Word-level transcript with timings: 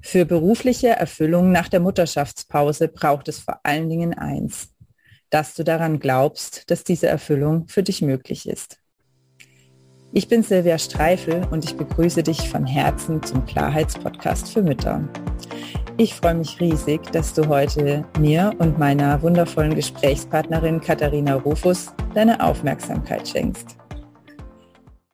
Für 0.00 0.24
berufliche 0.24 0.90
Erfüllung 0.90 1.50
nach 1.50 1.68
der 1.68 1.80
Mutterschaftspause 1.80 2.86
braucht 2.86 3.26
es 3.26 3.40
vor 3.40 3.58
allen 3.64 3.88
Dingen 3.88 4.14
eins, 4.14 4.72
dass 5.30 5.54
du 5.54 5.64
daran 5.64 5.98
glaubst, 5.98 6.70
dass 6.70 6.84
diese 6.84 7.08
Erfüllung 7.08 7.66
für 7.66 7.82
dich 7.82 8.02
möglich 8.02 8.48
ist. 8.48 8.78
Ich 10.12 10.28
bin 10.28 10.44
Silvia 10.44 10.78
Streifel 10.78 11.44
und 11.50 11.64
ich 11.64 11.76
begrüße 11.76 12.22
dich 12.22 12.48
von 12.48 12.64
Herzen 12.64 13.20
zum 13.22 13.44
Klarheitspodcast 13.44 14.52
für 14.52 14.62
Mütter. 14.62 15.06
Ich 15.98 16.14
freue 16.14 16.36
mich 16.36 16.60
riesig, 16.60 17.02
dass 17.10 17.34
du 17.34 17.48
heute 17.48 18.04
mir 18.18 18.54
und 18.58 18.78
meiner 18.78 19.20
wundervollen 19.22 19.74
Gesprächspartnerin 19.74 20.80
Katharina 20.80 21.34
Rufus 21.34 21.92
deine 22.14 22.40
Aufmerksamkeit 22.40 23.26
schenkst. 23.26 23.76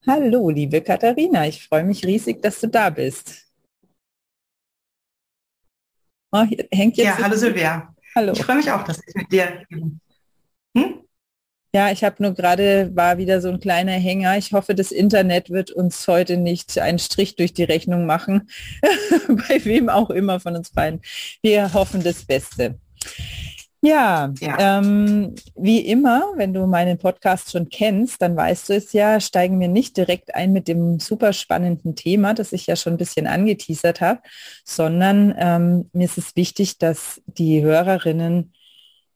Hallo, 0.06 0.50
liebe 0.50 0.82
Katharina, 0.82 1.46
ich 1.46 1.66
freue 1.66 1.84
mich 1.84 2.04
riesig, 2.04 2.42
dass 2.42 2.60
du 2.60 2.68
da 2.68 2.90
bist. 2.90 3.51
Oh, 6.32 6.46
hängt 6.72 6.96
jetzt 6.96 7.06
ja, 7.06 7.18
hallo 7.18 7.36
Silvia. 7.36 7.94
Hallo. 8.16 8.32
Ich 8.32 8.42
freue 8.42 8.56
mich 8.56 8.70
auch, 8.70 8.82
dass 8.84 9.00
ich 9.06 9.14
mit 9.14 9.30
dir. 9.30 9.64
Hm? 10.74 11.02
Ja, 11.74 11.90
ich 11.90 12.04
habe 12.04 12.22
nur 12.22 12.32
gerade, 12.32 12.90
war 12.94 13.18
wieder 13.18 13.42
so 13.42 13.50
ein 13.50 13.60
kleiner 13.60 13.92
Hänger. 13.92 14.38
Ich 14.38 14.52
hoffe, 14.52 14.74
das 14.74 14.92
Internet 14.92 15.50
wird 15.50 15.70
uns 15.70 16.08
heute 16.08 16.38
nicht 16.38 16.78
einen 16.78 16.98
Strich 16.98 17.36
durch 17.36 17.52
die 17.52 17.64
Rechnung 17.64 18.06
machen, 18.06 18.48
bei 19.28 19.62
wem 19.64 19.90
auch 19.90 20.08
immer 20.08 20.40
von 20.40 20.56
uns 20.56 20.70
beiden. 20.70 21.02
Wir 21.42 21.74
hoffen 21.74 22.02
das 22.02 22.24
Beste. 22.24 22.78
Ja, 23.84 24.32
ja. 24.38 24.78
Ähm, 24.78 25.34
wie 25.56 25.80
immer, 25.80 26.34
wenn 26.36 26.54
du 26.54 26.68
meinen 26.68 26.98
Podcast 26.98 27.50
schon 27.50 27.68
kennst, 27.68 28.22
dann 28.22 28.36
weißt 28.36 28.68
du 28.68 28.74
es 28.74 28.92
ja, 28.92 29.18
steigen 29.18 29.58
wir 29.58 29.66
nicht 29.66 29.96
direkt 29.96 30.36
ein 30.36 30.52
mit 30.52 30.68
dem 30.68 31.00
super 31.00 31.32
spannenden 31.32 31.96
Thema, 31.96 32.32
das 32.32 32.52
ich 32.52 32.68
ja 32.68 32.76
schon 32.76 32.94
ein 32.94 32.98
bisschen 32.98 33.26
angeteasert 33.26 34.00
habe, 34.00 34.20
sondern 34.64 35.34
ähm, 35.36 35.90
mir 35.92 36.04
ist 36.04 36.16
es 36.16 36.36
wichtig, 36.36 36.78
dass 36.78 37.20
die 37.26 37.60
Hörerinnen 37.62 38.52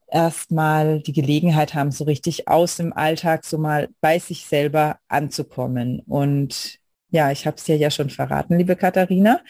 erstmal 0.09 1.01
die 1.01 1.13
Gelegenheit 1.13 1.75
haben, 1.75 1.93
so 1.93 2.03
richtig 2.03 2.49
aus 2.49 2.77
dem 2.77 2.93
Alltag 2.93 3.45
so 3.45 3.59
mal 3.59 3.89
bei 4.01 4.19
sich 4.19 4.47
selber 4.47 4.99
anzukommen. 5.07 6.01
Und 6.09 6.81
ja, 7.11 7.31
ich 7.31 7.47
habe 7.47 7.57
es 7.57 7.65
dir 7.65 7.77
ja 7.77 7.91
schon 7.93 8.11
verraten, 8.11 8.59
liebe 8.59 8.75
Katharina. 8.75 9.41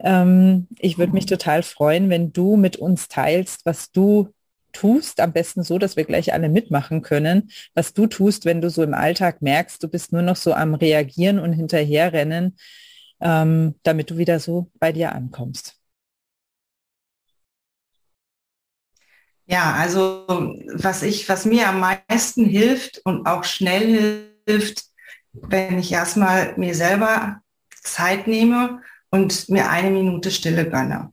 Ähm, 0.00 0.68
ich 0.78 0.96
würde 0.96 1.12
mich 1.12 1.26
mhm. 1.26 1.30
total 1.30 1.62
freuen, 1.62 2.08
wenn 2.08 2.32
du 2.32 2.56
mit 2.56 2.78
uns 2.78 3.08
teilst, 3.08 3.66
was 3.66 3.92
du 3.92 4.30
tust, 4.74 5.20
am 5.20 5.32
besten 5.32 5.62
so, 5.62 5.78
dass 5.78 5.96
wir 5.96 6.04
gleich 6.04 6.34
alle 6.34 6.50
mitmachen 6.50 7.00
können, 7.00 7.50
was 7.74 7.94
du 7.94 8.06
tust, 8.06 8.44
wenn 8.44 8.60
du 8.60 8.68
so 8.68 8.82
im 8.82 8.92
Alltag 8.92 9.40
merkst, 9.40 9.82
du 9.82 9.88
bist 9.88 10.12
nur 10.12 10.22
noch 10.22 10.36
so 10.36 10.52
am 10.52 10.74
Reagieren 10.74 11.38
und 11.38 11.54
hinterherrennen, 11.54 12.56
ähm, 13.20 13.76
damit 13.82 14.10
du 14.10 14.18
wieder 14.18 14.38
so 14.38 14.70
bei 14.78 14.92
dir 14.92 15.12
ankommst. 15.12 15.78
Ja, 19.46 19.74
also 19.74 20.26
was 20.74 21.02
ich, 21.02 21.28
was 21.28 21.44
mir 21.44 21.68
am 21.68 21.80
meisten 21.80 22.46
hilft 22.46 23.00
und 23.04 23.26
auch 23.26 23.44
schnell 23.44 24.30
hilft, 24.46 24.84
wenn 25.32 25.78
ich 25.78 25.92
erstmal 25.92 26.56
mir 26.56 26.74
selber 26.74 27.40
Zeit 27.82 28.26
nehme 28.26 28.80
und 29.10 29.48
mir 29.48 29.68
eine 29.68 29.90
Minute 29.90 30.30
Stille 30.30 30.68
gönne. 30.68 31.12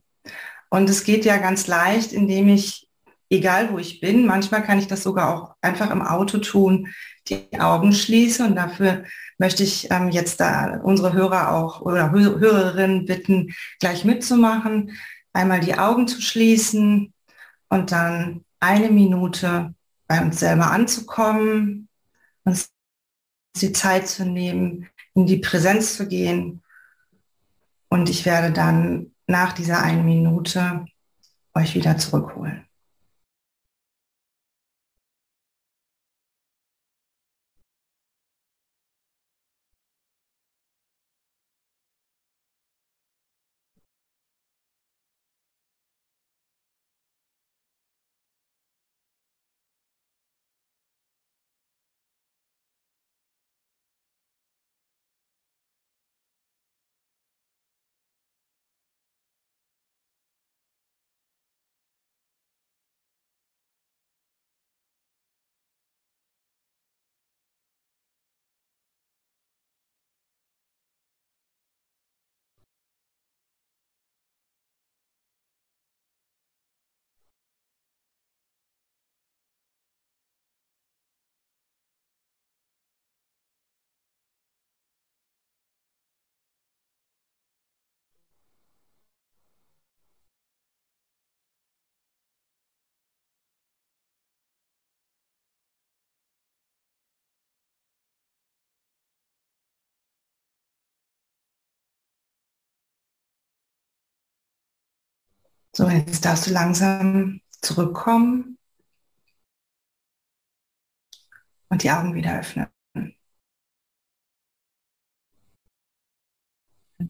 Und 0.70 0.88
es 0.88 1.04
geht 1.04 1.26
ja 1.26 1.36
ganz 1.36 1.66
leicht, 1.66 2.12
indem 2.12 2.48
ich, 2.48 2.88
egal 3.32 3.72
wo 3.72 3.78
ich 3.78 4.00
bin, 4.00 4.26
manchmal 4.26 4.62
kann 4.62 4.78
ich 4.78 4.86
das 4.86 5.02
sogar 5.02 5.34
auch 5.34 5.54
einfach 5.60 5.90
im 5.90 6.02
Auto 6.02 6.38
tun, 6.38 6.88
die 7.28 7.48
Augen 7.58 7.92
schließe. 7.92 8.44
Und 8.44 8.56
dafür 8.56 9.04
möchte 9.38 9.62
ich 9.62 9.90
ähm, 9.90 10.10
jetzt 10.10 10.40
da 10.40 10.80
unsere 10.82 11.12
Hörer 11.12 11.52
auch 11.52 11.80
oder 11.80 12.12
Hörerinnen 12.12 13.06
bitten, 13.06 13.54
gleich 13.80 14.04
mitzumachen, 14.04 14.92
einmal 15.32 15.60
die 15.60 15.78
Augen 15.78 16.06
zu 16.06 16.20
schließen, 16.20 17.12
und 17.72 17.90
dann 17.90 18.44
eine 18.60 18.90
Minute 18.90 19.74
bei 20.06 20.20
uns 20.20 20.40
selber 20.40 20.70
anzukommen, 20.70 21.88
uns 22.44 22.70
die 23.56 23.72
Zeit 23.72 24.08
zu 24.08 24.26
nehmen, 24.26 24.90
in 25.14 25.24
die 25.24 25.38
Präsenz 25.38 25.96
zu 25.96 26.06
gehen. 26.06 26.62
Und 27.88 28.10
ich 28.10 28.26
werde 28.26 28.52
dann 28.52 29.14
nach 29.26 29.54
dieser 29.54 29.82
einen 29.82 30.04
Minute 30.04 30.84
euch 31.54 31.74
wieder 31.74 31.96
zurückholen. 31.96 32.66
So, 105.74 105.88
jetzt 105.88 106.22
darfst 106.24 106.46
du 106.46 106.50
langsam 106.52 107.40
zurückkommen 107.62 108.58
und 111.70 111.82
die 111.82 111.90
Augen 111.90 112.14
wieder 112.14 112.40
öffnen. 112.40 112.66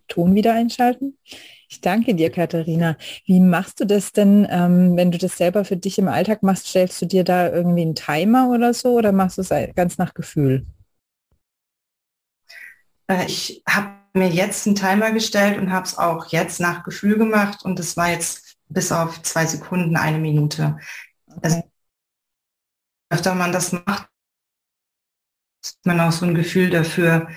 Ton 0.06 0.34
wieder 0.34 0.54
einschalten. 0.54 1.18
Ich 1.68 1.80
danke 1.80 2.14
dir, 2.14 2.30
Katharina. 2.30 2.96
Wie 3.24 3.40
machst 3.40 3.80
du 3.80 3.84
das 3.84 4.12
denn, 4.12 4.46
ähm, 4.48 4.96
wenn 4.96 5.10
du 5.10 5.18
das 5.18 5.36
selber 5.36 5.64
für 5.64 5.76
dich 5.76 5.98
im 5.98 6.06
Alltag 6.06 6.44
machst? 6.44 6.68
Stellst 6.68 7.02
du 7.02 7.06
dir 7.06 7.24
da 7.24 7.50
irgendwie 7.50 7.82
einen 7.82 7.94
Timer 7.96 8.48
oder 8.50 8.72
so 8.74 8.96
oder 8.96 9.10
machst 9.10 9.38
du 9.38 9.42
es 9.42 9.74
ganz 9.74 9.98
nach 9.98 10.14
Gefühl? 10.14 10.66
Äh, 13.08 13.26
ich 13.26 13.62
habe 13.68 13.90
mir 14.14 14.28
jetzt 14.28 14.66
einen 14.66 14.76
Timer 14.76 15.10
gestellt 15.10 15.58
und 15.58 15.72
habe 15.72 15.86
es 15.86 15.98
auch 15.98 16.26
jetzt 16.26 16.60
nach 16.60 16.84
Gefühl 16.84 17.18
gemacht 17.18 17.64
und 17.64 17.80
es 17.80 17.96
war 17.96 18.10
jetzt 18.10 18.51
bis 18.72 18.92
auf 18.92 19.22
zwei 19.22 19.46
Sekunden, 19.46 19.96
eine 19.96 20.18
Minute. 20.18 20.78
Also, 21.42 21.62
öfter 23.10 23.34
man 23.34 23.52
das 23.52 23.72
macht, 23.72 24.08
hat 25.64 25.76
man 25.84 26.00
auch 26.00 26.12
so 26.12 26.26
ein 26.26 26.34
Gefühl 26.34 26.70
dafür. 26.70 27.28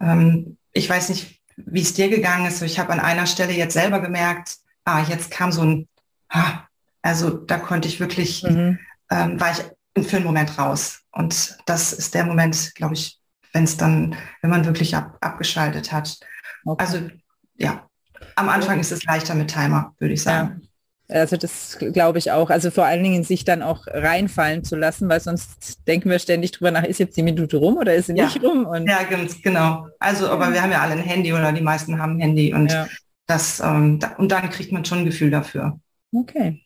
Ähm, 0.00 0.58
ich 0.72 0.88
weiß 0.88 1.10
nicht, 1.10 1.42
wie 1.56 1.82
es 1.82 1.94
dir 1.94 2.08
gegangen 2.08 2.46
ist. 2.46 2.62
Ich 2.62 2.78
habe 2.78 2.92
an 2.92 3.00
einer 3.00 3.26
Stelle 3.26 3.52
jetzt 3.52 3.74
selber 3.74 4.00
gemerkt, 4.00 4.56
ah, 4.84 5.02
jetzt 5.02 5.30
kam 5.30 5.52
so 5.52 5.62
ein, 5.62 5.88
ah, 6.28 6.64
also 7.02 7.30
da 7.30 7.58
konnte 7.58 7.88
ich 7.88 8.00
wirklich, 8.00 8.42
mhm. 8.42 8.78
ähm, 9.10 9.40
war 9.40 9.52
ich 9.52 10.06
für 10.06 10.16
einen 10.16 10.24
Moment 10.24 10.58
raus. 10.58 11.02
Und 11.12 11.58
das 11.66 11.92
ist 11.92 12.14
der 12.14 12.24
Moment, 12.24 12.74
glaube 12.74 12.94
ich, 12.94 13.20
wenn 13.52 13.64
es 13.64 13.76
dann, 13.76 14.16
wenn 14.40 14.50
man 14.50 14.64
wirklich 14.64 14.96
ab, 14.96 15.18
abgeschaltet 15.20 15.92
hat. 15.92 16.18
Okay. 16.64 16.82
Also 16.82 17.10
ja, 17.56 17.88
am 18.36 18.48
Anfang 18.48 18.80
ist 18.80 18.92
es 18.92 19.04
leichter 19.04 19.34
mit 19.34 19.50
Timer, 19.50 19.94
würde 19.98 20.14
ich 20.14 20.22
sagen. 20.22 20.60
Ja. 20.62 20.68
Also 21.12 21.36
das 21.36 21.78
glaube 21.78 22.18
ich 22.18 22.30
auch. 22.30 22.50
Also 22.50 22.70
vor 22.70 22.84
allen 22.84 23.02
Dingen 23.02 23.24
sich 23.24 23.44
dann 23.44 23.62
auch 23.62 23.86
reinfallen 23.86 24.64
zu 24.64 24.76
lassen, 24.76 25.08
weil 25.08 25.20
sonst 25.20 25.86
denken 25.86 26.10
wir 26.10 26.18
ständig 26.18 26.52
drüber 26.52 26.70
nach, 26.70 26.84
ist 26.84 26.98
jetzt 26.98 27.16
die 27.16 27.22
Minute 27.22 27.56
rum 27.56 27.76
oder 27.76 27.94
ist 27.94 28.06
sie 28.06 28.16
ja. 28.16 28.24
nicht 28.24 28.42
rum? 28.42 28.66
Und 28.66 28.88
ja, 28.88 29.02
ganz 29.04 29.40
genau. 29.40 29.88
Also, 29.98 30.28
aber 30.28 30.52
wir 30.52 30.62
haben 30.62 30.72
ja 30.72 30.80
alle 30.80 30.92
ein 30.92 31.02
Handy 31.02 31.32
oder 31.32 31.52
die 31.52 31.62
meisten 31.62 31.98
haben 31.98 32.16
ein 32.16 32.20
Handy 32.20 32.54
und 32.54 32.70
ja. 32.70 32.88
das 33.26 33.60
ähm, 33.60 33.98
da, 33.98 34.14
und 34.16 34.32
dann 34.32 34.50
kriegt 34.50 34.72
man 34.72 34.84
schon 34.84 34.98
ein 34.98 35.04
Gefühl 35.04 35.30
dafür. 35.30 35.78
Okay. 36.14 36.60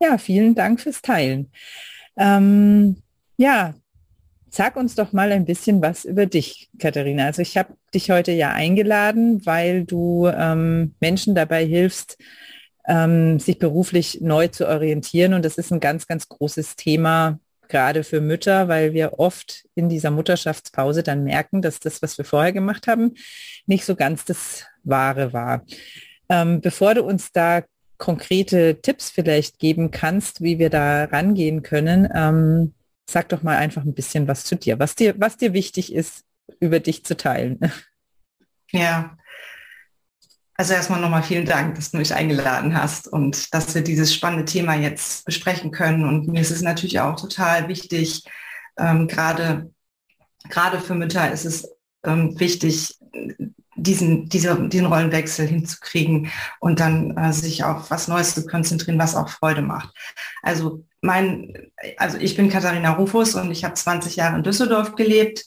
Ja, 0.00 0.18
vielen 0.18 0.54
Dank 0.54 0.80
fürs 0.80 1.02
Teilen. 1.02 1.50
Ähm, 2.16 3.02
ja, 3.36 3.74
Sag 4.54 4.76
uns 4.76 4.94
doch 4.94 5.14
mal 5.14 5.32
ein 5.32 5.46
bisschen 5.46 5.80
was 5.80 6.04
über 6.04 6.26
dich, 6.26 6.68
Katharina. 6.78 7.24
Also 7.24 7.40
ich 7.40 7.56
habe 7.56 7.74
dich 7.94 8.10
heute 8.10 8.32
ja 8.32 8.50
eingeladen, 8.50 9.46
weil 9.46 9.84
du 9.86 10.26
ähm, 10.26 10.94
Menschen 11.00 11.34
dabei 11.34 11.64
hilfst, 11.64 12.18
ähm, 12.86 13.38
sich 13.38 13.58
beruflich 13.58 14.20
neu 14.20 14.48
zu 14.48 14.68
orientieren. 14.68 15.34
Und 15.34 15.44
das 15.44 15.58
ist 15.58 15.72
ein 15.72 15.80
ganz, 15.80 16.06
ganz 16.06 16.28
großes 16.28 16.76
Thema, 16.76 17.38
gerade 17.68 18.04
für 18.04 18.20
Mütter, 18.20 18.68
weil 18.68 18.92
wir 18.92 19.18
oft 19.18 19.64
in 19.74 19.88
dieser 19.88 20.10
Mutterschaftspause 20.10 21.02
dann 21.02 21.24
merken, 21.24 21.62
dass 21.62 21.80
das, 21.80 22.02
was 22.02 22.18
wir 22.18 22.24
vorher 22.24 22.52
gemacht 22.52 22.86
haben, 22.86 23.14
nicht 23.66 23.84
so 23.84 23.96
ganz 23.96 24.24
das 24.24 24.66
Wahre 24.84 25.32
war. 25.32 25.64
Ähm, 26.28 26.60
bevor 26.60 26.94
du 26.94 27.02
uns 27.02 27.32
da 27.32 27.62
konkrete 27.98 28.80
Tipps 28.82 29.10
vielleicht 29.10 29.58
geben 29.58 29.90
kannst, 29.90 30.42
wie 30.42 30.58
wir 30.58 30.70
da 30.70 31.04
rangehen 31.04 31.62
können, 31.62 32.08
ähm, 32.14 32.74
sag 33.08 33.28
doch 33.28 33.42
mal 33.42 33.56
einfach 33.56 33.84
ein 33.84 33.94
bisschen 33.94 34.28
was 34.28 34.44
zu 34.44 34.56
dir, 34.56 34.78
was 34.78 34.94
dir, 34.94 35.14
was 35.18 35.36
dir 35.36 35.52
wichtig 35.52 35.92
ist, 35.92 36.24
über 36.60 36.80
dich 36.80 37.04
zu 37.04 37.16
teilen. 37.16 37.60
Ja, 38.72 39.16
also 40.56 40.74
erstmal 40.74 41.00
nochmal 41.00 41.22
vielen 41.22 41.46
Dank, 41.46 41.74
dass 41.76 41.90
du 41.90 41.98
mich 41.98 42.14
eingeladen 42.14 42.76
hast 42.76 43.08
und 43.08 43.52
dass 43.54 43.74
wir 43.74 43.82
dieses 43.82 44.14
spannende 44.14 44.44
Thema 44.44 44.74
jetzt 44.74 45.24
besprechen 45.24 45.70
können. 45.70 46.04
Und 46.04 46.28
mir 46.28 46.40
ist 46.40 46.50
es 46.50 46.62
natürlich 46.62 47.00
auch 47.00 47.16
total 47.16 47.68
wichtig, 47.68 48.24
ähm, 48.78 49.08
gerade, 49.08 49.70
gerade 50.48 50.80
für 50.80 50.94
Mütter 50.94 51.30
ist 51.32 51.44
es 51.44 51.68
ähm, 52.04 52.38
wichtig, 52.38 52.98
diesen, 53.74 54.28
diese, 54.28 54.68
diesen 54.68 54.86
Rollenwechsel 54.86 55.46
hinzukriegen 55.46 56.30
und 56.60 56.80
dann 56.80 57.16
äh, 57.16 57.32
sich 57.32 57.64
auf 57.64 57.90
was 57.90 58.08
Neues 58.08 58.34
zu 58.34 58.46
konzentrieren, 58.46 58.98
was 58.98 59.16
auch 59.16 59.28
Freude 59.28 59.62
macht. 59.62 59.94
Also 60.42 60.84
mein, 61.00 61.70
also 61.96 62.18
ich 62.18 62.36
bin 62.36 62.50
Katharina 62.50 62.92
Rufus 62.92 63.34
und 63.34 63.50
ich 63.50 63.64
habe 63.64 63.74
20 63.74 64.16
Jahre 64.16 64.36
in 64.36 64.42
Düsseldorf 64.42 64.94
gelebt. 64.94 65.44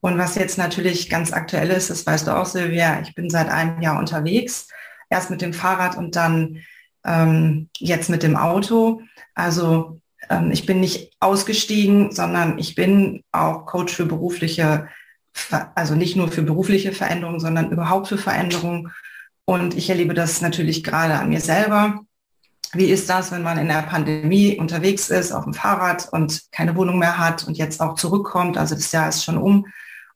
Und 0.00 0.18
was 0.18 0.34
jetzt 0.34 0.58
natürlich 0.58 1.10
ganz 1.10 1.32
aktuell 1.32 1.70
ist, 1.70 1.90
das 1.90 2.06
weißt 2.06 2.26
du 2.26 2.36
auch, 2.36 2.46
Silvia, 2.46 3.00
ich 3.02 3.14
bin 3.14 3.28
seit 3.28 3.48
einem 3.48 3.80
Jahr 3.82 3.98
unterwegs. 3.98 4.68
Erst 5.10 5.30
mit 5.30 5.42
dem 5.42 5.52
Fahrrad 5.52 5.96
und 5.96 6.16
dann 6.16 6.58
ähm, 7.04 7.68
jetzt 7.78 8.08
mit 8.08 8.22
dem 8.22 8.36
Auto. 8.36 9.02
Also 9.34 10.00
ähm, 10.28 10.50
ich 10.52 10.66
bin 10.66 10.80
nicht 10.80 11.12
ausgestiegen, 11.20 12.12
sondern 12.12 12.58
ich 12.58 12.74
bin 12.74 13.22
auch 13.32 13.66
Coach 13.66 13.94
für 13.94 14.06
berufliche 14.06 14.88
also 15.74 15.94
nicht 15.94 16.16
nur 16.16 16.28
für 16.28 16.42
berufliche 16.42 16.92
Veränderungen, 16.92 17.40
sondern 17.40 17.70
überhaupt 17.70 18.08
für 18.08 18.18
Veränderungen. 18.18 18.92
Und 19.44 19.76
ich 19.76 19.90
erlebe 19.90 20.14
das 20.14 20.40
natürlich 20.40 20.84
gerade 20.84 21.14
an 21.14 21.28
mir 21.28 21.40
selber. 21.40 22.00
Wie 22.72 22.86
ist 22.86 23.10
das, 23.10 23.32
wenn 23.32 23.42
man 23.42 23.58
in 23.58 23.68
der 23.68 23.82
Pandemie 23.82 24.56
unterwegs 24.58 25.10
ist, 25.10 25.32
auf 25.32 25.44
dem 25.44 25.54
Fahrrad 25.54 26.08
und 26.12 26.42
keine 26.52 26.76
Wohnung 26.76 26.98
mehr 26.98 27.18
hat 27.18 27.44
und 27.44 27.58
jetzt 27.58 27.80
auch 27.80 27.94
zurückkommt? 27.94 28.58
Also 28.58 28.74
das 28.76 28.92
Jahr 28.92 29.08
ist 29.08 29.24
schon 29.24 29.38
um 29.38 29.66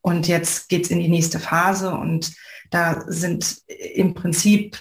und 0.05 0.29
jetzt 0.29 0.69
geht 0.69 0.85
es 0.85 0.91
in 0.91 1.01
die 1.01 1.09
nächste 1.09 1.41
Phase 1.41 1.91
und 1.91 2.35
da 2.71 3.05
sind 3.07 3.63
im 3.95 4.13
Prinzip 4.13 4.79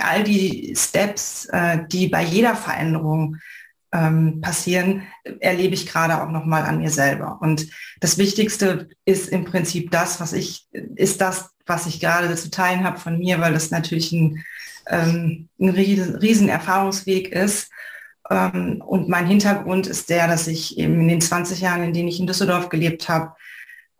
all 0.00 0.22
die 0.22 0.74
Steps, 0.76 1.46
äh, 1.46 1.78
die 1.90 2.08
bei 2.08 2.22
jeder 2.22 2.54
Veränderung 2.54 3.38
ähm, 3.90 4.42
passieren, 4.42 5.04
erlebe 5.40 5.72
ich 5.72 5.86
gerade 5.86 6.22
auch 6.22 6.28
nochmal 6.28 6.64
an 6.64 6.76
mir 6.76 6.90
selber. 6.90 7.38
Und 7.40 7.68
das 8.00 8.18
Wichtigste 8.18 8.90
ist 9.06 9.30
im 9.30 9.46
Prinzip 9.46 9.90
das, 9.92 10.20
was 10.20 10.34
ich, 10.34 10.68
ist 10.94 11.22
das, 11.22 11.48
was 11.64 11.86
ich 11.86 11.98
gerade 11.98 12.34
zu 12.34 12.50
teilen 12.50 12.84
habe 12.84 13.00
von 13.00 13.18
mir, 13.18 13.40
weil 13.40 13.54
das 13.54 13.70
natürlich 13.70 14.12
ein, 14.12 14.44
ähm, 14.88 15.48
ein 15.58 15.70
riesen, 15.70 16.50
Erfahrungsweg 16.50 17.32
ist. 17.32 17.70
Ähm, 18.28 18.82
und 18.86 19.08
mein 19.08 19.26
Hintergrund 19.26 19.86
ist 19.86 20.10
der, 20.10 20.28
dass 20.28 20.46
ich 20.48 20.76
eben 20.76 21.00
in 21.00 21.08
den 21.08 21.22
20 21.22 21.62
Jahren, 21.62 21.82
in 21.82 21.94
denen 21.94 22.08
ich 22.08 22.20
in 22.20 22.26
Düsseldorf 22.26 22.68
gelebt 22.68 23.08
habe, 23.08 23.32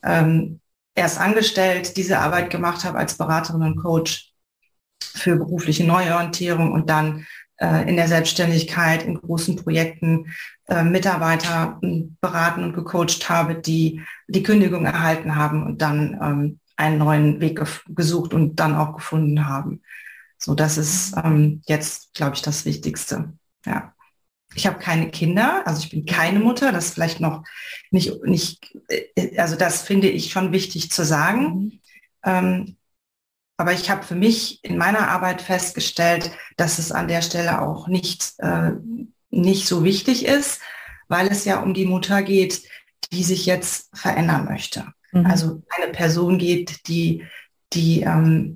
ähm, 0.02 0.60
erst 0.94 1.20
angestellt 1.20 1.96
diese 1.96 2.18
Arbeit 2.18 2.50
gemacht 2.50 2.84
habe 2.84 2.98
als 2.98 3.16
Beraterin 3.16 3.62
und 3.62 3.76
Coach 3.76 4.32
für 5.02 5.36
berufliche 5.36 5.84
Neuorientierung 5.84 6.72
und 6.72 6.90
dann 6.90 7.26
äh, 7.56 7.88
in 7.88 7.96
der 7.96 8.08
Selbstständigkeit, 8.08 9.04
in 9.04 9.20
großen 9.20 9.56
Projekten 9.56 10.32
äh, 10.68 10.82
Mitarbeiter 10.82 11.78
hm, 11.82 12.16
beraten 12.20 12.64
und 12.64 12.72
gecoacht 12.74 13.28
habe, 13.28 13.54
die 13.54 14.02
die 14.28 14.42
Kündigung 14.42 14.86
erhalten 14.86 15.36
haben 15.36 15.64
und 15.64 15.82
dann 15.82 16.18
ähm, 16.22 16.60
einen 16.76 16.98
neuen 16.98 17.40
Weg 17.40 17.60
gesucht 17.88 18.32
und 18.32 18.56
dann 18.56 18.74
auch 18.74 18.94
gefunden 18.94 19.46
haben. 19.46 19.82
So, 20.38 20.54
das 20.54 20.78
ist 20.78 21.14
ähm, 21.22 21.60
jetzt, 21.66 22.14
glaube 22.14 22.34
ich, 22.34 22.42
das 22.42 22.64
Wichtigste. 22.64 23.34
Ja. 23.66 23.94
Ich 24.54 24.66
habe 24.66 24.78
keine 24.78 25.10
Kinder, 25.10 25.62
also 25.66 25.84
ich 25.84 25.90
bin 25.90 26.06
keine 26.06 26.40
Mutter, 26.40 26.72
das 26.72 26.86
ist 26.86 26.94
vielleicht 26.94 27.20
noch 27.20 27.44
nicht, 27.90 28.22
nicht 28.24 28.76
äh, 28.88 29.38
also 29.38 29.56
das 29.56 29.82
finde 29.82 30.08
ich 30.08 30.32
schon 30.32 30.52
wichtig 30.52 30.90
zu 30.90 31.04
sagen. 31.04 31.42
Mhm. 31.44 31.80
Ähm, 32.24 32.76
aber 33.56 33.72
ich 33.72 33.90
habe 33.90 34.02
für 34.02 34.14
mich 34.14 34.64
in 34.64 34.78
meiner 34.78 35.08
Arbeit 35.08 35.42
festgestellt, 35.42 36.30
dass 36.56 36.78
es 36.78 36.92
an 36.92 37.08
der 37.08 37.20
Stelle 37.20 37.60
auch 37.60 37.88
nicht, 37.88 38.32
äh, 38.38 38.70
nicht 39.28 39.66
so 39.66 39.84
wichtig 39.84 40.24
ist, 40.24 40.60
weil 41.08 41.28
es 41.28 41.44
ja 41.44 41.60
um 41.60 41.74
die 41.74 41.84
Mutter 41.84 42.22
geht, 42.22 42.62
die 43.12 43.22
sich 43.22 43.44
jetzt 43.46 43.94
verändern 43.94 44.46
möchte. 44.46 44.86
Mhm. 45.12 45.26
Also 45.26 45.62
eine 45.76 45.92
Person 45.92 46.38
geht, 46.38 46.88
die, 46.88 47.26
die 47.72 48.00
ähm, 48.00 48.54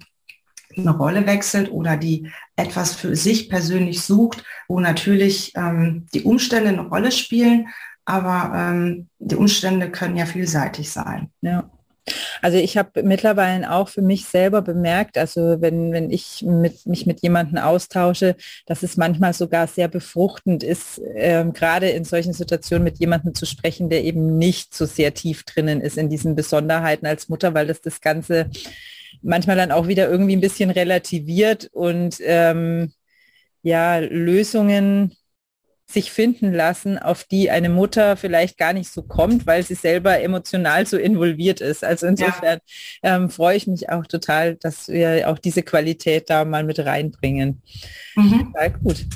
eine 0.76 0.96
Rolle 0.96 1.26
wechselt 1.26 1.70
oder 1.70 1.96
die 1.96 2.30
etwas 2.56 2.94
für 2.94 3.16
sich 3.16 3.48
persönlich 3.48 4.02
sucht, 4.02 4.44
wo 4.68 4.80
natürlich 4.80 5.52
ähm, 5.56 6.06
die 6.14 6.22
Umstände 6.22 6.68
eine 6.68 6.88
Rolle 6.88 7.10
spielen, 7.10 7.68
aber 8.04 8.52
ähm, 8.54 9.08
die 9.18 9.36
Umstände 9.36 9.90
können 9.90 10.16
ja 10.16 10.26
vielseitig 10.26 10.90
sein. 10.90 11.30
Ja. 11.40 11.70
Also 12.42 12.58
ich 12.58 12.76
habe 12.76 13.02
mittlerweile 13.02 13.72
auch 13.72 13.88
für 13.88 14.02
mich 14.02 14.26
selber 14.26 14.60
bemerkt, 14.60 15.16
also 15.16 15.62
wenn, 15.62 15.90
wenn 15.92 16.10
ich 16.10 16.44
mit, 16.46 16.84
mich 16.84 17.06
mit 17.06 17.22
jemandem 17.22 17.58
austausche, 17.58 18.36
dass 18.66 18.82
es 18.82 18.98
manchmal 18.98 19.32
sogar 19.32 19.66
sehr 19.66 19.88
befruchtend 19.88 20.62
ist, 20.62 20.98
äh, 20.98 21.44
gerade 21.52 21.88
in 21.88 22.04
solchen 22.04 22.34
Situationen 22.34 22.84
mit 22.84 22.98
jemandem 22.98 23.34
zu 23.34 23.46
sprechen, 23.46 23.88
der 23.88 24.04
eben 24.04 24.36
nicht 24.36 24.74
so 24.74 24.84
sehr 24.84 25.14
tief 25.14 25.44
drinnen 25.44 25.80
ist 25.80 25.96
in 25.96 26.10
diesen 26.10 26.34
Besonderheiten 26.34 27.06
als 27.06 27.30
Mutter, 27.30 27.54
weil 27.54 27.66
das 27.66 27.80
das 27.80 28.02
Ganze 28.02 28.50
manchmal 29.24 29.56
dann 29.56 29.72
auch 29.72 29.88
wieder 29.88 30.08
irgendwie 30.08 30.36
ein 30.36 30.40
bisschen 30.40 30.70
relativiert 30.70 31.68
und 31.72 32.18
ähm, 32.22 32.92
ja, 33.62 33.98
Lösungen 33.98 35.16
sich 35.86 36.10
finden 36.10 36.52
lassen, 36.52 36.98
auf 36.98 37.24
die 37.24 37.50
eine 37.50 37.68
Mutter 37.68 38.16
vielleicht 38.16 38.56
gar 38.58 38.72
nicht 38.72 38.90
so 38.90 39.02
kommt, 39.02 39.46
weil 39.46 39.62
sie 39.62 39.74
selber 39.74 40.20
emotional 40.20 40.86
so 40.86 40.96
involviert 40.96 41.60
ist. 41.60 41.84
Also 41.84 42.06
insofern 42.06 42.58
ja. 43.02 43.16
ähm, 43.16 43.30
freue 43.30 43.56
ich 43.56 43.66
mich 43.66 43.90
auch 43.90 44.06
total, 44.06 44.56
dass 44.56 44.88
wir 44.88 45.28
auch 45.28 45.38
diese 45.38 45.62
Qualität 45.62 46.30
da 46.30 46.44
mal 46.44 46.64
mit 46.64 46.78
reinbringen. 46.78 47.62
Mhm. 48.16 48.52
Total 48.52 48.70
gut. 48.72 49.06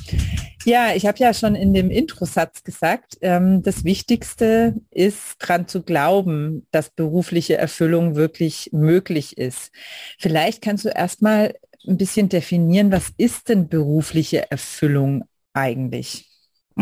Ja, 0.64 0.94
ich 0.94 1.06
habe 1.06 1.18
ja 1.18 1.32
schon 1.32 1.54
in 1.54 1.72
dem 1.72 1.90
Introsatz 1.90 2.62
gesagt, 2.62 3.16
ähm, 3.22 3.62
das 3.62 3.84
Wichtigste 3.84 4.74
ist 4.90 5.36
dran 5.38 5.66
zu 5.66 5.82
glauben, 5.82 6.66
dass 6.70 6.90
berufliche 6.90 7.56
Erfüllung 7.56 8.16
wirklich 8.16 8.70
möglich 8.72 9.38
ist. 9.38 9.70
Vielleicht 10.18 10.62
kannst 10.62 10.84
du 10.84 10.90
erstmal 10.90 11.54
ein 11.86 11.96
bisschen 11.96 12.28
definieren, 12.28 12.92
was 12.92 13.10
ist 13.16 13.48
denn 13.48 13.68
berufliche 13.68 14.50
Erfüllung 14.50 15.24
eigentlich? 15.54 16.27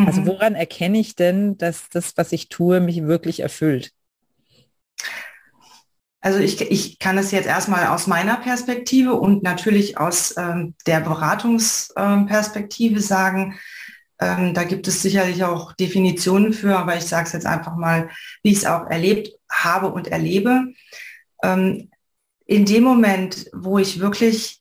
Also 0.05 0.21
mhm. 0.21 0.26
woran 0.26 0.55
erkenne 0.55 0.99
ich 0.99 1.17
denn, 1.17 1.57
dass 1.57 1.88
das, 1.88 2.17
was 2.17 2.33
ich 2.33 2.49
tue, 2.49 2.81
mich 2.81 3.05
wirklich 3.05 3.41
erfüllt? 3.41 3.93
Also 6.21 6.38
ich, 6.41 6.61
ich 6.61 6.99
kann 6.99 7.19
es 7.19 7.31
jetzt 7.31 7.47
erstmal 7.47 7.87
aus 7.87 8.07
meiner 8.07 8.37
Perspektive 8.37 9.15
und 9.15 9.43
natürlich 9.43 9.97
aus 9.97 10.37
ähm, 10.37 10.75
der 10.87 11.00
Beratungsperspektive 11.00 12.97
ähm, 12.97 13.00
sagen. 13.00 13.59
Ähm, 14.19 14.53
da 14.53 14.65
gibt 14.65 14.88
es 14.88 15.03
sicherlich 15.03 15.45
auch 15.45 15.73
Definitionen 15.75 16.53
für, 16.53 16.76
aber 16.76 16.97
ich 16.97 17.05
sage 17.05 17.26
es 17.26 17.33
jetzt 17.33 17.47
einfach 17.47 17.76
mal, 17.76 18.11
wie 18.43 18.50
ich 18.50 18.59
es 18.59 18.67
auch 18.67 18.87
erlebt 18.87 19.31
habe 19.50 19.93
und 19.93 20.09
erlebe. 20.09 20.73
Ähm, 21.43 21.91
in 22.47 22.65
dem 22.65 22.83
Moment, 22.83 23.47
wo 23.53 23.79
ich 23.79 24.00
wirklich 24.00 24.61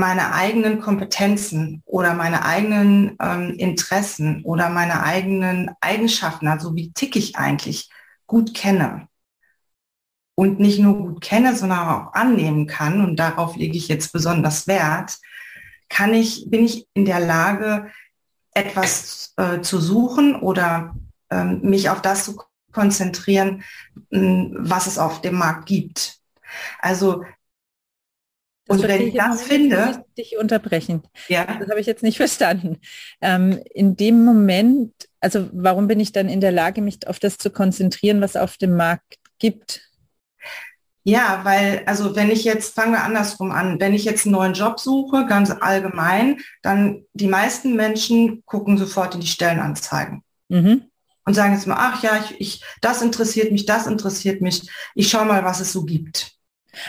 meine 0.00 0.32
eigenen 0.32 0.80
Kompetenzen 0.80 1.82
oder 1.84 2.14
meine 2.14 2.44
eigenen 2.44 3.16
ähm, 3.20 3.54
Interessen 3.58 4.42
oder 4.44 4.70
meine 4.70 5.02
eigenen 5.02 5.70
Eigenschaften, 5.80 6.48
also 6.48 6.74
wie 6.74 6.90
tick 6.92 7.16
ich 7.16 7.36
eigentlich, 7.36 7.90
gut 8.26 8.54
kenne. 8.54 9.08
Und 10.34 10.58
nicht 10.58 10.78
nur 10.78 10.96
gut 10.96 11.20
kenne, 11.20 11.54
sondern 11.54 11.86
auch 11.86 12.14
annehmen 12.14 12.66
kann, 12.66 13.04
und 13.04 13.16
darauf 13.16 13.56
lege 13.56 13.76
ich 13.76 13.88
jetzt 13.88 14.12
besonders 14.12 14.66
Wert, 14.66 15.18
kann 15.90 16.14
ich, 16.14 16.46
bin 16.48 16.64
ich 16.64 16.88
in 16.94 17.04
der 17.04 17.20
Lage, 17.20 17.90
etwas 18.52 19.34
äh, 19.36 19.60
zu 19.60 19.78
suchen 19.78 20.34
oder 20.34 20.94
ähm, 21.30 21.60
mich 21.62 21.90
auf 21.90 22.00
das 22.00 22.24
zu 22.24 22.40
konzentrieren, 22.72 23.64
was 24.10 24.86
es 24.86 24.98
auf 24.98 25.20
dem 25.20 25.34
Markt 25.34 25.66
gibt. 25.66 26.20
Also 26.80 27.24
und 28.70 28.82
wenn 28.84 29.08
ich 29.08 29.14
das 29.14 29.42
finde, 29.42 30.04
dich 30.16 30.38
unterbrechen. 30.38 31.02
Ja. 31.26 31.44
Das 31.58 31.68
habe 31.68 31.80
ich 31.80 31.86
jetzt 31.86 32.04
nicht 32.04 32.16
verstanden. 32.18 32.78
Ähm, 33.20 33.60
in 33.74 33.96
dem 33.96 34.24
Moment, 34.24 34.92
Also 35.20 35.48
warum 35.52 35.88
bin 35.88 35.98
ich 35.98 36.12
dann 36.12 36.28
in 36.28 36.40
der 36.40 36.52
Lage, 36.52 36.80
mich 36.80 37.08
auf 37.08 37.18
das 37.18 37.36
zu 37.36 37.50
konzentrieren, 37.50 38.20
was 38.20 38.36
auf 38.36 38.56
dem 38.58 38.76
Markt 38.76 39.18
gibt? 39.40 39.90
Ja, 41.02 41.40
weil, 41.42 41.82
also 41.86 42.14
wenn 42.14 42.30
ich 42.30 42.44
jetzt, 42.44 42.74
fangen 42.74 42.92
wir 42.92 43.02
andersrum 43.02 43.50
an, 43.50 43.80
wenn 43.80 43.94
ich 43.94 44.04
jetzt 44.04 44.26
einen 44.26 44.34
neuen 44.34 44.52
Job 44.52 44.78
suche, 44.78 45.26
ganz 45.26 45.50
allgemein, 45.50 46.38
dann 46.62 47.04
die 47.12 47.26
meisten 47.26 47.74
Menschen 47.74 48.44
gucken 48.44 48.78
sofort 48.78 49.14
in 49.14 49.20
die 49.20 49.26
Stellenanzeigen. 49.26 50.22
Mhm. 50.48 50.84
Und 51.24 51.34
sagen 51.34 51.54
jetzt 51.54 51.66
mal, 51.66 51.76
ach 51.78 52.02
ja, 52.04 52.22
ich, 52.24 52.40
ich, 52.40 52.64
das 52.80 53.02
interessiert 53.02 53.50
mich, 53.50 53.66
das 53.66 53.86
interessiert 53.86 54.42
mich. 54.42 54.70
Ich 54.94 55.08
schaue 55.08 55.24
mal, 55.24 55.44
was 55.44 55.60
es 55.60 55.72
so 55.72 55.84
gibt. 55.84 56.39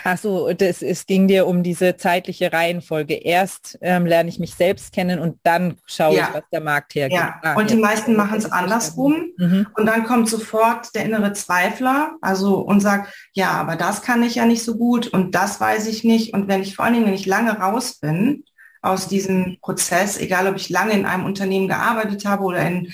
Ach 0.04 0.18
so, 0.18 0.54
das, 0.54 0.82
es 0.82 1.06
ging 1.06 1.28
dir 1.28 1.48
um 1.48 1.64
diese 1.64 1.98
zeitliche 1.98 2.52
Reihenfolge. 2.52 3.16
Erst 3.16 3.78
ähm, 3.82 4.06
lerne 4.06 4.30
ich 4.30 4.40
mich 4.40 4.56
selbst 4.56 4.94
kennen 4.94 5.20
und 5.20 5.40
dann 5.44 5.78
schaue 5.86 6.18
ja. 6.18 6.28
ich, 6.28 6.34
was 6.36 6.44
der 6.52 6.62
Markt 6.62 6.96
hergibt. 6.96 7.20
Ja. 7.20 7.40
Ah, 7.42 7.56
und 7.56 7.70
die 7.70 7.76
meisten 7.76 8.16
machen 8.16 8.38
es 8.38 8.52
andersrum. 8.52 9.32
Mhm. 9.38 9.68
Und 9.76 9.86
dann 9.86 10.04
kommt 10.04 10.30
sofort 10.30 10.94
der 10.96 11.06
innere 11.06 11.34
Zweifler, 11.34 12.16
also 12.22 12.60
und 12.60 12.80
sagt, 12.80 13.14
ja, 13.34 13.52
aber 13.52 13.76
das 13.76 14.02
kann 14.02 14.24
ich 14.24 14.36
ja 14.36 14.46
nicht 14.46 14.64
so 14.64 14.78
gut 14.78 15.08
und 15.08 15.36
das 15.36 15.60
weiß 15.60 15.88
ich 15.88 16.04
nicht. 16.04 16.34
Und 16.34 16.48
wenn 16.48 16.62
ich 16.62 16.76
vor 16.76 16.86
allen 16.86 16.94
Dingen, 16.94 17.06
wenn 17.06 17.14
ich 17.14 17.26
lange 17.26 17.58
raus 17.58 17.96
bin 18.00 18.44
aus 18.82 19.08
diesem 19.08 19.58
Prozess, 19.62 20.20
egal 20.20 20.48
ob 20.48 20.56
ich 20.56 20.70
lange 20.70 20.94
in 20.94 21.06
einem 21.06 21.26
Unternehmen 21.26 21.68
gearbeitet 21.68 22.26
habe 22.26 22.44
oder 22.44 22.66
in 22.66 22.92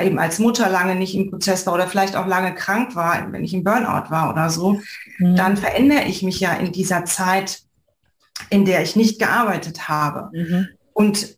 eben 0.00 0.18
als 0.18 0.38
Mutter 0.38 0.68
lange 0.68 0.94
nicht 0.94 1.14
im 1.14 1.30
Prozess 1.30 1.66
war 1.66 1.74
oder 1.74 1.88
vielleicht 1.88 2.16
auch 2.16 2.26
lange 2.26 2.54
krank 2.54 2.94
war, 2.94 3.32
wenn 3.32 3.44
ich 3.44 3.54
im 3.54 3.64
Burnout 3.64 4.10
war 4.10 4.30
oder 4.30 4.50
so, 4.50 4.80
mhm. 5.18 5.36
dann 5.36 5.56
verändere 5.56 6.04
ich 6.04 6.22
mich 6.22 6.40
ja 6.40 6.54
in 6.54 6.72
dieser 6.72 7.04
Zeit, 7.04 7.62
in 8.50 8.64
der 8.64 8.82
ich 8.82 8.96
nicht 8.96 9.18
gearbeitet 9.18 9.88
habe. 9.88 10.30
Mhm. 10.32 10.68
Und 10.92 11.36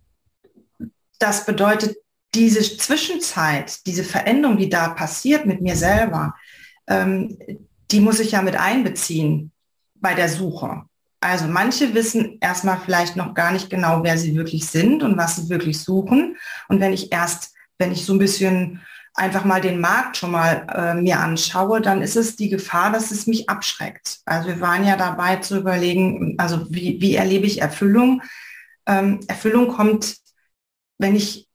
das 1.19 1.47
bedeutet, 1.47 1.97
diese 2.35 2.61
Zwischenzeit, 2.61 3.87
diese 3.87 4.05
Veränderung, 4.05 4.59
die 4.59 4.69
da 4.69 4.89
passiert 4.89 5.47
mit 5.47 5.61
mir 5.61 5.77
selber, 5.77 6.35
ähm, 6.87 7.39
die 7.91 8.01
muss 8.01 8.21
ich 8.21 8.33
ja 8.33 8.43
mit 8.43 8.57
einbeziehen 8.57 9.53
bei 9.95 10.15
der 10.15 10.29
Suche. 10.29 10.83
Also 11.21 11.47
manche 11.47 11.95
wissen 11.95 12.39
erstmal 12.41 12.79
vielleicht 12.79 13.17
noch 13.17 13.35
gar 13.35 13.53
nicht 13.53 13.71
genau, 13.71 14.05
wer 14.05 14.17
sie 14.19 14.37
wirklich 14.37 14.67
sind 14.67 15.03
und 15.03 15.17
was 15.17 15.37
sie 15.37 15.49
wirklich 15.49 15.81
suchen. 15.81 16.37
Und 16.69 16.81
wenn 16.81 16.93
ich 16.93 17.11
erst 17.13 17.55
wenn 17.79 17.93
ich 17.93 18.05
so 18.05 18.13
ein 18.13 18.19
bisschen 18.19 18.81
einfach 19.15 19.45
mal 19.45 19.61
den 19.61 19.81
Markt 19.81 20.17
schon 20.17 20.31
mal 20.31 20.67
äh, 20.73 20.95
mir 20.95 21.19
anschaue, 21.19 21.81
dann 21.81 22.03
ist 22.03 22.17
es 22.17 22.37
die 22.37 22.49
Gefahr, 22.49 22.93
dass 22.93 23.11
es 23.11 23.27
mich 23.27 23.49
abschreckt. 23.49 24.19
Also 24.25 24.49
wir 24.49 24.61
waren 24.61 24.87
ja 24.87 24.97
dabei 24.97 25.37
zu 25.37 25.59
überlegen, 25.59 26.35
also 26.39 26.67
wie, 26.71 27.01
wie 27.01 27.17
erlebe 27.17 27.47
ich 27.47 27.61
Erfüllung? 27.61 28.23
Ähm, 28.87 29.21
Erfüllung 29.27 29.69
kommt, 29.69 30.17
wenn 30.99 31.17
ich 31.17 31.49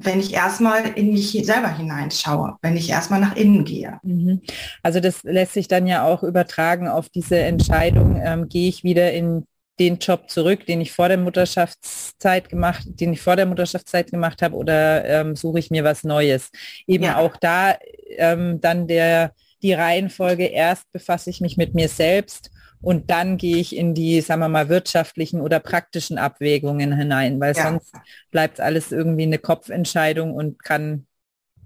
wenn 0.00 0.20
ich 0.20 0.32
erstmal 0.32 0.86
in 0.94 1.12
mich 1.12 1.32
selber 1.44 1.76
hineinschaue, 1.76 2.56
wenn 2.62 2.76
ich 2.76 2.88
erstmal 2.88 3.20
nach 3.20 3.34
innen 3.34 3.64
gehe. 3.64 3.98
Mhm. 4.04 4.40
Also 4.80 5.00
das 5.00 5.24
lässt 5.24 5.54
sich 5.54 5.66
dann 5.66 5.88
ja 5.88 6.04
auch 6.04 6.22
übertragen 6.22 6.86
auf 6.86 7.08
diese 7.08 7.40
Entscheidung, 7.40 8.20
ähm, 8.22 8.48
gehe 8.48 8.68
ich 8.68 8.84
wieder 8.84 9.12
in 9.12 9.44
den 9.78 9.98
Job 9.98 10.28
zurück, 10.28 10.66
den 10.66 10.80
ich 10.80 10.92
vor 10.92 11.08
der 11.08 11.18
Mutterschaftszeit 11.18 12.48
gemacht, 12.48 12.82
den 12.86 13.12
ich 13.12 13.20
vor 13.20 13.36
der 13.36 13.46
Mutterschaftszeit 13.46 14.10
gemacht 14.10 14.42
habe, 14.42 14.56
oder 14.56 15.04
ähm, 15.04 15.36
suche 15.36 15.58
ich 15.58 15.70
mir 15.70 15.84
was 15.84 16.04
Neues? 16.04 16.50
Eben 16.86 17.04
ja. 17.04 17.18
auch 17.18 17.36
da 17.36 17.76
ähm, 18.16 18.60
dann 18.60 18.86
der 18.88 19.32
die 19.62 19.72
Reihenfolge 19.72 20.44
erst 20.44 20.90
befasse 20.92 21.30
ich 21.30 21.40
mich 21.40 21.56
mit 21.56 21.74
mir 21.74 21.88
selbst 21.88 22.50
und 22.80 23.10
dann 23.10 23.38
gehe 23.38 23.56
ich 23.56 23.74
in 23.74 23.94
die, 23.94 24.20
sagen 24.20 24.40
wir 24.40 24.48
mal, 24.48 24.68
wirtschaftlichen 24.68 25.40
oder 25.40 25.58
praktischen 25.58 26.16
Abwägungen 26.18 26.96
hinein, 26.96 27.40
weil 27.40 27.54
ja. 27.56 27.62
sonst 27.64 27.92
bleibt 28.30 28.60
alles 28.60 28.92
irgendwie 28.92 29.24
eine 29.24 29.38
Kopfentscheidung 29.38 30.32
und 30.32 30.62
kann 30.62 31.06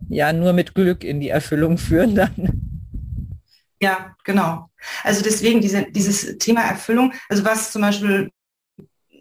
ja 0.08 0.32
nur 0.32 0.52
mit 0.52 0.74
Glück 0.74 1.04
in 1.04 1.20
die 1.20 1.28
Erfüllung 1.28 1.78
führen 1.78 2.14
dann. 2.14 2.61
Ja, 3.82 4.14
genau. 4.22 4.70
Also 5.02 5.22
deswegen 5.22 5.60
diese, 5.60 5.90
dieses 5.90 6.38
Thema 6.38 6.62
Erfüllung, 6.62 7.12
also 7.28 7.44
was 7.44 7.72
zum 7.72 7.82
Beispiel, 7.82 8.30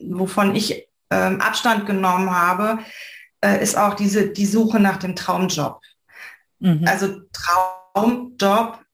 wovon 0.07 0.55
ich 0.55 0.87
ähm, 1.09 1.41
Abstand 1.41 1.87
genommen 1.87 2.29
habe, 2.29 2.77
äh, 3.43 3.61
ist 3.61 3.75
auch 3.75 3.95
diese, 3.95 4.29
die 4.29 4.45
Suche 4.45 4.79
nach 4.79 4.97
dem 4.97 5.15
Traumjob. 5.15 5.81
Mhm. 6.59 6.85
Also 6.85 7.21
Traumjob 7.33 8.85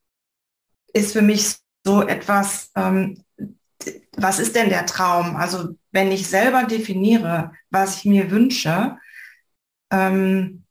ist 0.94 1.12
für 1.12 1.22
mich 1.22 1.58
so 1.84 2.02
etwas, 2.02 2.72
ähm, 2.78 3.26
was 4.16 4.40
ist 4.40 4.56
denn 4.56 4.70
der 4.70 4.86
Traum? 4.86 5.36
Also 5.36 5.76
wenn 5.92 6.14
ich 6.14 6.28
selber 6.28 6.64
definiere, 6.64 7.52
was 7.70 7.98
ich 7.98 8.06
mir 8.06 8.32
wünsche, 8.32 8.98
ähm, 9.92 10.64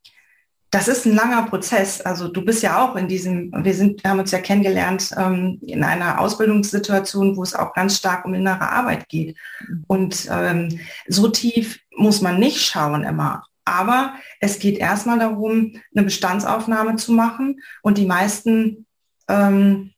das 0.77 0.89
ist 0.89 1.07
ein 1.07 1.15
langer 1.15 1.45
Prozess. 1.45 2.03
Also 2.03 2.29
du 2.29 2.45
bist 2.45 2.63
ja 2.63 2.85
auch 2.85 2.97
in 2.97 3.09
diesem, 3.09 3.51
wir 3.65 3.73
sind, 3.73 4.05
wir 4.05 4.11
haben 4.11 4.21
uns 4.21 4.31
ja 4.31 4.41
kennengelernt 4.41 5.11
ähm, 5.17 5.59
in 5.63 5.83
einer 5.83 6.21
Ausbildungssituation, 6.21 7.35
wo 7.35 7.43
es 7.43 7.55
auch 7.55 7.73
ganz 7.73 7.97
stark 7.97 8.27
um 8.27 8.35
innere 8.35 8.69
Arbeit 8.71 9.09
geht. 9.09 9.39
Und 9.87 10.29
ähm, 10.31 10.79
so 11.09 11.29
tief 11.29 11.81
muss 11.97 12.21
man 12.21 12.39
nicht 12.39 12.61
schauen 12.61 13.05
immer. 13.05 13.45
Aber 13.65 14.17
es 14.39 14.59
geht 14.59 14.77
erstmal 14.77 15.19
darum, 15.19 15.81
eine 15.95 16.05
Bestandsaufnahme 16.05 16.97
zu 16.97 17.13
machen. 17.13 17.63
Und 17.81 17.97
die 17.97 18.07
meisten 18.07 18.85
ähm, 19.29 19.93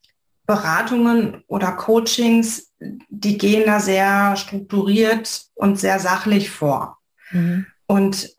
Beratungen 0.47 1.43
oder 1.49 1.73
Coachings, 1.73 2.73
die 3.09 3.37
gehen 3.37 3.65
da 3.67 3.81
sehr 3.81 4.37
strukturiert 4.37 5.47
und 5.57 5.81
sehr 5.81 5.99
sachlich 5.99 6.51
vor. 6.51 6.99
Mhm. 7.33 7.67
Und 7.87 8.33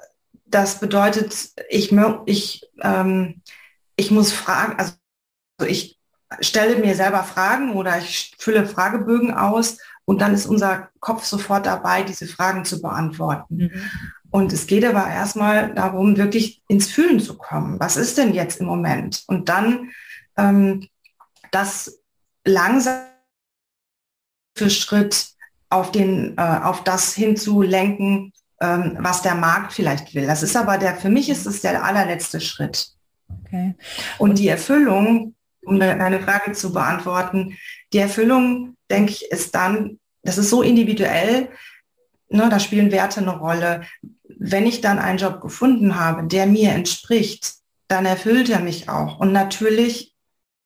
das 0.49 0.79
bedeutet, 0.79 1.51
ich, 1.69 1.95
ich, 2.25 2.69
ähm, 2.81 3.41
ich 3.95 4.11
muss 4.11 4.31
fragen, 4.31 4.77
also 4.77 4.93
ich 5.65 5.99
stelle 6.39 6.77
mir 6.77 6.95
selber 6.95 7.23
Fragen 7.23 7.73
oder 7.73 7.97
ich 7.97 8.35
fülle 8.37 8.65
Fragebögen 8.65 9.33
aus 9.33 9.77
und 10.05 10.21
dann 10.21 10.33
ist 10.33 10.45
unser 10.45 10.89
Kopf 10.99 11.25
sofort 11.25 11.65
dabei, 11.65 12.03
diese 12.03 12.27
Fragen 12.27 12.65
zu 12.65 12.81
beantworten. 12.81 13.55
Mhm. 13.55 13.91
Und 14.31 14.53
es 14.53 14.67
geht 14.67 14.85
aber 14.85 15.07
erstmal 15.07 15.73
darum, 15.73 16.17
wirklich 16.17 16.63
ins 16.67 16.87
Fühlen 16.87 17.19
zu 17.19 17.37
kommen. 17.37 17.79
Was 17.79 17.97
ist 17.97 18.17
denn 18.17 18.33
jetzt 18.33 18.59
im 18.59 18.67
Moment? 18.67 19.23
Und 19.27 19.49
dann 19.49 19.89
ähm, 20.37 20.87
das 21.51 21.99
langsam 22.45 23.05
für 24.55 24.69
Schritt 24.69 25.29
auf, 25.69 25.91
den, 25.91 26.37
äh, 26.37 26.59
auf 26.63 26.83
das 26.83 27.13
hinzulenken, 27.13 28.33
ähm, 28.61 28.97
was 28.99 29.21
der 29.21 29.35
Markt 29.35 29.73
vielleicht 29.73 30.13
will. 30.13 30.27
Das 30.27 30.43
ist 30.43 30.55
aber 30.55 30.77
der, 30.77 30.95
für 30.95 31.09
mich 31.09 31.29
ist 31.29 31.45
es 31.45 31.61
der 31.61 31.83
allerletzte 31.83 32.41
Schritt. 32.41 32.89
Okay. 33.45 33.75
Und 34.17 34.39
die 34.39 34.47
Erfüllung, 34.47 35.35
um 35.65 35.79
deine 35.79 36.19
Frage 36.19 36.51
zu 36.53 36.73
beantworten, 36.73 37.57
die 37.93 37.99
Erfüllung, 37.99 38.75
denke 38.89 39.11
ich, 39.11 39.31
ist 39.31 39.55
dann, 39.55 39.99
das 40.23 40.37
ist 40.37 40.49
so 40.49 40.61
individuell, 40.61 41.49
ne, 42.29 42.49
da 42.49 42.59
spielen 42.59 42.91
Werte 42.91 43.21
eine 43.21 43.37
Rolle. 43.37 43.81
Wenn 44.23 44.65
ich 44.65 44.81
dann 44.81 44.99
einen 44.99 45.17
Job 45.17 45.41
gefunden 45.41 45.99
habe, 45.99 46.27
der 46.27 46.45
mir 46.45 46.71
entspricht, 46.71 47.55
dann 47.87 48.05
erfüllt 48.05 48.49
er 48.49 48.59
mich 48.59 48.89
auch. 48.89 49.19
Und 49.19 49.31
natürlich 49.31 50.15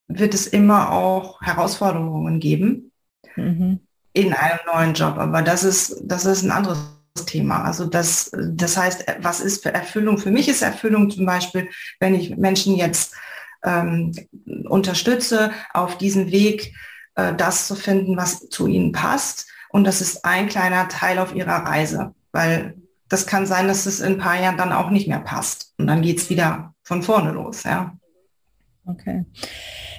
wird 0.08 0.34
es 0.34 0.48
immer 0.48 0.92
auch 0.92 1.42
Herausforderungen 1.42 2.40
geben 2.40 2.92
mhm. 3.36 3.80
in 4.14 4.34
einem 4.34 4.60
neuen 4.72 4.94
Job. 4.94 5.18
Aber 5.18 5.42
das 5.42 5.64
ist, 5.64 6.02
das 6.04 6.26
ist 6.26 6.44
ein 6.44 6.52
anderes 6.52 6.80
Thema. 7.25 7.63
Also 7.63 7.86
das, 7.86 8.32
das 8.34 8.77
heißt, 8.77 9.05
was 9.20 9.39
ist 9.39 9.63
für 9.63 9.74
Erfüllung? 9.74 10.17
Für 10.17 10.32
mich 10.32 10.50
ist 10.50 10.62
Erfüllung 10.62 11.10
zum 11.12 11.25
Beispiel, 11.25 11.70
wenn 12.00 12.15
ich 12.15 12.36
Menschen 12.38 12.75
jetzt 12.75 13.13
ähm, 13.63 14.12
unterstütze, 14.65 15.51
auf 15.74 15.98
diesem 15.98 16.32
Weg 16.32 16.74
äh, 17.15 17.34
das 17.36 17.67
zu 17.67 17.75
finden, 17.75 18.17
was 18.17 18.50
zu 18.50 18.67
ihnen 18.67 18.91
passt. 18.91 19.48
Und 19.70 19.86
das 19.86 20.01
ist 20.01 20.25
ein 20.25 20.50
kleiner 20.50 20.88
Teil 20.88 21.20
auf 21.20 21.36
ihrer 21.36 21.65
Reise, 21.65 22.13
weil 22.32 22.75
das 23.10 23.27
kann 23.27 23.46
sein, 23.46 23.67
dass 23.67 23.86
es 23.86 24.00
in 24.00 24.13
ein 24.13 24.17
paar 24.17 24.39
Jahren 24.39 24.58
dann 24.58 24.72
auch 24.72 24.89
nicht 24.89 25.08
mehr 25.08 25.20
passt. 25.20 25.74
Und 25.77 25.88
dann 25.88 26.01
geht 26.01 26.17
es 26.17 26.29
wieder 26.29 26.74
von 26.84 27.03
vorne 27.03 27.32
los. 27.32 27.63
Ja. 27.63 27.96
Okay. 28.86 29.25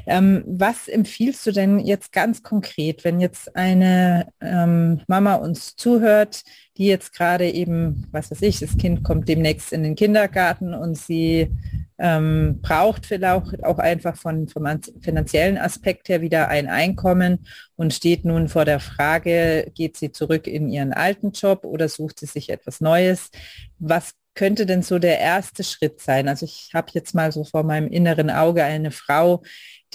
Ähm, 0.06 0.44
was 0.46 0.88
empfiehlst 0.88 1.46
du 1.46 1.52
denn 1.52 1.78
jetzt 1.78 2.12
ganz 2.12 2.42
konkret, 2.42 3.04
wenn 3.04 3.20
jetzt 3.20 3.56
eine 3.56 4.28
ähm, 4.40 5.00
Mama 5.08 5.34
uns 5.36 5.76
zuhört, 5.76 6.42
die 6.76 6.86
jetzt 6.86 7.12
gerade 7.14 7.50
eben, 7.50 8.06
was 8.10 8.30
weiß 8.30 8.42
ich, 8.42 8.60
das 8.60 8.76
Kind 8.76 9.04
kommt 9.04 9.28
demnächst 9.28 9.72
in 9.72 9.82
den 9.82 9.94
Kindergarten 9.94 10.74
und 10.74 10.96
sie 10.96 11.50
ähm, 11.98 12.58
braucht 12.60 13.06
vielleicht 13.06 13.64
auch 13.64 13.78
einfach 13.78 14.16
von, 14.16 14.48
vom 14.48 14.66
finanziellen 15.00 15.58
Aspekt 15.58 16.08
her 16.08 16.20
wieder 16.20 16.48
ein 16.48 16.68
Einkommen 16.68 17.46
und 17.76 17.94
steht 17.94 18.24
nun 18.24 18.48
vor 18.48 18.64
der 18.64 18.80
Frage, 18.80 19.70
geht 19.74 19.96
sie 19.96 20.10
zurück 20.10 20.46
in 20.46 20.68
ihren 20.68 20.92
alten 20.92 21.30
Job 21.30 21.64
oder 21.64 21.88
sucht 21.88 22.20
sie 22.20 22.26
sich 22.26 22.50
etwas 22.50 22.80
Neues? 22.80 23.30
Was 23.78 24.14
könnte 24.34 24.66
denn 24.66 24.82
so 24.82 24.98
der 24.98 25.20
erste 25.20 25.62
Schritt 25.62 26.00
sein? 26.00 26.28
Also 26.28 26.44
ich 26.44 26.70
habe 26.74 26.88
jetzt 26.92 27.14
mal 27.14 27.30
so 27.30 27.44
vor 27.44 27.62
meinem 27.62 27.86
inneren 27.86 28.30
Auge 28.30 28.64
eine 28.64 28.90
Frau, 28.90 29.42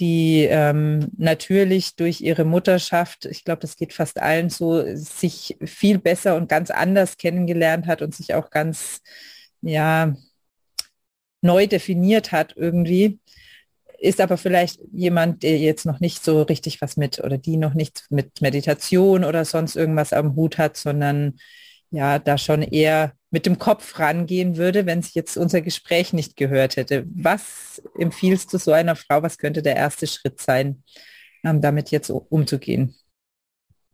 die 0.00 0.46
ähm, 0.50 1.08
natürlich 1.16 1.94
durch 1.96 2.20
ihre 2.20 2.44
Mutterschaft, 2.44 3.26
ich 3.26 3.44
glaube, 3.44 3.60
das 3.60 3.76
geht 3.76 3.92
fast 3.92 4.20
allen 4.20 4.50
so, 4.50 4.82
sich 4.96 5.56
viel 5.64 5.98
besser 5.98 6.36
und 6.36 6.48
ganz 6.48 6.70
anders 6.70 7.18
kennengelernt 7.18 7.86
hat 7.86 8.02
und 8.02 8.14
sich 8.14 8.34
auch 8.34 8.50
ganz, 8.50 9.02
ja, 9.60 10.14
neu 11.42 11.66
definiert 11.66 12.32
hat 12.32 12.54
irgendwie, 12.56 13.20
ist 13.98 14.20
aber 14.20 14.38
vielleicht 14.38 14.80
jemand, 14.92 15.42
der 15.42 15.58
jetzt 15.58 15.84
noch 15.84 16.00
nicht 16.00 16.24
so 16.24 16.42
richtig 16.42 16.80
was 16.80 16.96
mit 16.96 17.20
oder 17.20 17.38
die 17.38 17.56
noch 17.58 17.74
nichts 17.74 18.06
mit 18.10 18.40
Meditation 18.40 19.24
oder 19.24 19.44
sonst 19.44 19.76
irgendwas 19.76 20.12
am 20.12 20.34
Hut 20.36 20.58
hat, 20.58 20.76
sondern 20.76 21.38
ja, 21.90 22.18
da 22.18 22.38
schon 22.38 22.62
eher 22.62 23.12
mit 23.30 23.46
dem 23.46 23.58
Kopf 23.58 23.98
rangehen 23.98 24.56
würde, 24.56 24.86
wenn 24.86 25.02
sie 25.02 25.12
jetzt 25.14 25.36
unser 25.36 25.60
Gespräch 25.60 26.12
nicht 26.12 26.36
gehört 26.36 26.76
hätte. 26.76 27.06
Was 27.14 27.80
empfiehlst 27.98 28.52
du 28.52 28.58
so 28.58 28.72
einer 28.72 28.96
Frau? 28.96 29.22
Was 29.22 29.38
könnte 29.38 29.62
der 29.62 29.76
erste 29.76 30.06
Schritt 30.06 30.40
sein, 30.40 30.82
um 31.44 31.60
damit 31.60 31.90
jetzt 31.90 32.10
umzugehen? 32.10 32.96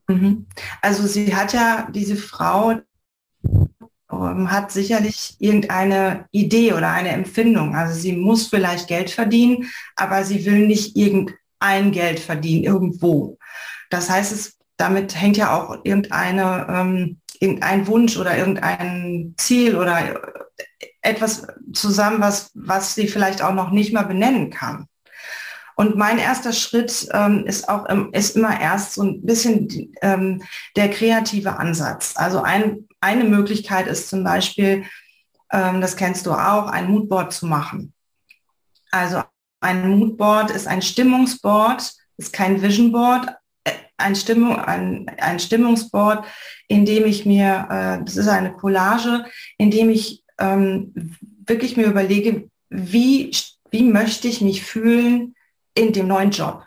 Mhm. 0.09 0.47
Also 0.81 1.07
sie 1.07 1.35
hat 1.35 1.53
ja, 1.53 1.89
diese 1.93 2.17
Frau 2.17 2.81
ähm, 4.11 4.51
hat 4.51 4.71
sicherlich 4.71 5.37
irgendeine 5.39 6.27
Idee 6.31 6.73
oder 6.73 6.91
eine 6.91 7.11
Empfindung. 7.11 7.75
Also 7.75 7.99
sie 7.99 8.13
muss 8.13 8.47
vielleicht 8.47 8.89
Geld 8.89 9.11
verdienen, 9.11 9.71
aber 9.97 10.25
sie 10.25 10.45
will 10.47 10.67
nicht 10.67 10.97
irgendein 10.97 11.93
Geld 11.93 12.21
verdienen 12.21 12.65
irgendwo. 12.65 13.39
Das 13.91 14.09
heißt, 14.09 14.33
es, 14.33 14.59
damit 14.77 15.21
hängt 15.21 15.37
ja 15.37 15.57
auch 15.57 15.85
irgendeine, 15.85 16.67
ähm, 16.71 17.21
irgendein 17.41 17.87
Wunsch 17.87 18.17
oder 18.17 18.37
irgendein 18.37 19.35
Ziel 19.37 19.77
oder 19.77 20.21
etwas 21.03 21.47
zusammen, 21.73 22.21
was, 22.21 22.51
was 22.55 22.95
sie 22.95 23.09
vielleicht 23.09 23.43
auch 23.43 23.55
noch 23.55 23.71
nicht 23.71 23.93
mal 23.93 24.05
benennen 24.05 24.51
kann. 24.51 24.89
Und 25.77 25.95
mein 25.95 26.19
erster 26.19 26.55
Schritt 26.55 27.07
ähm, 27.13 27.45
ist 27.47 27.69
auch 27.69 27.87
ist 28.13 28.35
immer 28.37 28.59
erst 28.59 28.95
so 28.95 29.03
ein 29.03 29.23
bisschen 29.23 29.93
ähm, 30.01 30.43
der 30.75 30.89
kreative 30.89 31.59
Ansatz. 31.59 32.15
Also 32.17 32.41
ein, 32.41 32.89
eine 33.01 33.25
Möglichkeit 33.25 33.87
ist 33.87 34.09
zum 34.09 34.25
Beispiel, 34.25 34.85
ähm, 35.53 35.83
das 35.83 35.97
kennst 35.97 36.25
du 36.25 36.33
auch, 36.33 36.69
ein 36.69 36.91
Moodboard 36.91 37.33
zu 37.33 37.47
machen. 37.47 37.93
Also 38.91 39.23
ein 39.61 39.99
Moodboard 39.99 40.51
ist 40.51 40.67
ein 40.67 40.81
Stimmungsboard, 40.81 41.93
ist 42.17 42.33
kein 42.33 42.63
Visionboard, 42.63 43.29
äh, 43.29 43.33
ein, 43.97 44.17
Stimmung, 44.17 44.57
ein, 44.57 45.09
ein 45.19 45.39
Stimmungsboard, 45.39 46.25
in 46.69 46.85
dem 46.85 47.07
ich 47.07 47.27
mir, 47.27 47.67
äh, 47.71 48.05
das 48.05 48.17
ist 48.17 48.29
eine 48.29 48.53
Collage, 48.53 49.25
in 49.59 49.71
dem 49.71 49.91
ich 49.91 50.25
ähm, 50.39 50.93
wirklich 51.47 51.77
mir 51.77 51.87
überlege, 51.87 52.51
wie, 52.69 53.31
wie 53.71 53.83
möchte 53.83 54.29
ich 54.29 54.41
mich 54.41 54.63
fühlen, 54.65 55.35
in 55.75 55.93
dem 55.93 56.09
neuen 56.09 56.31
Job. 56.31 56.65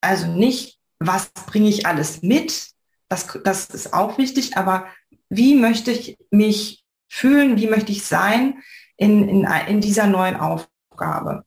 Also 0.00 0.26
nicht, 0.26 0.78
was 0.98 1.30
bringe 1.30 1.68
ich 1.68 1.86
alles 1.86 2.22
mit, 2.22 2.70
das, 3.08 3.38
das 3.44 3.66
ist 3.66 3.92
auch 3.92 4.18
wichtig, 4.18 4.56
aber 4.56 4.86
wie 5.28 5.54
möchte 5.54 5.90
ich 5.90 6.16
mich 6.30 6.84
fühlen, 7.08 7.58
wie 7.58 7.66
möchte 7.66 7.92
ich 7.92 8.04
sein 8.04 8.62
in, 8.96 9.28
in, 9.28 9.48
in 9.68 9.80
dieser 9.80 10.06
neuen 10.06 10.36
Aufgabe. 10.36 11.44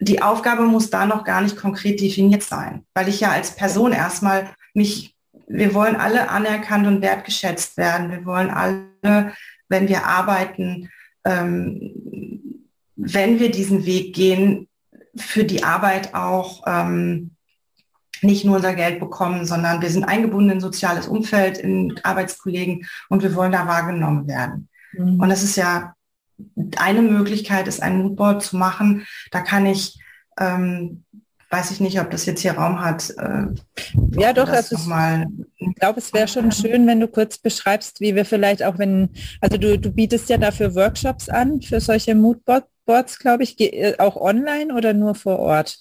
Die 0.00 0.22
Aufgabe 0.22 0.62
muss 0.62 0.90
da 0.90 1.06
noch 1.06 1.24
gar 1.24 1.42
nicht 1.42 1.56
konkret 1.56 2.00
definiert 2.00 2.42
sein, 2.42 2.86
weil 2.94 3.08
ich 3.08 3.20
ja 3.20 3.30
als 3.30 3.54
Person 3.54 3.92
erstmal 3.92 4.54
mich, 4.74 5.14
wir 5.46 5.74
wollen 5.74 5.96
alle 5.96 6.30
anerkannt 6.30 6.86
und 6.86 7.02
wertgeschätzt 7.02 7.76
werden. 7.76 8.10
Wir 8.10 8.24
wollen 8.24 8.50
alle, 8.50 9.32
wenn 9.68 9.88
wir 9.88 10.06
arbeiten, 10.06 10.88
ähm, 11.24 11.92
wenn 12.96 13.38
wir 13.38 13.50
diesen 13.50 13.84
Weg 13.86 14.14
gehen, 14.14 14.68
für 15.16 15.44
die 15.44 15.62
Arbeit 15.62 16.14
auch 16.14 16.62
ähm, 16.66 17.32
nicht 18.22 18.44
nur 18.44 18.56
unser 18.56 18.74
Geld 18.74 19.00
bekommen, 19.00 19.44
sondern 19.44 19.82
wir 19.82 19.90
sind 19.90 20.04
eingebunden 20.04 20.52
in 20.52 20.60
soziales 20.60 21.06
Umfeld, 21.06 21.58
in 21.58 22.00
Arbeitskollegen 22.02 22.86
und 23.08 23.22
wir 23.22 23.34
wollen 23.34 23.52
da 23.52 23.66
wahrgenommen 23.66 24.28
werden. 24.28 24.68
Mhm. 24.92 25.20
Und 25.20 25.28
das 25.28 25.42
ist 25.42 25.56
ja 25.56 25.94
eine 26.76 27.02
Möglichkeit, 27.02 27.68
ist 27.68 27.82
ein 27.82 27.98
Moodboard 27.98 28.42
zu 28.42 28.56
machen. 28.56 29.06
Da 29.30 29.40
kann 29.40 29.66
ich 29.66 29.98
ähm, 30.38 31.04
weiß 31.52 31.70
ich 31.70 31.80
nicht, 31.80 32.00
ob 32.00 32.10
das 32.10 32.26
jetzt 32.26 32.40
hier 32.40 32.52
Raum 32.52 32.80
hat. 32.80 33.10
Äh, 33.10 33.46
ja, 34.18 34.32
doch, 34.32 34.48
also 34.48 34.76
mal 34.88 35.26
ich 35.68 35.74
glaube, 35.76 36.00
es 36.00 36.12
wäre 36.12 36.28
schon 36.28 36.50
schön, 36.52 36.86
wenn 36.86 37.00
du 37.00 37.08
kurz 37.08 37.38
beschreibst, 37.38 38.00
wie 38.00 38.14
wir 38.14 38.24
vielleicht 38.24 38.62
auch, 38.62 38.78
wenn, 38.78 39.10
also 39.40 39.56
du, 39.56 39.78
du 39.78 39.90
bietest 39.90 40.28
ja 40.28 40.38
dafür 40.38 40.74
Workshops 40.74 41.28
an, 41.28 41.60
für 41.62 41.80
solche 41.80 42.14
Moodboards, 42.14 43.18
glaube 43.18 43.42
ich, 43.42 43.60
äh, 43.60 43.96
auch 43.98 44.16
online 44.16 44.74
oder 44.74 44.92
nur 44.92 45.14
vor 45.14 45.38
Ort? 45.38 45.78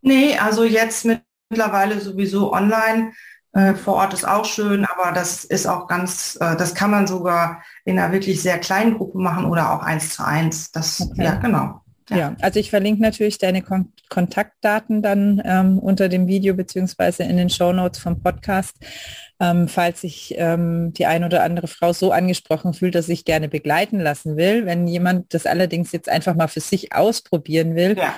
Nee, 0.00 0.36
also 0.38 0.64
jetzt 0.64 1.06
mittlerweile 1.50 2.00
sowieso 2.00 2.52
online. 2.52 3.12
Äh, 3.52 3.74
vor 3.74 3.94
Ort 3.94 4.14
ist 4.14 4.26
auch 4.26 4.44
schön, 4.44 4.84
aber 4.84 5.12
das 5.12 5.44
ist 5.44 5.66
auch 5.66 5.86
ganz, 5.86 6.36
äh, 6.40 6.56
das 6.56 6.74
kann 6.74 6.90
man 6.90 7.06
sogar 7.06 7.62
in 7.84 7.98
einer 7.98 8.12
wirklich 8.12 8.42
sehr 8.42 8.58
kleinen 8.58 8.96
Gruppe 8.96 9.18
machen 9.18 9.46
oder 9.46 9.72
auch 9.72 9.82
eins 9.82 10.10
zu 10.10 10.24
eins. 10.24 10.70
Das, 10.70 11.00
okay. 11.00 11.24
ja, 11.24 11.34
genau. 11.36 11.80
Ja. 12.08 12.16
ja. 12.16 12.36
also 12.40 12.60
ich 12.60 12.70
verlinke 12.70 13.02
natürlich 13.02 13.38
deine 13.38 13.62
Kon 13.62 13.92
Kontaktdaten 14.08 15.02
dann 15.02 15.42
ähm, 15.44 15.78
unter 15.78 16.08
dem 16.08 16.26
Video 16.28 16.54
beziehungsweise 16.54 17.24
in 17.24 17.36
den 17.36 17.50
Show 17.50 17.74
Notes 17.74 18.00
vom 18.00 18.22
Podcast, 18.22 18.74
ähm, 19.38 19.68
falls 19.68 20.00
sich 20.00 20.34
ähm, 20.38 20.94
die 20.94 21.04
ein 21.04 21.24
oder 21.24 21.42
andere 21.42 21.68
Frau 21.68 21.92
so 21.92 22.10
angesprochen 22.10 22.72
fühlt, 22.72 22.94
dass 22.94 23.10
ich 23.10 23.26
gerne 23.26 23.48
begleiten 23.48 24.00
lassen 24.00 24.38
will. 24.38 24.64
Wenn 24.64 24.86
jemand 24.86 25.34
das 25.34 25.44
allerdings 25.44 25.92
jetzt 25.92 26.08
einfach 26.08 26.34
mal 26.34 26.48
für 26.48 26.60
sich 26.60 26.94
ausprobieren 26.94 27.74
will, 27.76 27.98
ja. 27.98 28.14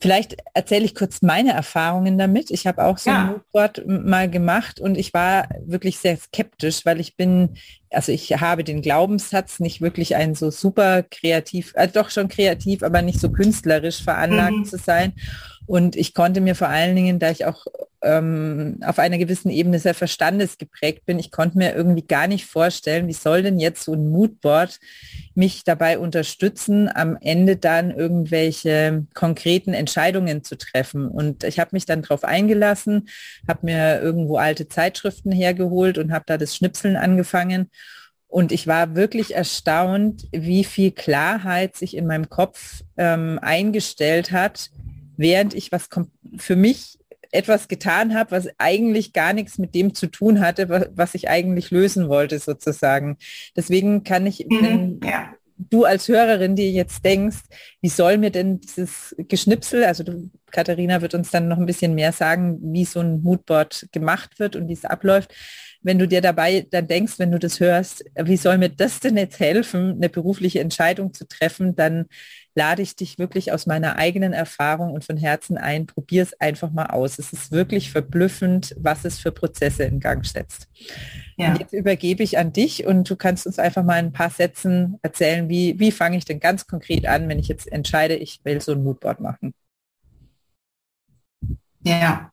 Vielleicht 0.00 0.36
erzähle 0.52 0.84
ich 0.84 0.94
kurz 0.94 1.22
meine 1.22 1.52
Erfahrungen 1.52 2.18
damit. 2.18 2.50
Ich 2.50 2.66
habe 2.66 2.84
auch 2.84 2.98
so 2.98 3.10
ja. 3.10 3.20
ein 3.20 3.26
Moodboard 3.28 3.86
mal 3.86 4.28
gemacht 4.28 4.78
und 4.78 4.98
ich 4.98 5.14
war 5.14 5.48
wirklich 5.64 5.98
sehr 5.98 6.18
skeptisch, 6.18 6.84
weil 6.84 7.00
ich 7.00 7.16
bin, 7.16 7.56
also 7.90 8.12
ich 8.12 8.32
habe 8.32 8.62
den 8.62 8.82
Glaubenssatz, 8.82 9.58
nicht 9.58 9.80
wirklich 9.80 10.14
ein 10.14 10.34
so 10.34 10.50
super 10.50 11.02
kreativ, 11.02 11.72
äh, 11.76 11.88
doch 11.88 12.10
schon 12.10 12.28
kreativ, 12.28 12.82
aber 12.82 13.00
nicht 13.00 13.20
so 13.20 13.30
künstlerisch 13.30 14.02
veranlagt 14.02 14.56
mhm. 14.56 14.64
zu 14.66 14.76
sein. 14.76 15.14
Und 15.66 15.96
ich 15.96 16.14
konnte 16.14 16.40
mir 16.40 16.54
vor 16.54 16.68
allen 16.68 16.94
Dingen, 16.94 17.18
da 17.18 17.30
ich 17.30 17.44
auch 17.44 17.66
ähm, 18.02 18.78
auf 18.84 18.98
einer 18.98 19.18
gewissen 19.18 19.50
Ebene 19.50 19.78
sehr 19.80 19.94
verstandesgeprägt 19.94 21.04
bin, 21.06 21.18
ich 21.18 21.32
konnte 21.32 21.58
mir 21.58 21.74
irgendwie 21.74 22.06
gar 22.06 22.28
nicht 22.28 22.46
vorstellen, 22.46 23.08
wie 23.08 23.12
soll 23.12 23.42
denn 23.42 23.58
jetzt 23.58 23.82
so 23.82 23.94
ein 23.94 24.08
Moodboard 24.08 24.78
mich 25.34 25.64
dabei 25.64 25.98
unterstützen, 25.98 26.88
am 26.94 27.18
Ende 27.20 27.56
dann 27.56 27.90
irgendwelche 27.90 29.06
konkreten 29.14 29.74
Entscheidungen 29.74 30.44
zu 30.44 30.56
treffen. 30.56 31.08
Und 31.08 31.42
ich 31.42 31.58
habe 31.58 31.70
mich 31.72 31.84
dann 31.84 32.02
darauf 32.02 32.22
eingelassen, 32.22 33.08
habe 33.48 33.66
mir 33.66 34.00
irgendwo 34.00 34.36
alte 34.36 34.68
Zeitschriften 34.68 35.32
hergeholt 35.32 35.98
und 35.98 36.12
habe 36.12 36.24
da 36.26 36.38
das 36.38 36.54
Schnipseln 36.54 36.96
angefangen. 36.96 37.70
Und 38.28 38.52
ich 38.52 38.66
war 38.66 38.94
wirklich 38.94 39.34
erstaunt, 39.34 40.28
wie 40.30 40.64
viel 40.64 40.90
Klarheit 40.90 41.76
sich 41.76 41.96
in 41.96 42.06
meinem 42.06 42.28
Kopf 42.28 42.82
ähm, 42.96 43.38
eingestellt 43.40 44.30
hat, 44.30 44.70
während 45.16 45.54
ich 45.54 45.72
was 45.72 45.88
für 46.36 46.56
mich 46.56 46.98
etwas 47.32 47.68
getan 47.68 48.14
habe, 48.14 48.30
was 48.30 48.48
eigentlich 48.58 49.12
gar 49.12 49.32
nichts 49.32 49.58
mit 49.58 49.74
dem 49.74 49.94
zu 49.94 50.06
tun 50.06 50.40
hatte, 50.40 50.90
was 50.94 51.14
ich 51.14 51.28
eigentlich 51.28 51.70
lösen 51.70 52.08
wollte 52.08 52.38
sozusagen. 52.38 53.18
Deswegen 53.56 54.04
kann 54.04 54.26
ich, 54.26 54.46
mhm, 54.48 54.62
wenn 54.62 55.00
ja. 55.04 55.34
du 55.56 55.84
als 55.84 56.08
Hörerin 56.08 56.56
dir 56.56 56.70
jetzt 56.70 57.04
denkst, 57.04 57.38
wie 57.82 57.88
soll 57.88 58.18
mir 58.18 58.30
denn 58.30 58.60
dieses 58.60 59.14
Geschnipsel, 59.18 59.84
also 59.84 60.04
du, 60.04 60.30
Katharina 60.50 61.02
wird 61.02 61.14
uns 61.14 61.30
dann 61.30 61.48
noch 61.48 61.58
ein 61.58 61.66
bisschen 61.66 61.94
mehr 61.94 62.12
sagen, 62.12 62.58
wie 62.72 62.84
so 62.84 63.00
ein 63.00 63.22
Moodboard 63.22 63.88
gemacht 63.92 64.38
wird 64.38 64.56
und 64.56 64.68
wie 64.68 64.74
es 64.74 64.84
abläuft 64.84 65.34
wenn 65.86 66.00
du 66.00 66.08
dir 66.08 66.20
dabei 66.20 66.66
dann 66.68 66.88
denkst, 66.88 67.20
wenn 67.20 67.30
du 67.30 67.38
das 67.38 67.60
hörst, 67.60 68.04
wie 68.20 68.36
soll 68.36 68.58
mir 68.58 68.70
das 68.70 68.98
denn 68.98 69.16
jetzt 69.16 69.38
helfen, 69.38 69.92
eine 69.92 70.08
berufliche 70.08 70.58
Entscheidung 70.58 71.14
zu 71.14 71.28
treffen, 71.28 71.76
dann 71.76 72.06
lade 72.56 72.82
ich 72.82 72.96
dich 72.96 73.18
wirklich 73.18 73.52
aus 73.52 73.66
meiner 73.66 73.96
eigenen 73.96 74.32
Erfahrung 74.32 74.92
und 74.92 75.04
von 75.04 75.18
Herzen 75.18 75.58
ein, 75.58 75.86
probier 75.86 76.22
es 76.22 76.40
einfach 76.40 76.70
mal 76.70 76.86
aus. 76.86 77.18
Es 77.18 77.32
ist 77.32 77.52
wirklich 77.52 77.92
verblüffend, 77.92 78.74
was 78.78 79.04
es 79.04 79.18
für 79.18 79.30
Prozesse 79.30 79.84
in 79.84 80.00
Gang 80.00 80.24
setzt. 80.24 80.66
Ja. 81.36 81.54
Jetzt 81.54 81.74
übergebe 81.74 82.22
ich 82.22 82.38
an 82.38 82.54
dich 82.54 82.86
und 82.86 83.08
du 83.08 83.14
kannst 83.14 83.46
uns 83.46 83.58
einfach 83.58 83.84
mal 83.84 83.98
ein 83.98 84.12
paar 84.12 84.30
Sätzen 84.30 84.98
erzählen, 85.02 85.50
wie, 85.50 85.78
wie 85.78 85.92
fange 85.92 86.16
ich 86.16 86.24
denn 86.24 86.40
ganz 86.40 86.66
konkret 86.66 87.06
an, 87.06 87.28
wenn 87.28 87.38
ich 87.38 87.48
jetzt 87.48 87.70
entscheide, 87.70 88.16
ich 88.16 88.40
will 88.44 88.60
so 88.62 88.72
ein 88.72 88.82
Moodboard 88.82 89.20
machen. 89.20 89.52
Ja, 91.82 92.32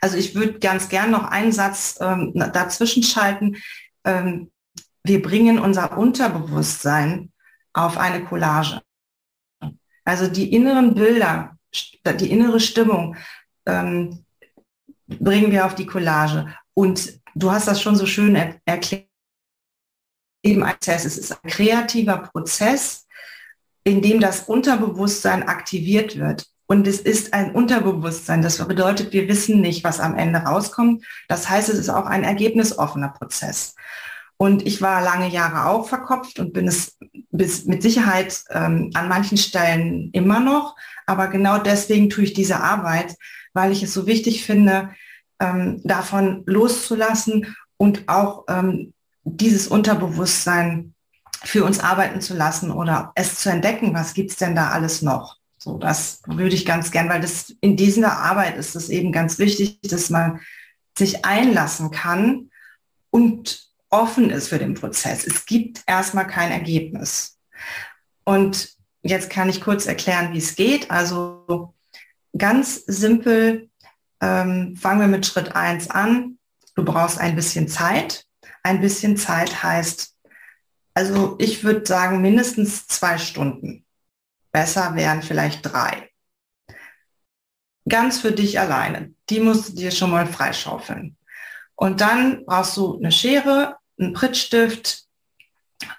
also 0.00 0.16
ich 0.16 0.34
würde 0.36 0.60
ganz 0.60 0.88
gern 0.88 1.10
noch 1.10 1.24
einen 1.24 1.52
Satz 1.52 1.98
ähm, 2.00 2.32
dazwischen 2.34 3.02
schalten. 3.02 3.56
Ähm, 4.04 4.50
wir 5.02 5.20
bringen 5.20 5.58
unser 5.58 5.98
Unterbewusstsein 5.98 7.32
auf 7.72 7.98
eine 7.98 8.24
Collage. 8.24 8.80
Also 10.06 10.28
die 10.28 10.54
inneren 10.54 10.94
Bilder, 10.94 11.58
die 12.06 12.30
innere 12.30 12.60
Stimmung 12.60 13.16
ähm, 13.66 14.24
bringen 15.06 15.50
wir 15.50 15.66
auf 15.66 15.74
die 15.74 15.86
Collage. 15.86 16.54
Und 16.74 17.20
du 17.34 17.50
hast 17.50 17.68
das 17.68 17.82
schon 17.82 17.96
so 17.96 18.06
schön 18.06 18.36
er 18.36 18.54
erklärt. 18.64 19.08
Eben 20.44 20.62
Prozess. 20.62 21.04
Es 21.04 21.18
ist 21.18 21.32
ein 21.32 21.50
kreativer 21.50 22.18
Prozess, 22.18 23.06
in 23.82 24.00
dem 24.00 24.20
das 24.20 24.42
Unterbewusstsein 24.42 25.42
aktiviert 25.48 26.16
wird. 26.16 26.46
Und 26.66 26.86
es 26.86 27.00
ist 27.00 27.32
ein 27.32 27.52
Unterbewusstsein. 27.52 28.42
Das 28.42 28.64
bedeutet, 28.64 29.12
wir 29.12 29.28
wissen 29.28 29.60
nicht, 29.60 29.82
was 29.82 29.98
am 29.98 30.16
Ende 30.16 30.38
rauskommt. 30.38 31.04
Das 31.28 31.48
heißt, 31.48 31.68
es 31.68 31.78
ist 31.78 31.88
auch 31.88 32.06
ein 32.06 32.22
ergebnisoffener 32.22 33.08
Prozess. 33.08 33.74
Und 34.38 34.66
ich 34.66 34.82
war 34.82 35.02
lange 35.02 35.28
Jahre 35.28 35.66
auch 35.66 35.88
verkopft 35.88 36.38
und 36.38 36.52
bin 36.52 36.68
es 36.68 36.98
bis, 37.30 37.64
mit 37.64 37.82
Sicherheit 37.82 38.44
ähm, 38.50 38.90
an 38.94 39.08
manchen 39.08 39.38
Stellen 39.38 40.10
immer 40.12 40.40
noch, 40.40 40.76
aber 41.06 41.28
genau 41.28 41.58
deswegen 41.58 42.10
tue 42.10 42.24
ich 42.24 42.34
diese 42.34 42.60
Arbeit, 42.60 43.16
weil 43.54 43.72
ich 43.72 43.82
es 43.82 43.94
so 43.94 44.06
wichtig 44.06 44.44
finde, 44.44 44.90
ähm, 45.40 45.80
davon 45.84 46.42
loszulassen 46.46 47.56
und 47.78 48.08
auch 48.08 48.44
ähm, 48.48 48.92
dieses 49.24 49.68
Unterbewusstsein 49.68 50.94
für 51.44 51.64
uns 51.64 51.80
arbeiten 51.80 52.20
zu 52.20 52.34
lassen 52.34 52.70
oder 52.70 53.12
es 53.14 53.38
zu 53.38 53.50
entdecken, 53.50 53.94
was 53.94 54.14
gibt 54.14 54.30
es 54.30 54.36
denn 54.36 54.56
da 54.56 54.70
alles 54.70 55.02
noch. 55.02 55.36
So, 55.58 55.78
das 55.78 56.22
würde 56.26 56.54
ich 56.54 56.64
ganz 56.64 56.90
gern, 56.90 57.08
weil 57.08 57.20
das 57.20 57.54
in 57.60 57.76
dieser 57.76 58.18
Arbeit 58.18 58.56
ist 58.56 58.76
es 58.76 58.88
eben 58.88 59.12
ganz 59.12 59.38
wichtig, 59.38 59.80
dass 59.82 60.10
man 60.10 60.40
sich 60.96 61.24
einlassen 61.24 61.90
kann 61.90 62.50
und 63.10 63.65
offen 63.96 64.30
ist 64.30 64.48
für 64.48 64.58
den 64.58 64.74
Prozess. 64.74 65.26
Es 65.26 65.46
gibt 65.46 65.82
erstmal 65.86 66.26
kein 66.26 66.52
Ergebnis. 66.52 67.38
Und 68.24 68.76
jetzt 69.02 69.30
kann 69.30 69.48
ich 69.48 69.60
kurz 69.60 69.86
erklären, 69.86 70.32
wie 70.32 70.38
es 70.38 70.56
geht. 70.56 70.90
Also 70.90 71.74
ganz 72.36 72.84
simpel 72.86 73.70
ähm, 74.20 74.76
fangen 74.76 75.00
wir 75.00 75.08
mit 75.08 75.26
Schritt 75.26 75.54
1 75.54 75.90
an. 75.90 76.38
Du 76.74 76.84
brauchst 76.84 77.18
ein 77.18 77.36
bisschen 77.36 77.68
Zeit. 77.68 78.26
Ein 78.62 78.80
bisschen 78.80 79.16
Zeit 79.16 79.62
heißt, 79.62 80.14
also 80.94 81.36
ich 81.38 81.62
würde 81.62 81.86
sagen 81.86 82.20
mindestens 82.20 82.86
zwei 82.86 83.18
Stunden. 83.18 83.84
Besser 84.50 84.94
wären 84.94 85.22
vielleicht 85.22 85.64
drei. 85.64 86.10
Ganz 87.88 88.20
für 88.20 88.32
dich 88.32 88.58
alleine. 88.58 89.14
Die 89.30 89.40
musst 89.40 89.68
du 89.68 89.72
dir 89.74 89.90
schon 89.90 90.10
mal 90.10 90.26
freischaufeln. 90.26 91.16
Und 91.76 92.00
dann 92.00 92.44
brauchst 92.46 92.76
du 92.76 92.96
eine 92.96 93.12
Schere, 93.12 93.76
einen 93.98 94.12
Prittstift 94.12 95.06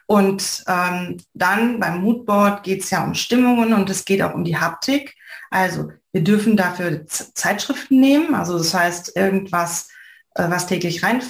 und 0.06 0.64
ähm, 0.68 1.18
dann 1.34 1.80
beim 1.80 2.02
Moodboard 2.02 2.64
geht 2.64 2.84
es 2.84 2.90
ja 2.90 3.04
um 3.04 3.14
Stimmungen 3.14 3.74
und 3.74 3.90
es 3.90 4.06
geht 4.06 4.22
auch 4.22 4.34
um 4.34 4.44
die 4.44 4.58
Haptik. 4.58 5.16
Also 5.50 5.92
wir 6.12 6.24
dürfen 6.24 6.58
dafür 6.58 7.06
Zeitschriften 7.06 8.00
nehmen, 8.00 8.36
also 8.36 8.58
das 8.58 8.74
heißt 8.74 9.16
irgendwas, 9.16 9.90
äh, 10.36 10.50
was 10.50 10.68
täglich 10.68 11.04
rein. 11.04 11.22